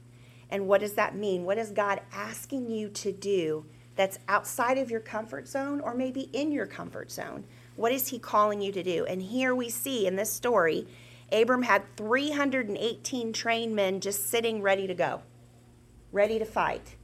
And 0.52 0.68
what 0.68 0.80
does 0.82 0.92
that 0.92 1.16
mean? 1.16 1.44
What 1.44 1.56
is 1.56 1.70
God 1.70 2.02
asking 2.12 2.70
you 2.70 2.90
to 2.90 3.10
do 3.10 3.64
that's 3.96 4.18
outside 4.28 4.76
of 4.76 4.90
your 4.90 5.00
comfort 5.00 5.48
zone 5.48 5.80
or 5.80 5.94
maybe 5.94 6.28
in 6.34 6.52
your 6.52 6.66
comfort 6.66 7.10
zone? 7.10 7.44
What 7.74 7.90
is 7.90 8.08
He 8.08 8.18
calling 8.18 8.60
you 8.60 8.70
to 8.70 8.82
do? 8.82 9.06
And 9.06 9.22
here 9.22 9.54
we 9.54 9.70
see 9.70 10.06
in 10.06 10.14
this 10.14 10.30
story, 10.30 10.86
Abram 11.32 11.62
had 11.62 11.84
318 11.96 13.32
trained 13.32 13.74
men 13.74 14.00
just 14.00 14.28
sitting 14.28 14.60
ready 14.60 14.86
to 14.86 14.92
go, 14.92 15.22
ready 16.12 16.38
to 16.38 16.44
fight, 16.44 16.96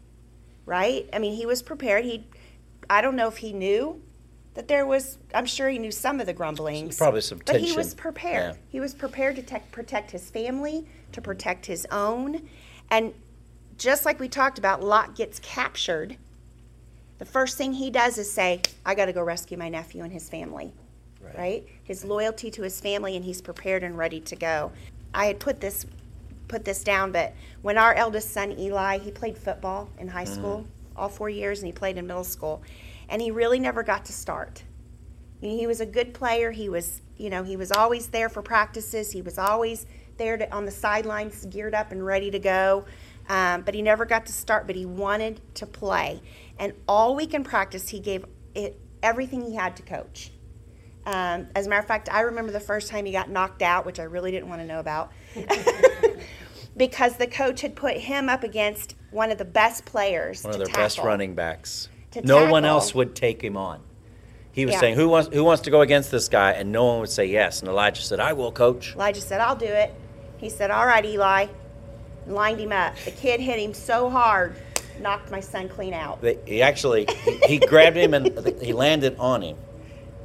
right? 0.66 1.08
I 1.10 1.18
mean, 1.18 1.34
he 1.34 1.46
was 1.46 1.62
prepared. 1.62 2.04
He, 2.04 2.26
I 2.90 3.00
don't 3.00 3.16
know 3.16 3.28
if 3.28 3.38
he 3.38 3.54
knew 3.54 4.02
that 4.52 4.68
there 4.68 4.84
was, 4.84 5.16
I'm 5.34 5.46
sure 5.46 5.70
he 5.70 5.78
knew 5.78 5.90
some 5.90 6.20
of 6.20 6.26
the 6.26 6.34
grumblings. 6.34 6.98
Probably 6.98 7.22
some 7.22 7.38
tension. 7.38 7.62
But 7.62 7.70
he 7.70 7.74
was 7.74 7.94
prepared. 7.94 8.56
Yeah. 8.56 8.60
He 8.68 8.80
was 8.80 8.92
prepared 8.92 9.36
to 9.36 9.42
tech 9.42 9.72
protect 9.72 10.10
his 10.10 10.28
family, 10.28 10.86
to 11.12 11.22
protect 11.22 11.64
his 11.64 11.86
own. 11.90 12.46
And 12.90 13.14
just 13.78 14.04
like 14.04 14.20
we 14.20 14.28
talked 14.28 14.58
about, 14.58 14.82
Lot 14.82 15.14
gets 15.14 15.38
captured. 15.38 16.16
The 17.18 17.24
first 17.24 17.56
thing 17.56 17.72
he 17.72 17.90
does 17.90 18.18
is 18.18 18.30
say, 18.30 18.60
I 18.84 18.94
got 18.94 19.06
to 19.06 19.12
go 19.12 19.22
rescue 19.22 19.56
my 19.56 19.68
nephew 19.68 20.02
and 20.02 20.12
his 20.12 20.28
family. 20.28 20.72
Right. 21.20 21.38
right. 21.38 21.68
His 21.84 22.04
loyalty 22.04 22.50
to 22.52 22.62
his 22.62 22.80
family, 22.80 23.16
and 23.16 23.24
he's 23.24 23.40
prepared 23.40 23.82
and 23.82 23.96
ready 23.96 24.20
to 24.20 24.36
go. 24.36 24.72
I 25.14 25.26
had 25.26 25.40
put 25.40 25.60
this 25.60 25.86
put 26.48 26.64
this 26.64 26.82
down, 26.82 27.12
but 27.12 27.34
when 27.60 27.76
our 27.76 27.92
eldest 27.92 28.32
son 28.32 28.58
Eli, 28.58 28.98
he 28.98 29.10
played 29.10 29.36
football 29.36 29.90
in 29.98 30.08
high 30.08 30.24
school 30.24 30.64
mm. 30.64 30.98
all 30.98 31.10
four 31.10 31.28
years, 31.28 31.58
and 31.58 31.66
he 31.66 31.72
played 31.72 31.98
in 31.98 32.06
middle 32.06 32.24
school, 32.24 32.62
and 33.10 33.20
he 33.20 33.30
really 33.30 33.58
never 33.58 33.82
got 33.82 34.06
to 34.06 34.12
start. 34.12 34.62
He 35.40 35.66
was 35.66 35.80
a 35.80 35.86
good 35.86 36.14
player. 36.14 36.50
He 36.50 36.68
was, 36.68 37.02
you 37.16 37.30
know, 37.30 37.42
he 37.44 37.56
was 37.56 37.70
always 37.70 38.08
there 38.08 38.28
for 38.28 38.42
practices. 38.42 39.12
He 39.12 39.22
was 39.22 39.38
always 39.38 39.86
there 40.16 40.36
to, 40.36 40.52
on 40.52 40.64
the 40.64 40.70
sidelines, 40.70 41.46
geared 41.46 41.74
up 41.74 41.92
and 41.92 42.04
ready 42.04 42.30
to 42.30 42.38
go. 42.38 42.86
Um, 43.28 43.62
but 43.62 43.74
he 43.74 43.82
never 43.82 44.04
got 44.06 44.26
to 44.26 44.32
start. 44.32 44.66
But 44.66 44.76
he 44.76 44.86
wanted 44.86 45.40
to 45.54 45.66
play, 45.66 46.22
and 46.58 46.72
all 46.86 47.14
week 47.14 47.34
in 47.34 47.44
practice, 47.44 47.88
he 47.88 48.00
gave 48.00 48.24
it 48.54 48.80
everything 49.02 49.42
he 49.42 49.54
had 49.54 49.76
to 49.76 49.82
coach. 49.82 50.32
Um, 51.06 51.46
as 51.54 51.66
a 51.66 51.70
matter 51.70 51.80
of 51.80 51.88
fact, 51.88 52.10
I 52.12 52.20
remember 52.20 52.52
the 52.52 52.60
first 52.60 52.88
time 52.88 53.06
he 53.06 53.12
got 53.12 53.30
knocked 53.30 53.62
out, 53.62 53.86
which 53.86 53.98
I 53.98 54.02
really 54.02 54.30
didn't 54.30 54.50
want 54.50 54.60
to 54.60 54.66
know 54.66 54.78
about, 54.78 55.10
because 56.76 57.16
the 57.16 57.26
coach 57.26 57.62
had 57.62 57.74
put 57.74 57.96
him 57.96 58.28
up 58.28 58.44
against 58.44 58.94
one 59.10 59.30
of 59.30 59.38
the 59.38 59.44
best 59.44 59.86
players. 59.86 60.44
One 60.44 60.52
of 60.52 60.58
their 60.58 60.66
tackle, 60.66 60.82
best 60.82 60.98
running 60.98 61.34
backs. 61.34 61.88
No 62.14 62.40
tackle. 62.40 62.52
one 62.52 62.64
else 62.64 62.94
would 62.94 63.14
take 63.14 63.42
him 63.42 63.56
on. 63.56 63.80
He 64.52 64.66
was 64.66 64.74
yeah. 64.74 64.80
saying, 64.80 64.96
"Who 64.96 65.08
wants 65.08 65.30
who 65.32 65.44
wants 65.44 65.62
to 65.62 65.70
go 65.70 65.80
against 65.80 66.10
this 66.10 66.28
guy?" 66.28 66.52
And 66.52 66.72
no 66.72 66.84
one 66.84 67.00
would 67.00 67.10
say 67.10 67.26
yes. 67.26 67.60
And 67.60 67.68
Elijah 67.68 68.02
said, 68.02 68.20
"I 68.20 68.32
will, 68.32 68.52
coach." 68.52 68.94
Elijah 68.94 69.20
said, 69.20 69.40
"I'll 69.40 69.56
do 69.56 69.66
it." 69.66 69.94
He 70.36 70.50
said, 70.50 70.70
"All 70.70 70.84
right, 70.84 71.04
Eli." 71.04 71.46
And 72.28 72.36
lined 72.36 72.60
him 72.60 72.72
up. 72.72 72.94
The 73.06 73.10
kid 73.10 73.40
hit 73.40 73.58
him 73.58 73.72
so 73.72 74.10
hard, 74.10 74.54
knocked 75.00 75.30
my 75.30 75.40
son 75.40 75.66
clean 75.66 75.94
out. 75.94 76.22
He 76.44 76.60
actually 76.60 77.06
he, 77.24 77.38
he 77.46 77.58
grabbed 77.58 77.96
him 77.96 78.12
and 78.12 78.60
he 78.60 78.74
landed 78.74 79.16
on 79.18 79.40
him. 79.40 79.56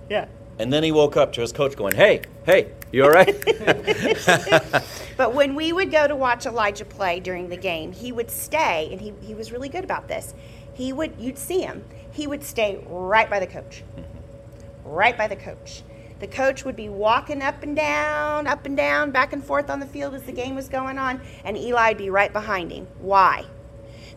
Yeah. 0.10 0.26
And 0.60 0.74
then 0.74 0.84
he 0.84 0.92
woke 0.92 1.16
up 1.16 1.32
to 1.34 1.42
his 1.42 1.54
coach 1.54 1.78
going, 1.78 1.96
Hey, 1.96 2.24
hey, 2.46 2.72
you 2.92 3.06
all 3.06 3.10
right? 3.10 3.34
but 5.18 5.34
when 5.34 5.56
we 5.56 5.72
would 5.72 5.92
go 5.92 6.06
to 6.06 6.16
watch 6.18 6.46
Elijah 6.46 6.84
play 6.84 7.22
during 7.22 7.48
the 7.48 7.56
game, 7.56 7.94
he 7.94 8.12
would 8.12 8.30
stay, 8.30 8.90
and 8.92 9.00
he, 9.00 9.14
he 9.22 9.34
was 9.34 9.54
really 9.54 9.70
good 9.70 9.86
about 9.86 10.10
this. 10.10 10.34
He 10.74 10.92
would, 10.92 11.14
you'd 11.18 11.38
see 11.38 11.62
him, 11.62 11.86
he 12.12 12.28
would 12.28 12.44
stay 12.44 12.84
right 12.86 13.30
by 13.30 13.40
the 13.40 13.48
coach. 13.48 13.82
Mm-hmm. 13.96 14.90
Right 14.90 15.18
by 15.18 15.30
the 15.30 15.38
coach. 15.38 15.84
The 16.24 16.30
coach 16.30 16.64
would 16.64 16.78
be 16.78 16.88
walking 16.88 17.42
up 17.42 17.64
and 17.64 17.76
down, 17.76 18.48
up 18.48 18.66
and 18.66 18.78
down, 18.78 19.12
back 19.12 19.34
and 19.34 19.44
forth 19.44 19.70
on 19.70 19.82
the 19.82 19.86
field 19.86 20.14
as 20.14 20.24
the 20.24 20.32
game 20.32 20.56
was 20.56 20.70
going 20.70 20.98
on, 20.98 21.20
and 21.44 21.58
Eli 21.58 21.90
would 21.90 21.98
be 21.98 22.10
right 22.10 22.32
behind 22.32 22.72
him. 22.72 22.88
Why? 23.00 23.44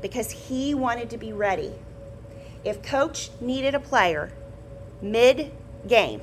Because 0.00 0.30
he 0.30 0.72
wanted 0.72 1.10
to 1.10 1.18
be 1.18 1.32
ready. 1.32 1.72
If 2.62 2.80
coach 2.80 3.30
needed 3.40 3.74
a 3.74 3.80
player 3.80 4.30
mid 5.02 5.50
game 5.88 6.20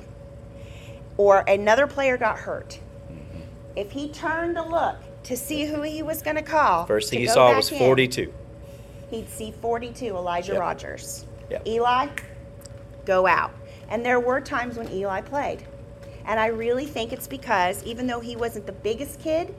or 1.18 1.40
another 1.40 1.86
player 1.86 2.16
got 2.16 2.38
hurt, 2.38 2.80
mm-hmm. 3.10 3.40
if 3.76 3.92
he 3.92 4.08
turned 4.08 4.56
to 4.56 4.62
look 4.62 4.96
to 5.24 5.36
see 5.36 5.66
who 5.66 5.82
he 5.82 6.02
was 6.02 6.22
going 6.22 6.36
to 6.36 6.42
call, 6.42 6.86
first 6.86 7.10
thing 7.10 7.18
he 7.18 7.26
saw 7.26 7.54
was 7.54 7.68
42. 7.68 8.22
In, 8.22 8.32
he'd 9.10 9.28
see 9.28 9.52
42 9.60 10.06
Elijah 10.16 10.52
yep. 10.52 10.62
Rogers. 10.62 11.26
Yep. 11.50 11.68
Eli, 11.68 12.08
go 13.04 13.26
out. 13.26 13.52
And 13.90 14.02
there 14.02 14.18
were 14.18 14.40
times 14.40 14.78
when 14.78 14.90
Eli 14.90 15.20
played. 15.20 15.66
And 16.26 16.40
I 16.40 16.46
really 16.46 16.86
think 16.86 17.12
it's 17.12 17.26
because 17.26 17.82
even 17.84 18.06
though 18.06 18.20
he 18.20 18.36
wasn't 18.36 18.66
the 18.66 18.72
biggest 18.72 19.20
kid 19.20 19.54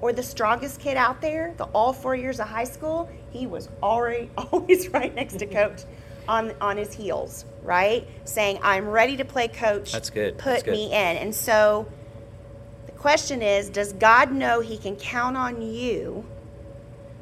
or 0.00 0.12
the 0.12 0.22
strongest 0.22 0.80
kid 0.80 0.96
out 0.96 1.20
there, 1.20 1.54
the 1.56 1.64
all 1.66 1.92
four 1.92 2.14
years 2.14 2.40
of 2.40 2.48
high 2.48 2.64
school, 2.64 3.08
he 3.30 3.46
was 3.46 3.68
already 3.82 4.30
always 4.38 4.88
right 4.88 5.14
next 5.14 5.38
to 5.38 5.46
coach 5.46 5.82
on 6.26 6.52
on 6.60 6.76
his 6.76 6.92
heels, 6.92 7.44
right? 7.62 8.06
Saying, 8.24 8.58
"I'm 8.62 8.88
ready 8.88 9.16
to 9.16 9.24
play 9.24 9.48
coach. 9.48 9.92
That's 9.92 10.10
good. 10.10 10.38
Put 10.38 10.50
That's 10.50 10.62
good. 10.64 10.72
me 10.72 10.86
in." 10.86 11.16
And 11.16 11.34
so 11.34 11.86
the 12.86 12.92
question 12.92 13.42
is, 13.42 13.70
does 13.70 13.92
God 13.94 14.32
know 14.32 14.60
he 14.60 14.76
can 14.76 14.96
count 14.96 15.36
on 15.36 15.62
you 15.62 16.24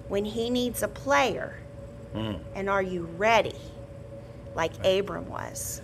when 0.09 0.25
he 0.25 0.51
needs 0.51 0.83
a 0.83 0.89
player? 0.89 1.59
Mm. 2.15 2.41
And 2.55 2.71
are 2.71 2.83
you 2.83 3.05
ready? 3.17 3.55
Like 4.55 4.73
right. 4.79 5.01
Abram 5.01 5.29
was. 5.29 5.83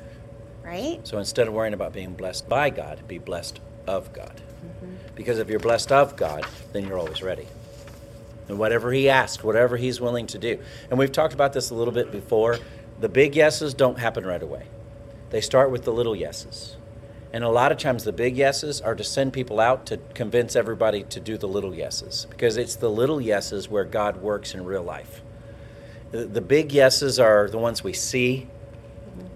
Right? 0.63 1.01
So 1.07 1.19
instead 1.19 1.49
of 1.49 1.55
worrying 1.55 1.75
about 1.75 1.93
being 1.93 2.15
blessed 2.15 2.49
by 2.49 2.71
God, 2.71 3.07
be 3.09 3.19
blessed 3.19 3.61
of 3.87 4.13
God. 4.13 4.41
Mm-hmm. 4.65 4.95
Because 5.15 5.39
if 5.39 5.49
you're 5.49 5.59
blessed 5.59 5.93
of 5.93 6.17
God, 6.17 6.45
then 6.73 6.87
you're 6.87 6.99
always 6.99 7.23
ready 7.23 7.47
and 8.49 8.59
whatever 8.59 8.93
he 8.93 9.09
asks, 9.09 9.43
whatever 9.43 9.77
he's 9.77 10.01
willing 10.01 10.27
to 10.29 10.39
do. 10.39 10.59
And 10.91 10.99
we've 10.99 11.13
talked 11.13 11.35
about 11.35 11.53
this 11.53 11.71
a 11.71 11.75
little 11.75 11.95
bit 11.95 12.13
before. 12.13 12.59
The 13.01 13.09
big 13.09 13.35
yeses 13.35 13.75
don't 13.75 13.99
happen 13.99 14.25
right 14.25 14.43
away. 14.43 14.67
They 15.31 15.41
start 15.41 15.71
with 15.71 15.85
the 15.85 15.93
little 15.93 16.15
yeses. 16.15 16.77
And 17.33 17.45
a 17.45 17.49
lot 17.49 17.73
of 17.73 17.79
times 17.79 18.05
the 18.05 18.13
big 18.13 18.37
yeses 18.37 18.83
are 18.83 18.95
to 18.95 19.03
send 19.03 19.33
people 19.33 19.59
out 19.59 19.87
to 19.87 19.97
convince 20.13 20.55
everybody 20.55 21.03
to 21.05 21.19
do 21.19 21.39
the 21.39 21.49
little 21.49 21.75
yeses 21.75 22.27
because 22.29 22.59
it's 22.59 22.77
the 22.77 22.91
little 22.91 23.23
yeses 23.23 23.71
where 23.71 23.85
God 23.85 24.19
works 24.19 24.55
in 24.55 24.67
real 24.67 24.83
life. 24.83 25.23
The, 26.11 26.27
the 26.27 26.43
big 26.43 26.73
yeses 26.73 27.19
are 27.19 27.49
the 27.49 27.57
ones 27.57 27.83
we 27.83 27.95
see, 27.95 28.49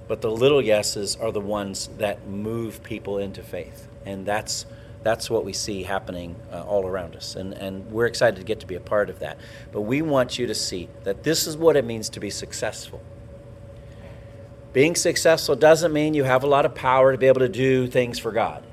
but 0.08 0.20
the 0.20 0.30
little 0.30 0.62
yeses 0.62 1.16
are 1.16 1.32
the 1.32 1.40
ones 1.40 1.88
that 1.98 2.26
move 2.26 2.82
people 2.82 3.18
into 3.18 3.42
faith. 3.42 3.88
And 4.04 4.24
that's 4.24 4.66
that's 5.02 5.30
what 5.30 5.44
we 5.44 5.52
see 5.52 5.84
happening 5.84 6.34
uh, 6.52 6.64
all 6.64 6.84
around 6.84 7.14
us. 7.14 7.36
And, 7.36 7.54
and 7.54 7.88
we're 7.92 8.06
excited 8.06 8.40
to 8.40 8.44
get 8.44 8.58
to 8.60 8.66
be 8.66 8.74
a 8.74 8.80
part 8.80 9.08
of 9.08 9.20
that. 9.20 9.38
But 9.70 9.82
we 9.82 10.02
want 10.02 10.36
you 10.36 10.48
to 10.48 10.54
see 10.54 10.88
that 11.04 11.22
this 11.22 11.46
is 11.46 11.56
what 11.56 11.76
it 11.76 11.84
means 11.84 12.08
to 12.10 12.18
be 12.18 12.28
successful. 12.28 13.00
Being 14.72 14.96
successful 14.96 15.54
doesn't 15.54 15.92
mean 15.92 16.14
you 16.14 16.24
have 16.24 16.42
a 16.42 16.48
lot 16.48 16.66
of 16.66 16.74
power 16.74 17.12
to 17.12 17.18
be 17.18 17.28
able 17.28 17.38
to 17.38 17.48
do 17.48 17.86
things 17.86 18.18
for 18.18 18.32
God. 18.32 18.64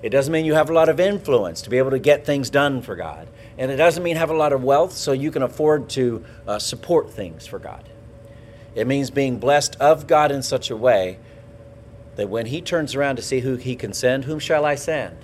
It 0.00 0.08
doesn't 0.08 0.32
mean 0.32 0.46
you 0.46 0.54
have 0.54 0.70
a 0.70 0.72
lot 0.72 0.88
of 0.88 0.98
influence 0.98 1.60
to 1.62 1.70
be 1.70 1.76
able 1.76 1.90
to 1.90 1.98
get 1.98 2.24
things 2.24 2.48
done 2.48 2.80
for 2.80 2.96
God. 2.96 3.28
And 3.58 3.70
it 3.70 3.76
doesn't 3.76 4.02
mean 4.02 4.16
have 4.16 4.30
a 4.30 4.36
lot 4.36 4.54
of 4.54 4.64
wealth 4.64 4.92
so 4.92 5.12
you 5.12 5.30
can 5.30 5.42
afford 5.42 5.90
to 5.90 6.24
uh, 6.46 6.58
support 6.58 7.10
things 7.10 7.46
for 7.46 7.58
God. 7.58 7.86
It 8.74 8.86
means 8.86 9.10
being 9.10 9.38
blessed 9.38 9.76
of 9.76 10.06
God 10.06 10.30
in 10.30 10.42
such 10.42 10.70
a 10.70 10.76
way 10.76 11.18
that 12.16 12.28
when 12.28 12.46
He 12.46 12.60
turns 12.60 12.94
around 12.94 13.16
to 13.16 13.22
see 13.22 13.40
who 13.40 13.56
He 13.56 13.76
can 13.76 13.92
send, 13.92 14.24
whom 14.24 14.38
shall 14.38 14.64
I 14.64 14.74
send? 14.74 15.16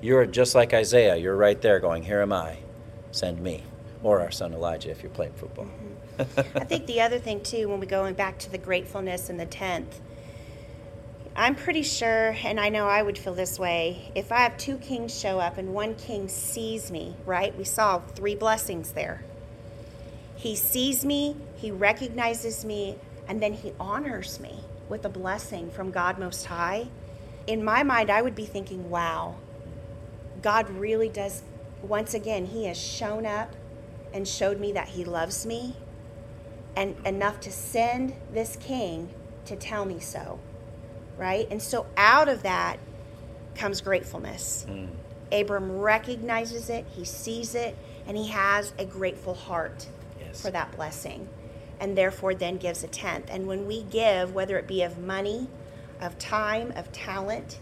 You're 0.00 0.26
just 0.26 0.54
like 0.54 0.72
Isaiah. 0.72 1.16
You're 1.16 1.36
right 1.36 1.60
there 1.60 1.80
going, 1.80 2.04
Here 2.04 2.20
am 2.20 2.32
I, 2.32 2.58
send 3.10 3.40
me. 3.40 3.64
Or 4.02 4.20
our 4.20 4.30
son 4.30 4.54
Elijah 4.54 4.90
if 4.90 5.02
you're 5.02 5.10
playing 5.10 5.32
football. 5.32 5.66
Mm-hmm. 5.66 6.58
I 6.58 6.64
think 6.64 6.86
the 6.86 7.00
other 7.00 7.18
thing 7.18 7.42
too, 7.42 7.68
when 7.68 7.80
we're 7.80 7.86
going 7.86 8.14
back 8.14 8.38
to 8.40 8.50
the 8.50 8.58
gratefulness 8.58 9.28
and 9.28 9.38
the 9.38 9.46
tenth, 9.46 10.00
I'm 11.34 11.54
pretty 11.54 11.84
sure, 11.84 12.36
and 12.44 12.58
I 12.58 12.68
know 12.68 12.88
I 12.88 13.02
would 13.02 13.16
feel 13.16 13.34
this 13.34 13.60
way, 13.60 14.10
if 14.16 14.32
I 14.32 14.40
have 14.40 14.56
two 14.56 14.76
kings 14.76 15.16
show 15.16 15.38
up 15.38 15.56
and 15.56 15.72
one 15.72 15.94
king 15.94 16.28
sees 16.28 16.90
me, 16.90 17.14
right? 17.24 17.56
We 17.56 17.62
saw 17.62 18.00
three 18.00 18.34
blessings 18.34 18.92
there. 18.92 19.22
He 20.34 20.56
sees 20.56 21.04
me, 21.04 21.36
he 21.58 21.70
recognizes 21.70 22.64
me, 22.64 22.96
and 23.26 23.42
then 23.42 23.52
he 23.52 23.72
honors 23.80 24.38
me 24.38 24.60
with 24.88 25.04
a 25.04 25.08
blessing 25.08 25.70
from 25.70 25.90
God 25.90 26.18
Most 26.18 26.46
High. 26.46 26.88
In 27.46 27.64
my 27.64 27.82
mind, 27.82 28.10
I 28.10 28.22
would 28.22 28.34
be 28.34 28.46
thinking, 28.46 28.88
wow, 28.88 29.36
God 30.40 30.70
really 30.70 31.08
does, 31.08 31.42
once 31.82 32.14
again, 32.14 32.46
he 32.46 32.66
has 32.66 32.78
shown 32.78 33.26
up 33.26 33.54
and 34.14 34.26
showed 34.26 34.60
me 34.60 34.72
that 34.72 34.88
he 34.88 35.04
loves 35.04 35.44
me 35.44 35.76
and 36.76 36.94
enough 37.04 37.40
to 37.40 37.50
send 37.50 38.14
this 38.32 38.56
king 38.56 39.10
to 39.44 39.56
tell 39.56 39.84
me 39.84 39.98
so. 39.98 40.38
Right? 41.16 41.48
And 41.50 41.60
so 41.60 41.86
out 41.96 42.28
of 42.28 42.44
that 42.44 42.78
comes 43.56 43.80
gratefulness. 43.80 44.64
Mm. 44.68 44.90
Abram 45.32 45.80
recognizes 45.80 46.70
it, 46.70 46.86
he 46.94 47.04
sees 47.04 47.56
it, 47.56 47.76
and 48.06 48.16
he 48.16 48.28
has 48.28 48.72
a 48.78 48.84
grateful 48.84 49.34
heart 49.34 49.88
yes. 50.20 50.40
for 50.40 50.52
that 50.52 50.74
blessing. 50.76 51.28
And 51.80 51.96
therefore 51.96 52.34
then 52.34 52.56
gives 52.56 52.82
a 52.82 52.88
tenth. 52.88 53.26
And 53.30 53.46
when 53.46 53.66
we 53.66 53.82
give, 53.82 54.34
whether 54.34 54.58
it 54.58 54.66
be 54.66 54.82
of 54.82 54.98
money, 54.98 55.48
of 56.00 56.18
time, 56.18 56.72
of 56.76 56.90
talent, 56.92 57.58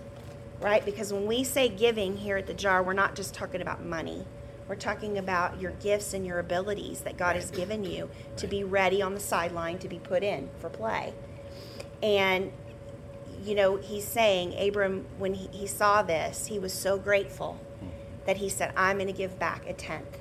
right? 0.61 0.85
Because 0.85 1.13
when 1.13 1.27
we 1.27 1.45
say 1.45 1.69
giving 1.69 2.17
here 2.17 2.37
at 2.37 2.47
the 2.47 2.55
jar, 2.55 2.83
we're 2.83 2.95
not 2.95 3.15
just 3.15 3.35
talking 3.35 3.61
about 3.61 3.85
money. 3.85 4.25
We're 4.69 4.75
talking 4.75 5.17
about 5.19 5.61
your 5.61 5.73
gifts 5.73 6.13
and 6.13 6.27
your 6.27 6.39
abilities 6.39 7.01
that 7.01 7.17
God 7.17 7.37
has 7.37 7.51
given 7.51 7.85
you 7.85 8.11
to 8.37 8.47
be 8.47 8.65
ready 8.65 9.01
on 9.01 9.15
the 9.15 9.21
sideline 9.21 9.79
to 9.79 9.89
be 9.89 9.99
put 9.99 10.23
in 10.23 10.49
for 10.59 10.69
play. 10.69 11.15
And, 12.03 12.53
you 13.45 13.55
know, 13.55 13.77
he's 13.77 14.07
saying, 14.07 14.59
Abram, 14.59 15.07
when 15.19 15.35
he, 15.35 15.49
he 15.53 15.67
saw 15.67 16.03
this, 16.03 16.47
he 16.47 16.59
was 16.59 16.73
so 16.73 16.99
grateful 16.99 17.61
that 18.25 18.39
he 18.39 18.49
said, 18.49 18.73
I'm 18.77 18.97
going 18.97 19.07
to 19.07 19.13
give 19.13 19.39
back 19.39 19.69
a 19.69 19.73
tenth 19.73 20.19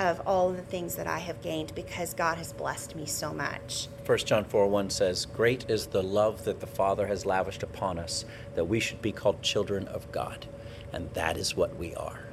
of 0.00 0.20
all 0.26 0.50
the 0.50 0.62
things 0.62 0.96
that 0.96 1.06
I 1.06 1.18
have 1.18 1.40
gained 1.42 1.72
because 1.76 2.12
God 2.14 2.38
has 2.38 2.52
blessed 2.52 2.96
me 2.96 3.06
so 3.06 3.32
much. 3.32 3.86
1 4.04 4.18
John 4.18 4.44
4 4.44 4.66
1 4.66 4.90
says, 4.90 5.26
Great 5.26 5.70
is 5.70 5.86
the 5.86 6.02
love 6.02 6.44
that 6.44 6.58
the 6.58 6.66
Father 6.66 7.06
has 7.06 7.24
lavished 7.24 7.62
upon 7.62 8.00
us, 8.00 8.24
that 8.56 8.64
we 8.64 8.80
should 8.80 9.00
be 9.00 9.12
called 9.12 9.42
children 9.42 9.86
of 9.86 10.10
God. 10.10 10.46
And 10.92 11.14
that 11.14 11.36
is 11.36 11.54
what 11.54 11.76
we 11.76 11.94
are 11.94 12.30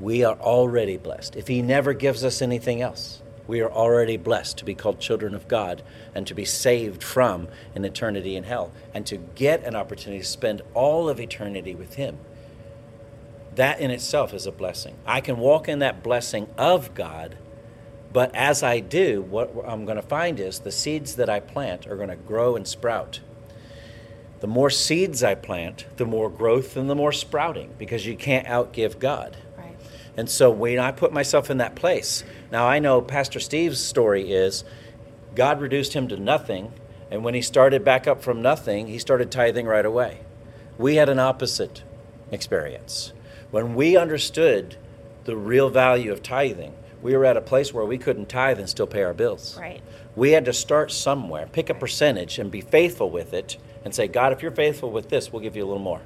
we 0.00 0.24
are 0.24 0.38
already 0.40 0.96
blessed. 0.96 1.36
If 1.36 1.48
He 1.48 1.62
never 1.62 1.92
gives 1.92 2.24
us 2.24 2.42
anything 2.42 2.80
else, 2.80 3.22
We 3.46 3.62
are 3.62 3.72
already 3.72 4.16
blessed 4.16 4.58
to 4.58 4.64
be 4.64 4.76
called 4.76 5.00
children 5.00 5.34
of 5.34 5.48
God 5.48 5.82
and 6.14 6.24
to 6.28 6.34
be 6.34 6.44
saved 6.44 7.02
from 7.02 7.48
an 7.74 7.84
eternity 7.84 8.36
in 8.36 8.44
hell 8.44 8.70
and 8.94 9.04
to 9.06 9.16
get 9.16 9.64
an 9.64 9.74
opportunity 9.74 10.22
to 10.22 10.28
spend 10.28 10.62
all 10.72 11.08
of 11.08 11.18
eternity 11.18 11.74
with 11.74 11.94
Him. 11.94 12.18
That 13.60 13.78
in 13.78 13.90
itself 13.90 14.32
is 14.32 14.46
a 14.46 14.52
blessing. 14.52 14.96
I 15.04 15.20
can 15.20 15.36
walk 15.36 15.68
in 15.68 15.80
that 15.80 16.02
blessing 16.02 16.48
of 16.56 16.94
God, 16.94 17.36
but 18.10 18.34
as 18.34 18.62
I 18.62 18.80
do, 18.80 19.20
what 19.20 19.54
I'm 19.66 19.84
going 19.84 20.00
to 20.00 20.02
find 20.02 20.40
is 20.40 20.60
the 20.60 20.72
seeds 20.72 21.16
that 21.16 21.28
I 21.28 21.40
plant 21.40 21.86
are 21.86 21.96
going 21.96 22.08
to 22.08 22.16
grow 22.16 22.56
and 22.56 22.66
sprout. 22.66 23.20
The 24.40 24.46
more 24.46 24.70
seeds 24.70 25.22
I 25.22 25.34
plant, 25.34 25.84
the 25.98 26.06
more 26.06 26.30
growth 26.30 26.74
and 26.74 26.88
the 26.88 26.94
more 26.94 27.12
sprouting 27.12 27.74
because 27.76 28.06
you 28.06 28.16
can't 28.16 28.46
outgive 28.46 28.98
God. 28.98 29.36
Right. 29.58 29.76
And 30.16 30.30
so 30.30 30.50
when 30.50 30.78
I 30.78 30.90
put 30.90 31.12
myself 31.12 31.50
in 31.50 31.58
that 31.58 31.74
place, 31.74 32.24
now 32.50 32.66
I 32.66 32.78
know 32.78 33.02
Pastor 33.02 33.40
Steve's 33.40 33.84
story 33.84 34.32
is 34.32 34.64
God 35.34 35.60
reduced 35.60 35.92
him 35.92 36.08
to 36.08 36.16
nothing, 36.16 36.72
and 37.10 37.22
when 37.24 37.34
he 37.34 37.42
started 37.42 37.84
back 37.84 38.06
up 38.06 38.22
from 38.22 38.40
nothing, 38.40 38.86
he 38.86 38.98
started 38.98 39.30
tithing 39.30 39.66
right 39.66 39.84
away. 39.84 40.20
We 40.78 40.94
had 40.94 41.10
an 41.10 41.18
opposite 41.18 41.82
experience. 42.32 43.12
When 43.50 43.74
we 43.74 43.96
understood 43.96 44.76
the 45.24 45.36
real 45.36 45.68
value 45.70 46.12
of 46.12 46.22
tithing, 46.22 46.74
we 47.02 47.16
were 47.16 47.24
at 47.24 47.36
a 47.36 47.40
place 47.40 47.72
where 47.72 47.84
we 47.84 47.98
couldn't 47.98 48.28
tithe 48.28 48.58
and 48.58 48.68
still 48.68 48.86
pay 48.86 49.02
our 49.02 49.14
bills. 49.14 49.56
Right. 49.58 49.80
We 50.14 50.32
had 50.32 50.44
to 50.44 50.52
start 50.52 50.92
somewhere, 50.92 51.48
pick 51.50 51.70
a 51.70 51.74
percentage, 51.74 52.38
and 52.38 52.50
be 52.50 52.60
faithful 52.60 53.10
with 53.10 53.32
it, 53.32 53.56
and 53.84 53.94
say, 53.94 54.06
God, 54.06 54.32
if 54.32 54.42
you're 54.42 54.50
faithful 54.50 54.90
with 54.90 55.08
this, 55.08 55.32
we'll 55.32 55.42
give 55.42 55.56
you 55.56 55.64
a 55.64 55.66
little 55.66 55.78
more. 55.82 56.02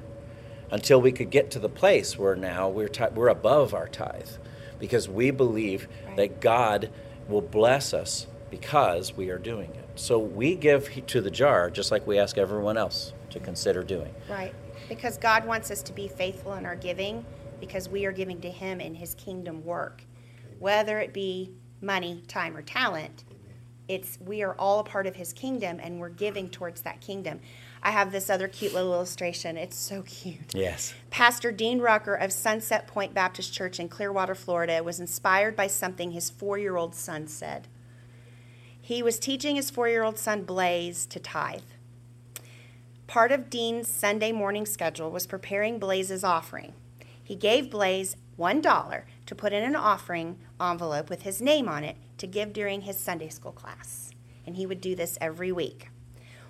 Until 0.71 1.01
we 1.01 1.11
could 1.11 1.29
get 1.29 1.51
to 1.51 1.59
the 1.59 1.69
place 1.69 2.17
where 2.17 2.35
now 2.35 2.69
we're, 2.69 2.87
ti- 2.87 3.05
we're 3.13 3.27
above 3.27 3.73
our 3.73 3.87
tithe 3.87 4.29
because 4.79 5.07
we 5.09 5.31
believe 5.31 5.87
Right. 6.07 6.17
that 6.17 6.39
God 6.41 6.89
will 7.27 7.41
bless 7.41 7.93
us 7.93 8.27
because 8.49 9.15
we 9.15 9.29
are 9.29 9.37
doing 9.37 9.69
it. 9.71 9.85
So 9.95 10.17
we 10.19 10.55
give 10.55 11.05
to 11.07 11.21
the 11.21 11.31
jar 11.31 11.69
just 11.69 11.91
like 11.91 12.07
we 12.07 12.17
ask 12.17 12.37
everyone 12.37 12.77
else 12.77 13.13
to 13.31 13.39
consider 13.39 13.83
doing. 13.83 14.13
Right. 14.29 14.53
Because 14.87 15.17
God 15.17 15.45
wants 15.45 15.71
us 15.71 15.81
to 15.83 15.93
be 15.93 16.07
faithful 16.07 16.53
in 16.53 16.65
our 16.65 16.75
giving 16.75 17.25
because 17.59 17.89
we 17.89 18.05
are 18.05 18.11
giving 18.11 18.41
to 18.41 18.51
Him 18.51 18.79
in 18.79 18.95
His 18.95 19.15
kingdom 19.15 19.63
work. 19.65 20.03
Whether 20.59 20.99
it 20.99 21.13
be 21.13 21.51
money, 21.81 22.23
time, 22.27 22.55
or 22.55 22.61
talent, 22.61 23.23
it's 23.87 24.17
we 24.19 24.41
are 24.41 24.53
all 24.53 24.79
a 24.79 24.83
part 24.83 25.07
of 25.07 25.15
His 25.15 25.33
kingdom 25.33 25.79
and 25.81 25.99
we're 25.99 26.09
giving 26.09 26.49
towards 26.49 26.81
that 26.81 27.01
kingdom. 27.01 27.39
I 27.83 27.91
have 27.91 28.11
this 28.11 28.29
other 28.29 28.47
cute 28.47 28.73
little 28.73 28.93
illustration. 28.93 29.57
It's 29.57 29.77
so 29.77 30.01
cute. 30.03 30.55
Yes. 30.55 30.93
Pastor 31.11 31.51
Dean 31.51 31.79
Rucker 31.79 32.15
of 32.15 32.33
Sunset 32.33 32.87
Point 32.87 33.13
Baptist 33.13 33.53
Church 33.53 33.79
in 33.79 33.89
Clearwater, 33.89 34.33
Florida, 34.33 34.83
was 34.83 34.99
inspired 34.99 35.55
by 35.55 35.67
something 35.67 36.11
his 36.11 36.29
four 36.29 36.57
year 36.57 36.77
old 36.77 36.95
son 36.95 37.27
said. 37.27 37.67
He 38.81 39.01
was 39.01 39.19
teaching 39.19 39.55
his 39.55 39.69
four 39.69 39.87
year 39.87 40.03
old 40.03 40.17
son 40.17 40.43
Blaze 40.43 41.05
to 41.07 41.19
tithe. 41.19 41.61
Part 43.07 43.31
of 43.31 43.51
Dean's 43.51 43.87
Sunday 43.87 44.31
morning 44.31 44.65
schedule 44.65 45.11
was 45.11 45.27
preparing 45.27 45.77
Blaze's 45.77 46.23
offering. 46.23 46.73
He 47.23 47.35
gave 47.35 47.69
Blaze 47.69 48.17
$1 48.39 49.03
to 49.27 49.35
put 49.35 49.53
in 49.53 49.63
an 49.63 49.75
offering 49.75 50.39
envelope 50.59 51.09
with 51.09 51.21
his 51.21 51.39
name 51.39 51.69
on 51.69 51.83
it 51.83 51.97
to 52.17 52.25
give 52.25 52.51
during 52.51 52.81
his 52.81 52.97
Sunday 52.97 53.29
school 53.29 53.51
class. 53.51 54.11
And 54.45 54.55
he 54.55 54.65
would 54.65 54.81
do 54.81 54.95
this 54.95 55.19
every 55.21 55.51
week. 55.51 55.89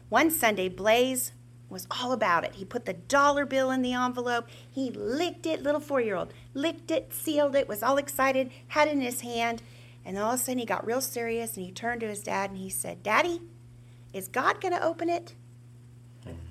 One 0.08 0.32
Sunday, 0.32 0.70
Blaze 0.70 1.34
was 1.70 1.88
all 1.91 2.14
about 2.14 2.45
it. 2.45 2.56
He 2.56 2.64
put 2.64 2.86
the 2.86 2.93
dollar 2.93 3.45
bill 3.45 3.70
in 3.70 3.82
the 3.82 3.93
envelope. 3.93 4.47
He 4.70 4.91
licked 4.91 5.45
it, 5.45 5.62
little 5.62 5.82
four 5.82 5.99
year 5.99 6.16
old, 6.16 6.34
licked 6.53 6.89
it, 6.89 7.14
sealed 7.14 7.56
it, 7.56 7.68
was 7.68 7.84
all 7.84 7.97
excited, 7.97 8.49
had 8.70 8.88
it 8.88 8.93
in 8.93 9.01
his 9.01 9.22
hand. 9.22 9.62
And 10.06 10.18
all 10.18 10.32
of 10.32 10.39
a 10.39 10.43
sudden, 10.43 10.60
he 10.60 10.66
got 10.66 10.86
real 10.86 11.01
serious 11.01 11.58
and 11.58 11.66
he 11.66 11.72
turned 11.72 11.99
to 12.01 12.08
his 12.08 12.24
dad 12.24 12.51
and 12.51 12.60
he 12.60 12.70
said, 12.70 13.03
Daddy, 13.03 13.41
is 14.14 14.30
God 14.30 14.62
going 14.62 14.74
to 14.74 14.84
open 14.84 15.10
it? 15.10 15.34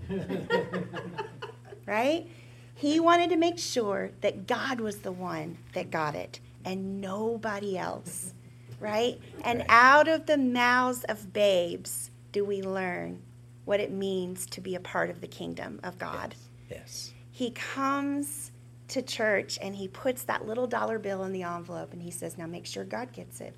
right? 1.87 2.27
He 2.75 3.01
wanted 3.01 3.31
to 3.31 3.37
make 3.37 3.59
sure 3.59 4.11
that 4.21 4.47
God 4.47 4.81
was 4.81 4.99
the 4.99 5.13
one 5.13 5.59
that 5.75 5.91
got 5.91 6.15
it 6.15 6.41
and 6.65 7.01
nobody 7.01 7.79
else, 7.79 8.35
right? 8.81 9.19
And 9.43 9.65
out 9.69 10.09
of 10.09 10.27
the 10.27 10.39
mouths 10.39 11.05
of 11.05 11.33
babes 11.33 12.11
do 12.33 12.45
we 12.45 12.63
learn 12.63 13.23
what 13.65 13.81
it 13.81 13.91
means 13.91 14.47
to 14.47 14.61
be 14.61 14.75
a 14.75 14.81
part 14.81 15.11
of 15.11 15.21
the 15.21 15.27
kingdom 15.27 15.81
of 15.83 15.99
God. 15.99 16.35
Yes. 16.71 17.13
He 17.31 17.51
comes 17.51 18.51
to 18.89 19.03
church 19.03 19.59
and 19.61 19.75
he 19.75 19.89
puts 19.89 20.25
that 20.25 20.47
little 20.47 20.67
dollar 20.67 20.99
bill 20.99 21.25
in 21.25 21.33
the 21.33 21.43
envelope 21.43 21.93
and 21.93 22.03
he 22.03 22.11
says, 22.11 22.37
Now 22.37 22.47
make 22.47 22.67
sure 22.67 22.85
God 22.85 23.13
gets 23.13 23.41
it. 23.41 23.55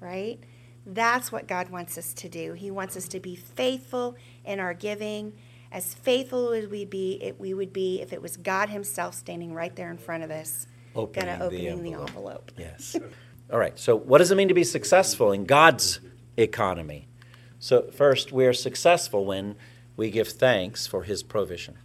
Right? 0.00 0.40
That's 0.86 1.30
what 1.30 1.46
God 1.46 1.68
wants 1.68 1.98
us 1.98 2.12
to 2.14 2.28
do. 2.28 2.54
He 2.54 2.70
wants 2.70 2.96
us 2.96 3.06
to 3.08 3.20
be 3.20 3.36
faithful 3.36 4.16
in 4.44 4.60
our 4.60 4.74
giving. 4.74 5.34
As 5.72 5.94
faithful 5.94 6.52
as 6.52 6.66
we 6.66 6.84
be, 6.84 7.18
it, 7.22 7.38
we 7.38 7.54
would 7.54 7.72
be 7.72 8.00
if 8.00 8.12
it 8.12 8.20
was 8.20 8.36
God 8.36 8.70
Himself 8.70 9.14
standing 9.14 9.54
right 9.54 9.74
there 9.76 9.90
in 9.90 9.98
front 9.98 10.24
of 10.24 10.30
us, 10.30 10.66
Opening 10.96 11.26
gonna 11.26 11.38
the 11.38 11.44
opening 11.44 11.82
the 11.82 11.92
envelope. 11.92 12.08
envelope. 12.08 12.52
Yes. 12.58 12.96
All 13.52 13.58
right. 13.58 13.78
So, 13.78 13.94
what 13.96 14.18
does 14.18 14.30
it 14.30 14.34
mean 14.34 14.48
to 14.48 14.54
be 14.54 14.64
successful 14.64 15.30
in 15.30 15.44
God's 15.44 16.00
economy? 16.36 17.06
So, 17.60 17.90
first, 17.90 18.32
we 18.32 18.46
are 18.46 18.52
successful 18.52 19.24
when 19.24 19.54
we 19.96 20.10
give 20.10 20.28
thanks 20.28 20.86
for 20.86 21.04
His 21.04 21.22
provision. 21.22 21.76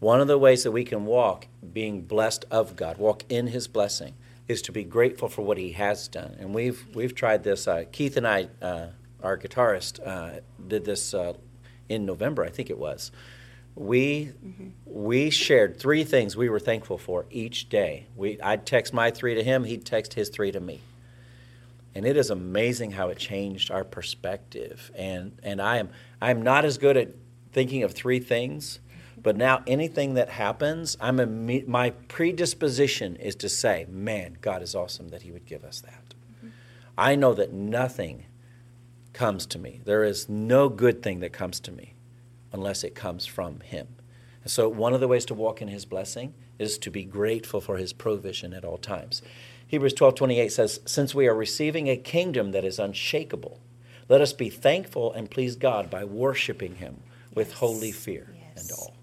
One 0.00 0.20
of 0.20 0.28
the 0.28 0.38
ways 0.38 0.62
that 0.62 0.70
we 0.70 0.84
can 0.84 1.06
walk 1.06 1.48
being 1.72 2.02
blessed 2.02 2.44
of 2.50 2.76
God, 2.76 2.98
walk 2.98 3.24
in 3.28 3.48
His 3.48 3.66
blessing, 3.66 4.14
is 4.48 4.62
to 4.62 4.72
be 4.72 4.82
grateful 4.82 5.28
for 5.28 5.42
what 5.42 5.58
He 5.58 5.72
has 5.72 6.08
done. 6.08 6.36
And 6.40 6.54
we've 6.54 6.84
we've 6.94 7.14
tried 7.14 7.44
this. 7.44 7.68
Uh, 7.68 7.84
Keith 7.92 8.16
and 8.16 8.26
I, 8.26 8.48
uh, 8.60 8.88
our 9.22 9.38
guitarist, 9.38 10.00
uh, 10.04 10.40
did 10.66 10.84
this 10.84 11.14
uh, 11.14 11.34
in 11.88 12.06
November, 12.06 12.44
I 12.44 12.50
think 12.50 12.70
it 12.70 12.78
was. 12.78 13.10
We 13.74 14.32
we 14.84 15.30
shared 15.30 15.78
three 15.78 16.02
things 16.04 16.36
we 16.36 16.48
were 16.48 16.58
thankful 16.58 16.98
for 16.98 17.26
each 17.30 17.68
day. 17.68 18.06
We 18.16 18.40
I'd 18.40 18.66
text 18.66 18.92
my 18.92 19.10
three 19.10 19.34
to 19.34 19.42
him, 19.42 19.64
he'd 19.64 19.84
text 19.84 20.14
his 20.14 20.28
three 20.28 20.50
to 20.50 20.60
me. 20.60 20.80
And 21.94 22.06
it 22.06 22.16
is 22.16 22.30
amazing 22.30 22.92
how 22.92 23.08
it 23.08 23.18
changed 23.18 23.70
our 23.70 23.84
perspective. 23.84 24.90
And 24.96 25.38
and 25.42 25.62
I 25.62 25.78
am 25.78 25.90
I'm 26.20 26.42
not 26.42 26.64
as 26.64 26.78
good 26.78 26.96
at 26.96 27.08
thinking 27.52 27.82
of 27.84 27.92
three 27.92 28.20
things, 28.20 28.80
but 29.28 29.36
now 29.36 29.62
anything 29.66 30.14
that 30.14 30.30
happens, 30.30 30.96
I'm 31.02 31.18
imme- 31.18 31.68
my 31.68 31.90
predisposition 31.90 33.14
is 33.16 33.34
to 33.34 33.50
say, 33.50 33.84
"Man, 33.90 34.38
God 34.40 34.62
is 34.62 34.74
awesome 34.74 35.10
that 35.10 35.20
He 35.20 35.30
would 35.30 35.44
give 35.44 35.64
us 35.64 35.82
that." 35.82 36.14
Mm-hmm. 36.38 36.48
I 36.96 37.14
know 37.14 37.34
that 37.34 37.52
nothing 37.52 38.24
comes 39.12 39.44
to 39.48 39.58
me. 39.58 39.82
There 39.84 40.02
is 40.02 40.30
no 40.30 40.70
good 40.70 41.02
thing 41.02 41.20
that 41.20 41.34
comes 41.34 41.60
to 41.60 41.70
me 41.70 41.92
unless 42.54 42.82
it 42.82 42.94
comes 42.94 43.26
from 43.26 43.60
Him. 43.60 43.88
And 44.44 44.50
so, 44.50 44.66
one 44.66 44.94
of 44.94 45.00
the 45.00 45.08
ways 45.08 45.26
to 45.26 45.34
walk 45.34 45.60
in 45.60 45.68
His 45.68 45.84
blessing 45.84 46.32
is 46.58 46.78
to 46.78 46.90
be 46.90 47.04
grateful 47.04 47.60
for 47.60 47.76
His 47.76 47.92
provision 47.92 48.54
at 48.54 48.64
all 48.64 48.78
times. 48.78 49.20
Hebrews 49.66 49.92
12 49.92 50.14
28 50.14 50.52
says, 50.52 50.80
Since 50.86 51.14
we 51.14 51.28
are 51.28 51.34
receiving 51.34 51.88
a 51.90 51.98
kingdom 51.98 52.52
that 52.52 52.64
is 52.64 52.78
unshakable, 52.78 53.60
let 54.08 54.22
us 54.22 54.32
be 54.32 54.48
thankful 54.48 55.12
and 55.12 55.30
please 55.30 55.54
God 55.54 55.90
by 55.90 56.02
worshiping 56.02 56.76
Him 56.76 57.02
with 57.34 57.48
Yes. 57.50 57.58
holy 57.58 57.92
fear 57.92 58.34
Yes. 58.34 58.62
and 58.62 58.72
all. 58.72 58.94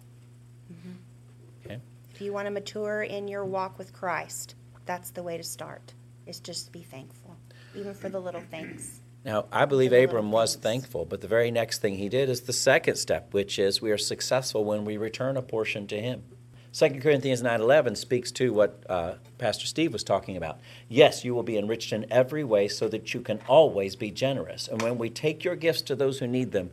If 2.15 2.21
you 2.21 2.31
want 2.31 2.45
to 2.45 2.51
mature 2.51 3.03
in 3.03 3.27
your 3.27 3.43
walk 3.43 3.77
with 3.77 3.91
Christ, 3.91 4.55
that's 4.85 5.09
the 5.09 5.21
way 5.21 5.35
to 5.35 5.43
start. 5.43 5.93
Is 6.25 6.39
just 6.39 6.67
to 6.67 6.71
be 6.71 6.81
thankful, 6.81 7.35
even 7.75 7.93
for 7.93 8.07
the 8.07 8.21
little 8.21 8.39
things. 8.39 9.01
Now, 9.25 9.47
I 9.51 9.65
believe 9.65 9.91
Abram 9.91 10.31
was 10.31 10.53
things. 10.53 10.63
thankful, 10.63 11.03
but 11.03 11.19
the 11.19 11.27
very 11.27 11.51
next 11.51 11.81
thing 11.81 11.97
he 11.97 12.07
did 12.07 12.29
is 12.29 12.43
the 12.43 12.53
second 12.53 12.95
step, 12.95 13.33
which 13.33 13.59
is 13.59 13.81
we 13.81 13.91
are 13.91 13.97
successful 13.97 14.63
when 14.63 14.85
we 14.85 14.95
return 14.95 15.35
a 15.35 15.41
portion 15.41 15.87
to 15.87 15.99
him. 15.99 16.23
2 16.71 17.01
Corinthians 17.01 17.41
9:11 17.41 17.97
speaks 17.97 18.31
to 18.31 18.53
what 18.53 18.85
uh, 18.89 19.15
Pastor 19.37 19.67
Steve 19.67 19.91
was 19.91 20.05
talking 20.05 20.37
about. 20.37 20.61
Yes, 20.87 21.25
you 21.25 21.35
will 21.35 21.43
be 21.43 21.57
enriched 21.57 21.91
in 21.91 22.05
every 22.09 22.45
way 22.45 22.69
so 22.69 22.87
that 22.87 23.13
you 23.13 23.19
can 23.19 23.41
always 23.49 23.97
be 23.97 24.09
generous. 24.09 24.69
And 24.69 24.81
when 24.81 24.97
we 24.97 25.09
take 25.09 25.43
your 25.43 25.57
gifts 25.57 25.81
to 25.81 25.97
those 25.97 26.19
who 26.19 26.27
need 26.27 26.53
them, 26.53 26.71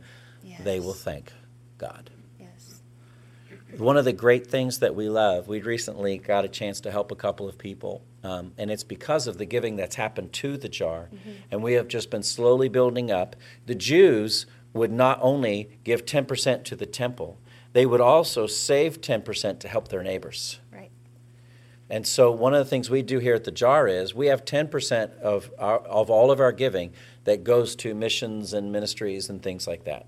they 0.61 0.79
will 0.79 0.93
thank 0.93 1.33
God. 1.77 2.11
One 3.77 3.97
of 3.97 4.05
the 4.05 4.13
great 4.13 4.47
things 4.47 4.79
that 4.79 4.95
we 4.95 5.09
love, 5.09 5.47
we 5.47 5.61
recently 5.61 6.17
got 6.17 6.45
a 6.45 6.47
chance 6.47 6.79
to 6.81 6.91
help 6.91 7.11
a 7.11 7.15
couple 7.15 7.47
of 7.47 7.57
people, 7.57 8.03
um, 8.23 8.53
and 8.57 8.69
it's 8.71 8.83
because 8.83 9.27
of 9.27 9.37
the 9.37 9.45
giving 9.45 9.75
that's 9.75 9.95
happened 9.95 10.33
to 10.33 10.57
the 10.57 10.69
jar. 10.69 11.09
And 11.51 11.63
we 11.63 11.73
have 11.73 11.87
just 11.87 12.09
been 12.09 12.23
slowly 12.23 12.69
building 12.69 13.11
up. 13.11 13.35
The 13.65 13.75
Jews 13.75 14.45
would 14.73 14.91
not 14.91 15.19
only 15.21 15.79
give 15.83 16.05
10% 16.05 16.63
to 16.63 16.75
the 16.75 16.85
temple, 16.85 17.39
they 17.73 17.85
would 17.85 18.01
also 18.01 18.47
save 18.47 19.01
10% 19.01 19.59
to 19.59 19.67
help 19.67 19.87
their 19.87 20.03
neighbors. 20.03 20.59
Right. 20.71 20.91
And 21.89 22.07
so 22.07 22.31
one 22.31 22.53
of 22.53 22.59
the 22.63 22.69
things 22.69 22.89
we 22.89 23.01
do 23.01 23.19
here 23.19 23.35
at 23.35 23.43
the 23.43 23.51
jar 23.51 23.87
is 23.87 24.15
we 24.15 24.27
have 24.27 24.45
10% 24.45 25.19
of, 25.19 25.51
our, 25.59 25.79
of 25.79 26.09
all 26.09 26.31
of 26.31 26.39
our 26.39 26.51
giving 26.51 26.93
that 27.25 27.43
goes 27.43 27.75
to 27.77 27.93
missions 27.93 28.53
and 28.53 28.71
ministries 28.71 29.29
and 29.29 29.41
things 29.41 29.67
like 29.67 29.83
that. 29.83 30.05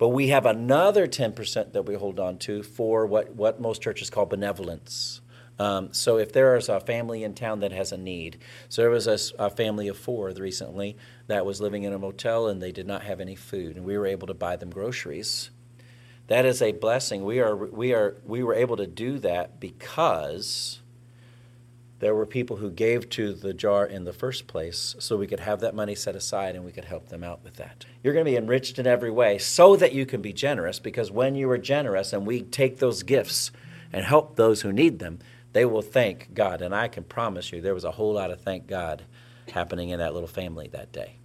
But 0.00 0.08
we 0.08 0.28
have 0.28 0.46
another 0.46 1.06
10% 1.06 1.72
that 1.74 1.82
we 1.82 1.94
hold 1.94 2.18
on 2.18 2.38
to 2.38 2.62
for 2.62 3.04
what, 3.04 3.34
what 3.34 3.60
most 3.60 3.82
churches 3.82 4.08
call 4.08 4.24
benevolence. 4.24 5.20
Um, 5.58 5.92
so 5.92 6.16
if 6.16 6.32
there 6.32 6.56
is 6.56 6.70
a 6.70 6.80
family 6.80 7.22
in 7.22 7.34
town 7.34 7.60
that 7.60 7.72
has 7.72 7.92
a 7.92 7.98
need, 7.98 8.38
so 8.70 8.80
there 8.80 8.90
was 8.90 9.06
a 9.06 9.50
family 9.50 9.88
of 9.88 9.98
four 9.98 10.30
recently 10.30 10.96
that 11.26 11.44
was 11.44 11.60
living 11.60 11.82
in 11.82 11.92
a 11.92 11.98
motel 11.98 12.48
and 12.48 12.62
they 12.62 12.72
did 12.72 12.86
not 12.86 13.02
have 13.02 13.20
any 13.20 13.34
food, 13.34 13.76
and 13.76 13.84
we 13.84 13.98
were 13.98 14.06
able 14.06 14.26
to 14.28 14.32
buy 14.32 14.56
them 14.56 14.70
groceries. 14.70 15.50
That 16.28 16.46
is 16.46 16.62
a 16.62 16.72
blessing. 16.72 17.22
We 17.22 17.40
are 17.40 17.54
we 17.54 17.92
are 17.92 18.16
we 18.24 18.42
were 18.42 18.54
able 18.54 18.78
to 18.78 18.86
do 18.86 19.18
that 19.18 19.60
because 19.60 20.80
there 22.00 22.14
were 22.14 22.26
people 22.26 22.56
who 22.56 22.70
gave 22.70 23.08
to 23.10 23.34
the 23.34 23.52
jar 23.52 23.86
in 23.86 24.04
the 24.04 24.12
first 24.12 24.46
place 24.46 24.96
so 24.98 25.16
we 25.16 25.26
could 25.26 25.40
have 25.40 25.60
that 25.60 25.74
money 25.74 25.94
set 25.94 26.16
aside 26.16 26.56
and 26.56 26.64
we 26.64 26.72
could 26.72 26.86
help 26.86 27.08
them 27.08 27.22
out 27.22 27.44
with 27.44 27.56
that. 27.56 27.84
You're 28.02 28.14
going 28.14 28.24
to 28.24 28.30
be 28.30 28.38
enriched 28.38 28.78
in 28.78 28.86
every 28.86 29.10
way 29.10 29.36
so 29.36 29.76
that 29.76 29.92
you 29.92 30.06
can 30.06 30.22
be 30.22 30.32
generous 30.32 30.78
because 30.78 31.10
when 31.10 31.34
you 31.34 31.48
are 31.50 31.58
generous 31.58 32.14
and 32.14 32.26
we 32.26 32.40
take 32.40 32.78
those 32.78 33.02
gifts 33.02 33.50
and 33.92 34.04
help 34.04 34.36
those 34.36 34.62
who 34.62 34.72
need 34.72 34.98
them, 34.98 35.18
they 35.52 35.66
will 35.66 35.82
thank 35.82 36.32
God. 36.32 36.62
And 36.62 36.74
I 36.74 36.88
can 36.88 37.04
promise 37.04 37.52
you 37.52 37.60
there 37.60 37.74
was 37.74 37.84
a 37.84 37.90
whole 37.90 38.14
lot 38.14 38.30
of 38.30 38.40
thank 38.40 38.66
God 38.66 39.04
happening 39.52 39.90
in 39.90 39.98
that 39.98 40.14
little 40.14 40.28
family 40.28 40.68
that 40.68 40.92
day. 40.92 41.16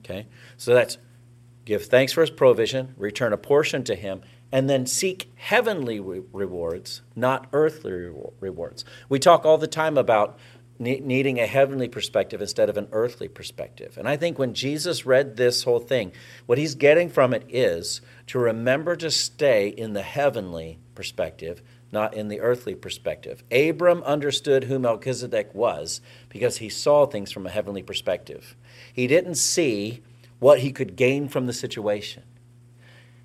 Okay? 0.00 0.28
So 0.56 0.72
that's 0.72 0.98
give 1.64 1.86
thanks 1.86 2.12
for 2.12 2.20
his 2.20 2.30
provision, 2.30 2.94
return 2.96 3.32
a 3.32 3.36
portion 3.36 3.82
to 3.84 3.96
him, 3.96 4.22
and 4.52 4.68
then 4.68 4.86
seek 4.86 5.32
heavenly 5.36 5.98
re- 5.98 6.22
rewards, 6.32 7.00
not 7.16 7.48
earthly 7.52 7.92
re- 7.92 8.12
rewards. 8.38 8.84
We 9.08 9.18
talk 9.18 9.44
all 9.46 9.58
the 9.58 9.66
time 9.66 9.96
about 9.96 10.38
ne- 10.78 11.00
needing 11.00 11.40
a 11.40 11.46
heavenly 11.46 11.88
perspective 11.88 12.42
instead 12.42 12.68
of 12.68 12.76
an 12.76 12.88
earthly 12.92 13.28
perspective. 13.28 13.96
And 13.96 14.06
I 14.06 14.16
think 14.16 14.38
when 14.38 14.52
Jesus 14.52 15.06
read 15.06 15.36
this 15.36 15.64
whole 15.64 15.80
thing, 15.80 16.12
what 16.46 16.58
he's 16.58 16.74
getting 16.74 17.08
from 17.08 17.32
it 17.32 17.44
is 17.48 18.02
to 18.28 18.38
remember 18.38 18.94
to 18.96 19.10
stay 19.10 19.68
in 19.68 19.94
the 19.94 20.02
heavenly 20.02 20.78
perspective, 20.94 21.62
not 21.90 22.14
in 22.14 22.28
the 22.28 22.40
earthly 22.40 22.74
perspective. 22.74 23.42
Abram 23.50 24.02
understood 24.02 24.64
who 24.64 24.78
Melchizedek 24.78 25.54
was 25.54 26.00
because 26.28 26.58
he 26.58 26.68
saw 26.68 27.06
things 27.06 27.32
from 27.32 27.46
a 27.46 27.50
heavenly 27.50 27.82
perspective. 27.82 28.54
He 28.92 29.06
didn't 29.06 29.36
see 29.36 30.02
what 30.38 30.60
he 30.60 30.72
could 30.72 30.96
gain 30.96 31.28
from 31.28 31.46
the 31.46 31.52
situation. 31.52 32.24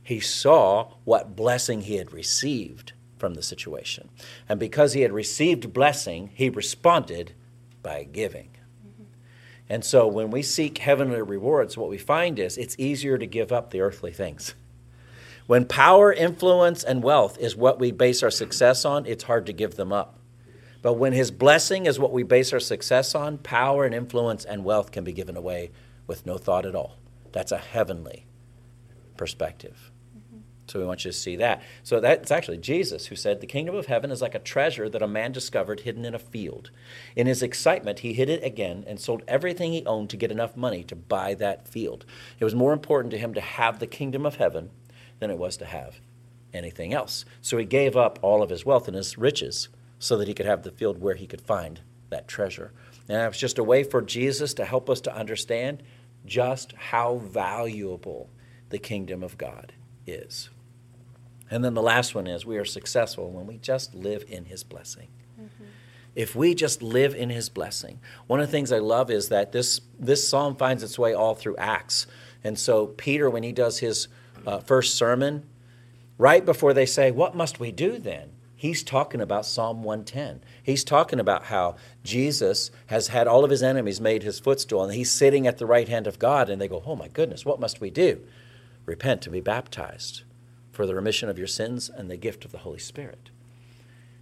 He 0.07 0.21
saw 0.21 0.93
what 1.03 1.35
blessing 1.35 1.81
he 1.81 1.97
had 1.97 2.13
received 2.13 2.93
from 3.17 3.33
the 3.33 3.43
situation. 3.43 4.07
And 4.47 4.57
because 4.57 4.93
he 4.93 5.01
had 5.01 5.11
received 5.11 5.73
blessing, 5.73 6.29
he 6.33 6.49
responded 6.49 7.33
by 7.83 8.05
giving. 8.05 8.51
Mm-hmm. 8.87 9.03
And 9.67 9.83
so 9.83 10.07
when 10.07 10.31
we 10.31 10.43
seek 10.43 10.77
heavenly 10.77 11.21
rewards, 11.21 11.75
what 11.75 11.89
we 11.89 11.97
find 11.97 12.39
is 12.39 12.57
it's 12.57 12.79
easier 12.79 13.17
to 13.17 13.25
give 13.25 13.51
up 13.51 13.71
the 13.71 13.81
earthly 13.81 14.13
things. 14.13 14.55
When 15.45 15.65
power, 15.65 16.13
influence, 16.13 16.85
and 16.85 17.03
wealth 17.03 17.37
is 17.37 17.57
what 17.57 17.77
we 17.77 17.91
base 17.91 18.23
our 18.23 18.31
success 18.31 18.85
on, 18.85 19.05
it's 19.05 19.25
hard 19.25 19.45
to 19.47 19.51
give 19.51 19.75
them 19.75 19.91
up. 19.91 20.21
But 20.81 20.93
when 20.93 21.11
his 21.11 21.31
blessing 21.31 21.85
is 21.85 21.99
what 21.99 22.13
we 22.13 22.23
base 22.23 22.53
our 22.53 22.61
success 22.61 23.13
on, 23.13 23.39
power 23.39 23.83
and 23.83 23.93
influence 23.93 24.45
and 24.45 24.63
wealth 24.63 24.93
can 24.93 25.03
be 25.03 25.11
given 25.11 25.35
away 25.35 25.71
with 26.07 26.25
no 26.25 26.37
thought 26.37 26.65
at 26.65 26.75
all. 26.75 26.95
That's 27.33 27.51
a 27.51 27.57
heavenly 27.57 28.25
perspective. 29.17 29.91
So 30.67 30.79
we 30.79 30.85
want 30.85 31.05
you 31.05 31.11
to 31.11 31.17
see 31.17 31.37
that. 31.37 31.63
So 31.83 31.99
that's 31.99 32.29
actually 32.29 32.57
Jesus 32.57 33.07
who 33.07 33.15
said, 33.15 33.39
The 33.39 33.47
kingdom 33.47 33.75
of 33.75 33.85
heaven 33.85 34.11
is 34.11 34.21
like 34.21 34.35
a 34.35 34.39
treasure 34.39 34.89
that 34.89 35.01
a 35.01 35.07
man 35.07 35.31
discovered 35.31 35.81
hidden 35.81 36.05
in 36.05 36.13
a 36.13 36.19
field. 36.19 36.71
In 37.15 37.25
his 37.25 37.41
excitement, 37.41 37.99
he 37.99 38.13
hid 38.13 38.29
it 38.29 38.43
again 38.43 38.83
and 38.85 38.99
sold 38.99 39.23
everything 39.27 39.71
he 39.71 39.85
owned 39.85 40.09
to 40.09 40.17
get 40.17 40.31
enough 40.31 40.57
money 40.57 40.83
to 40.83 40.95
buy 40.95 41.33
that 41.35 41.67
field. 41.67 42.05
It 42.39 42.43
was 42.43 42.55
more 42.55 42.73
important 42.73 43.11
to 43.11 43.17
him 43.17 43.33
to 43.33 43.41
have 43.41 43.79
the 43.79 43.87
kingdom 43.87 44.25
of 44.25 44.35
heaven 44.35 44.69
than 45.19 45.31
it 45.31 45.37
was 45.37 45.57
to 45.57 45.65
have 45.65 45.99
anything 46.53 46.93
else. 46.93 47.25
So 47.41 47.57
he 47.57 47.65
gave 47.65 47.95
up 47.95 48.19
all 48.21 48.43
of 48.43 48.49
his 48.49 48.65
wealth 48.65 48.87
and 48.87 48.95
his 48.95 49.17
riches 49.17 49.69
so 49.99 50.17
that 50.17 50.27
he 50.27 50.33
could 50.33 50.45
have 50.45 50.63
the 50.63 50.71
field 50.71 50.99
where 50.99 51.15
he 51.15 51.27
could 51.27 51.41
find 51.41 51.81
that 52.09 52.27
treasure. 52.27 52.73
And 53.07 53.21
it 53.21 53.27
was 53.27 53.37
just 53.37 53.57
a 53.57 53.63
way 53.63 53.83
for 53.83 54.01
Jesus 54.01 54.53
to 54.55 54.65
help 54.65 54.89
us 54.89 55.01
to 55.01 55.15
understand 55.15 55.83
just 56.25 56.73
how 56.73 57.17
valuable 57.17 58.29
the 58.69 58.79
kingdom 58.79 59.23
of 59.23 59.37
God 59.37 59.73
is. 60.05 60.49
And 61.49 61.63
then 61.63 61.73
the 61.73 61.81
last 61.81 62.13
one 62.13 62.27
is 62.27 62.45
we 62.45 62.57
are 62.57 62.65
successful 62.65 63.31
when 63.31 63.47
we 63.47 63.57
just 63.57 63.93
live 63.95 64.23
in 64.27 64.45
his 64.45 64.63
blessing. 64.63 65.07
If 66.15 66.35
we 66.35 66.55
just 66.55 66.81
live 66.81 67.13
in 67.13 67.29
his 67.29 67.47
blessing. 67.47 67.99
One 68.25 68.39
of 68.39 68.47
the 68.47 68.51
things 68.51 68.71
I 68.71 68.79
love 68.79 69.11
is 69.11 69.29
that 69.29 69.51
this, 69.51 69.81
this 69.99 70.27
psalm 70.27 70.55
finds 70.55 70.81
its 70.81 70.97
way 70.97 71.13
all 71.13 71.35
through 71.35 71.55
Acts. 71.57 72.07
And 72.43 72.57
so, 72.57 72.87
Peter, 72.87 73.29
when 73.29 73.43
he 73.43 73.51
does 73.51 73.79
his 73.79 74.07
uh, 74.45 74.57
first 74.59 74.95
sermon, 74.95 75.45
right 76.17 76.43
before 76.43 76.73
they 76.73 76.87
say, 76.87 77.11
What 77.11 77.35
must 77.35 77.59
we 77.59 77.71
do 77.71 77.99
then? 77.99 78.31
He's 78.55 78.83
talking 78.83 79.21
about 79.21 79.45
Psalm 79.45 79.83
110. 79.83 80.41
He's 80.63 80.83
talking 80.83 81.19
about 81.19 81.43
how 81.43 81.75
Jesus 82.03 82.71
has 82.87 83.09
had 83.09 83.27
all 83.27 83.43
of 83.43 83.51
his 83.51 83.61
enemies 83.61 84.01
made 84.01 84.23
his 84.23 84.39
footstool, 84.39 84.83
and 84.83 84.93
he's 84.95 85.11
sitting 85.11 85.45
at 85.45 85.59
the 85.59 85.67
right 85.67 85.87
hand 85.87 86.07
of 86.07 86.17
God, 86.17 86.49
and 86.49 86.59
they 86.59 86.67
go, 86.67 86.81
Oh 86.83 86.95
my 86.95 87.09
goodness, 87.09 87.45
what 87.45 87.59
must 87.59 87.79
we 87.79 87.91
do? 87.91 88.21
Repent 88.87 89.27
and 89.27 89.33
be 89.33 89.41
baptized 89.41 90.23
for 90.77 90.85
the 90.85 90.93
remission 90.93 91.27
of 91.27 91.39
your 91.39 91.47
sins 91.47 91.89
and 91.89 92.07
the 92.07 92.15
gift 92.15 92.45
of 92.45 92.51
the 92.51 92.59
Holy 92.59 92.77
Spirit. 92.77 93.31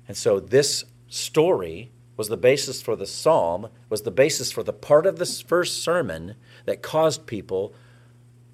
And 0.07 0.15
so 0.15 0.39
this 0.39 0.85
story 1.09 1.91
was 2.15 2.29
the 2.29 2.37
basis 2.37 2.81
for 2.81 2.95
the 2.95 3.05
psalm, 3.05 3.67
was 3.89 4.03
the 4.03 4.09
basis 4.09 4.53
for 4.53 4.63
the 4.63 4.71
part 4.71 5.05
of 5.05 5.19
this 5.19 5.41
first 5.41 5.83
sermon 5.83 6.35
that 6.63 6.81
caused 6.81 7.27
people 7.27 7.73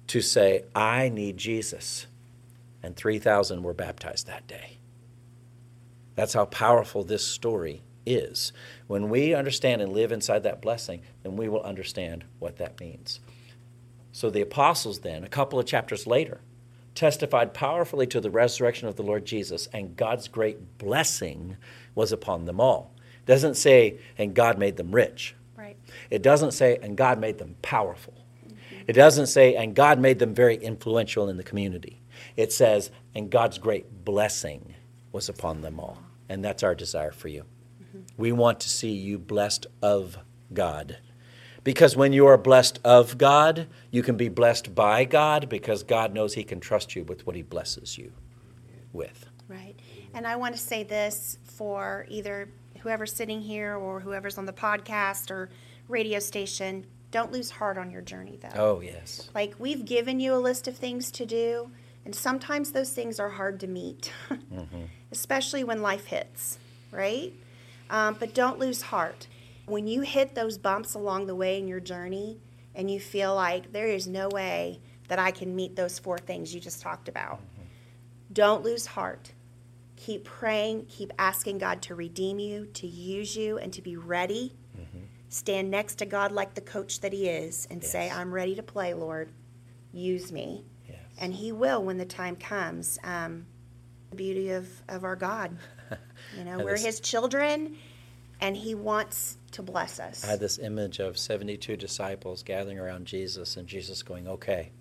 to 0.08 0.20
say, 0.20 0.64
I 0.74 1.10
need 1.10 1.36
Jesus. 1.36 2.08
And 2.82 2.96
3,000 2.96 3.62
were 3.62 3.72
baptized 3.72 4.26
that 4.26 4.48
day. 4.48 4.78
That's 6.16 6.34
how 6.34 6.46
powerful 6.46 7.04
this 7.04 7.24
story 7.24 7.82
is. 8.04 8.52
When 8.88 9.10
we 9.10 9.32
understand 9.32 9.80
and 9.80 9.92
live 9.92 10.10
inside 10.10 10.42
that 10.42 10.60
blessing, 10.60 11.02
then 11.22 11.36
we 11.36 11.48
will 11.48 11.62
understand 11.62 12.24
what 12.40 12.56
that 12.56 12.80
means. 12.80 13.20
So 14.10 14.28
the 14.28 14.40
apostles, 14.40 14.98
then, 14.98 15.22
a 15.22 15.28
couple 15.28 15.60
of 15.60 15.66
chapters 15.66 16.04
later, 16.04 16.40
testified 16.94 17.54
powerfully 17.54 18.06
to 18.08 18.20
the 18.20 18.30
resurrection 18.30 18.88
of 18.88 18.96
the 18.96 19.02
Lord 19.02 19.24
Jesus, 19.24 19.68
and 19.72 19.96
God's 19.96 20.28
great 20.28 20.78
blessing 20.78 21.56
was 21.94 22.12
upon 22.12 22.44
them 22.44 22.60
all. 22.60 22.94
It 23.22 23.26
doesn't 23.26 23.56
say, 23.56 23.98
and 24.18 24.34
God 24.34 24.58
made 24.58 24.76
them 24.76 24.92
rich. 24.92 25.34
Right. 25.56 25.76
It 26.10 26.22
doesn't 26.22 26.52
say, 26.52 26.78
and 26.82 26.96
God 26.96 27.18
made 27.18 27.38
them 27.38 27.56
powerful. 27.62 28.14
It 28.86 28.94
doesn't 28.94 29.28
say, 29.28 29.54
and 29.54 29.74
God 29.74 30.00
made 30.00 30.18
them 30.18 30.34
very 30.34 30.56
influential 30.56 31.28
in 31.28 31.36
the 31.36 31.44
community. 31.44 32.00
It 32.36 32.52
says, 32.52 32.90
and 33.14 33.30
God's 33.30 33.58
great 33.58 34.04
blessing 34.04 34.74
was 35.12 35.28
upon 35.28 35.60
them 35.60 35.78
all. 35.78 35.98
And 36.28 36.44
that's 36.44 36.62
our 36.62 36.74
desire 36.74 37.12
for 37.12 37.28
you. 37.28 37.44
Mm-hmm. 37.82 38.00
We 38.16 38.32
want 38.32 38.60
to 38.60 38.68
see 38.68 38.90
you 38.90 39.18
blessed 39.18 39.66
of 39.82 40.18
God. 40.52 40.98
Because 41.64 41.96
when 41.96 42.12
you 42.12 42.26
are 42.26 42.36
blessed 42.36 42.80
of 42.84 43.18
God, 43.18 43.68
you 43.90 44.02
can 44.02 44.16
be 44.16 44.28
blessed 44.28 44.74
by 44.74 45.04
God 45.04 45.48
because 45.48 45.82
God 45.82 46.12
knows 46.12 46.34
He 46.34 46.42
can 46.42 46.60
trust 46.60 46.96
you 46.96 47.04
with 47.04 47.26
what 47.26 47.36
He 47.36 47.42
blesses 47.42 47.96
you 47.96 48.12
with. 48.92 49.26
Right. 49.48 49.74
And 50.14 50.26
I 50.26 50.36
want 50.36 50.54
to 50.54 50.60
say 50.60 50.82
this 50.82 51.38
for 51.44 52.06
either 52.08 52.48
whoever's 52.80 53.12
sitting 53.12 53.40
here 53.40 53.76
or 53.76 54.00
whoever's 54.00 54.38
on 54.38 54.46
the 54.46 54.52
podcast 54.52 55.30
or 55.30 55.50
radio 55.88 56.18
station. 56.18 56.84
Don't 57.10 57.30
lose 57.30 57.50
heart 57.50 57.78
on 57.78 57.90
your 57.90 58.02
journey, 58.02 58.38
though. 58.40 58.60
Oh, 58.60 58.80
yes. 58.80 59.30
Like, 59.34 59.54
we've 59.58 59.84
given 59.84 60.18
you 60.18 60.34
a 60.34 60.36
list 60.36 60.66
of 60.66 60.76
things 60.76 61.10
to 61.12 61.26
do, 61.26 61.70
and 62.04 62.14
sometimes 62.14 62.72
those 62.72 62.90
things 62.90 63.20
are 63.20 63.28
hard 63.28 63.60
to 63.60 63.66
meet, 63.66 64.10
especially 65.12 65.62
when 65.62 65.82
life 65.82 66.06
hits, 66.06 66.58
right? 66.90 67.32
Um, 67.90 68.16
but 68.18 68.34
don't 68.34 68.58
lose 68.58 68.82
heart. 68.82 69.26
When 69.66 69.86
you 69.86 70.00
hit 70.02 70.34
those 70.34 70.58
bumps 70.58 70.94
along 70.94 71.26
the 71.26 71.34
way 71.34 71.58
in 71.58 71.68
your 71.68 71.80
journey, 71.80 72.40
and 72.74 72.90
you 72.90 73.00
feel 73.00 73.34
like 73.34 73.72
there 73.72 73.88
is 73.88 74.06
no 74.06 74.28
way 74.28 74.80
that 75.08 75.18
I 75.18 75.30
can 75.30 75.54
meet 75.54 75.76
those 75.76 75.98
four 75.98 76.18
things 76.18 76.54
you 76.54 76.60
just 76.60 76.80
talked 76.80 77.08
about, 77.08 77.40
don't 78.32 78.62
lose 78.62 78.86
heart. 78.86 79.32
Keep 79.96 80.24
praying, 80.24 80.86
keep 80.86 81.12
asking 81.18 81.58
God 81.58 81.82
to 81.82 81.94
redeem 81.94 82.38
you, 82.38 82.66
to 82.74 82.86
use 82.86 83.36
you, 83.36 83.58
and 83.58 83.72
to 83.72 83.82
be 83.82 83.96
ready. 83.96 84.54
Stand 85.28 85.70
next 85.70 85.94
to 85.96 86.06
God 86.06 86.30
like 86.32 86.54
the 86.54 86.60
coach 86.60 87.00
that 87.00 87.12
He 87.12 87.26
is 87.28 87.66
and 87.70 87.82
say, 87.82 88.10
I'm 88.10 88.32
ready 88.32 88.54
to 88.54 88.62
play, 88.62 88.92
Lord. 88.92 89.30
Use 89.92 90.30
me. 90.30 90.64
Yes. 90.86 90.98
And 91.18 91.32
He 91.32 91.52
will 91.52 91.82
when 91.82 91.96
the 91.96 92.04
time 92.04 92.36
comes. 92.36 92.98
Um, 93.02 93.46
the 94.10 94.16
beauty 94.16 94.50
of, 94.50 94.68
of 94.88 95.04
our 95.04 95.16
God. 95.16 95.56
You 96.38 96.44
know, 96.44 96.64
we're 96.64 96.78
His 96.78 97.00
children, 97.00 97.76
and 98.42 98.56
He 98.56 98.74
wants 98.74 99.38
to 99.52 99.62
bless 99.62 100.00
us. 100.00 100.24
I 100.24 100.32
had 100.32 100.40
this 100.40 100.58
image 100.58 100.98
of 100.98 101.16
72 101.16 101.76
disciples 101.76 102.42
gathering 102.42 102.78
around 102.78 103.06
Jesus, 103.06 103.56
and 103.56 103.68
Jesus 103.68 104.02
going, 104.02 104.26
Okay, 104.26 104.72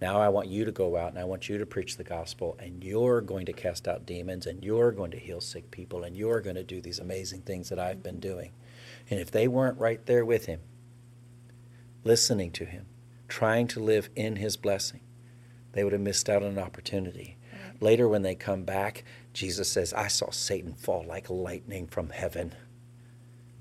now 0.00 0.20
I 0.20 0.30
want 0.30 0.48
you 0.48 0.64
to 0.64 0.72
go 0.72 0.96
out 0.96 1.10
and 1.10 1.18
I 1.18 1.24
want 1.24 1.48
you 1.48 1.58
to 1.58 1.66
preach 1.66 1.98
the 1.98 2.04
gospel, 2.04 2.56
and 2.58 2.82
you're 2.82 3.20
going 3.20 3.44
to 3.46 3.52
cast 3.52 3.86
out 3.86 4.06
demons, 4.06 4.46
and 4.46 4.64
you're 4.64 4.90
going 4.90 5.10
to 5.10 5.18
heal 5.18 5.42
sick 5.42 5.70
people, 5.70 6.02
and 6.02 6.16
you're 6.16 6.40
going 6.40 6.56
to 6.56 6.64
do 6.64 6.80
these 6.80 6.98
amazing 6.98 7.42
things 7.42 7.68
that 7.68 7.78
I've 7.78 8.02
been 8.02 8.20
doing. 8.20 8.52
And 9.10 9.20
if 9.20 9.30
they 9.30 9.46
weren't 9.46 9.78
right 9.78 10.04
there 10.06 10.24
with 10.24 10.46
him, 10.46 10.60
listening 12.04 12.50
to 12.52 12.64
him, 12.64 12.86
trying 13.28 13.66
to 13.68 13.80
live 13.80 14.08
in 14.16 14.36
his 14.36 14.56
blessing, 14.56 15.00
they 15.72 15.84
would 15.84 15.92
have 15.92 16.02
missed 16.02 16.30
out 16.30 16.42
on 16.42 16.50
an 16.52 16.58
opportunity. 16.58 17.36
Later, 17.80 18.08
when 18.08 18.22
they 18.22 18.34
come 18.34 18.64
back, 18.64 19.04
Jesus 19.34 19.70
says, 19.70 19.92
I 19.92 20.08
saw 20.08 20.30
Satan 20.30 20.72
fall 20.74 21.04
like 21.06 21.28
lightning 21.28 21.86
from 21.86 22.08
heaven 22.08 22.54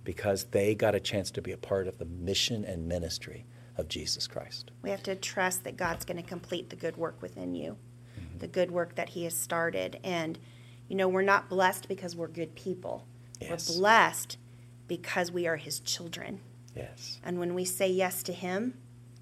because 0.08 0.46
they 0.52 0.74
got 0.74 0.96
a 0.96 1.02
chance 1.02 1.30
to 1.32 1.42
be 1.42 1.52
a 1.52 1.58
part 1.58 1.86
of 1.86 1.98
the 1.98 2.06
mission 2.06 2.64
and 2.64 2.88
ministry 2.88 3.46
of 3.76 3.90
Jesus 3.90 4.26
Christ. 4.26 4.72
We 4.82 4.90
have 4.90 5.04
to 5.04 5.16
trust 5.16 5.66
that 5.66 5.76
God's 5.76 6.06
going 6.06 6.16
to 6.16 6.24
complete 6.24 6.70
the 6.70 6.78
good 6.78 6.96
work 6.96 7.22
within 7.22 7.54
you, 7.54 7.76
mm-hmm. 8.18 8.38
the 8.38 8.48
good 8.48 8.72
work 8.72 8.96
that 8.96 9.10
He 9.10 9.26
has 9.26 9.36
started. 9.36 10.00
And, 10.06 10.40
you 10.88 10.96
know, 10.96 11.10
we're 11.10 11.24
not 11.24 11.50
blessed 11.50 11.90
because 11.90 12.16
we're 12.16 12.30
good 12.30 12.56
people. 12.56 13.06
Yes. 13.42 13.70
We're 13.70 13.80
blessed 13.80 14.38
because 14.88 15.30
we 15.30 15.46
are 15.46 15.58
His 15.58 15.82
children. 15.82 16.40
Yes. 16.74 17.20
And 17.26 17.38
when 17.38 17.54
we 17.54 17.66
say 17.66 17.90
yes 17.90 18.24
to 18.24 18.32
Him, 18.32 18.76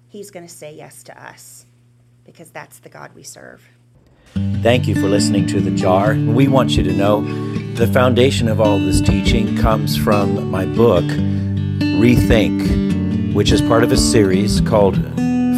He's 0.06 0.30
going 0.30 0.46
to 0.46 0.54
say 0.54 0.72
yes 0.72 1.02
to 1.02 1.20
us 1.20 1.66
because 2.22 2.52
that's 2.52 2.78
the 2.78 2.90
God 2.90 3.12
we 3.12 3.24
serve. 3.24 3.68
Thank 4.62 4.88
you 4.88 4.94
for 4.94 5.08
listening 5.08 5.46
to 5.48 5.60
The 5.60 5.70
Jar. 5.70 6.14
We 6.14 6.48
want 6.48 6.76
you 6.76 6.82
to 6.82 6.92
know 6.92 7.22
the 7.74 7.86
foundation 7.86 8.48
of 8.48 8.60
all 8.60 8.78
this 8.78 9.00
teaching 9.00 9.56
comes 9.56 9.96
from 9.96 10.50
my 10.50 10.64
book, 10.64 11.04
Rethink, 12.00 13.34
which 13.34 13.52
is 13.52 13.60
part 13.60 13.84
of 13.84 13.92
a 13.92 13.96
series 13.96 14.60
called 14.62 14.96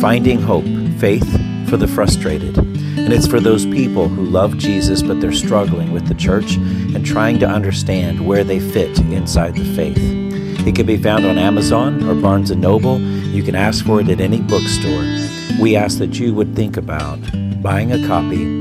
Finding 0.01 0.41
Hope 0.43 0.65
Faith 0.99 1.29
for 1.71 1.77
the 1.77 1.87
Frustrated. 1.87 2.59
And 2.59 3.13
it's 3.13 3.27
for 3.27 3.41
those 3.41 3.65
people 3.65 4.09
who 4.09 4.25
love 4.25 4.59
Jesus, 4.59 5.03
but 5.03 5.21
they're 5.21 5.33
struggling 5.33 5.93
with 5.93 6.09
the 6.09 6.15
church 6.15 6.57
and 6.57 7.07
trying 7.07 7.39
to 7.39 7.47
understand 7.47 8.27
where 8.27 8.45
they 8.45 8.59
fit 8.59 8.99
inside 8.99 9.55
the 9.55 9.75
faith. 9.77 9.97
It 10.67 10.75
can 10.75 10.87
be 10.87 10.97
found 10.97 11.25
on 11.25 11.39
Amazon 11.39 12.03
or 12.03 12.15
Barnes 12.21 12.51
& 12.51 12.57
Noble. 12.57 13.01
You 13.01 13.43
can 13.43 13.55
ask 13.55 13.87
for 13.87 14.01
it 14.01 14.09
at 14.09 14.21
any 14.21 14.41
bookstore. 14.41 15.05
We 15.61 15.77
ask 15.77 15.99
that 15.99 16.19
you 16.19 16.35
would 16.35 16.57
think 16.57 16.77
about 16.77 17.21
buying 17.63 17.93
a 17.93 18.07
copy 18.07 18.58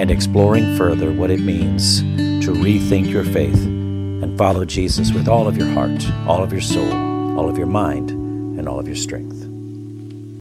and 0.00 0.10
exploring 0.10 0.78
further 0.78 1.12
what 1.12 1.30
it 1.30 1.40
means 1.40 2.00
to 2.42 2.52
rethink 2.52 3.10
your 3.10 3.22
faith 3.22 3.62
and 3.66 4.38
follow 4.38 4.64
Jesus 4.64 5.12
with 5.12 5.28
all 5.28 5.46
of 5.46 5.58
your 5.58 5.68
heart, 5.68 6.10
all 6.26 6.42
of 6.42 6.52
your 6.52 6.62
soul, 6.62 6.90
all 7.38 7.50
of 7.50 7.58
your 7.58 7.66
mind, 7.66 8.08
and 8.10 8.66
all 8.66 8.78
of 8.78 8.86
your 8.86 8.96
strength. 8.96 9.39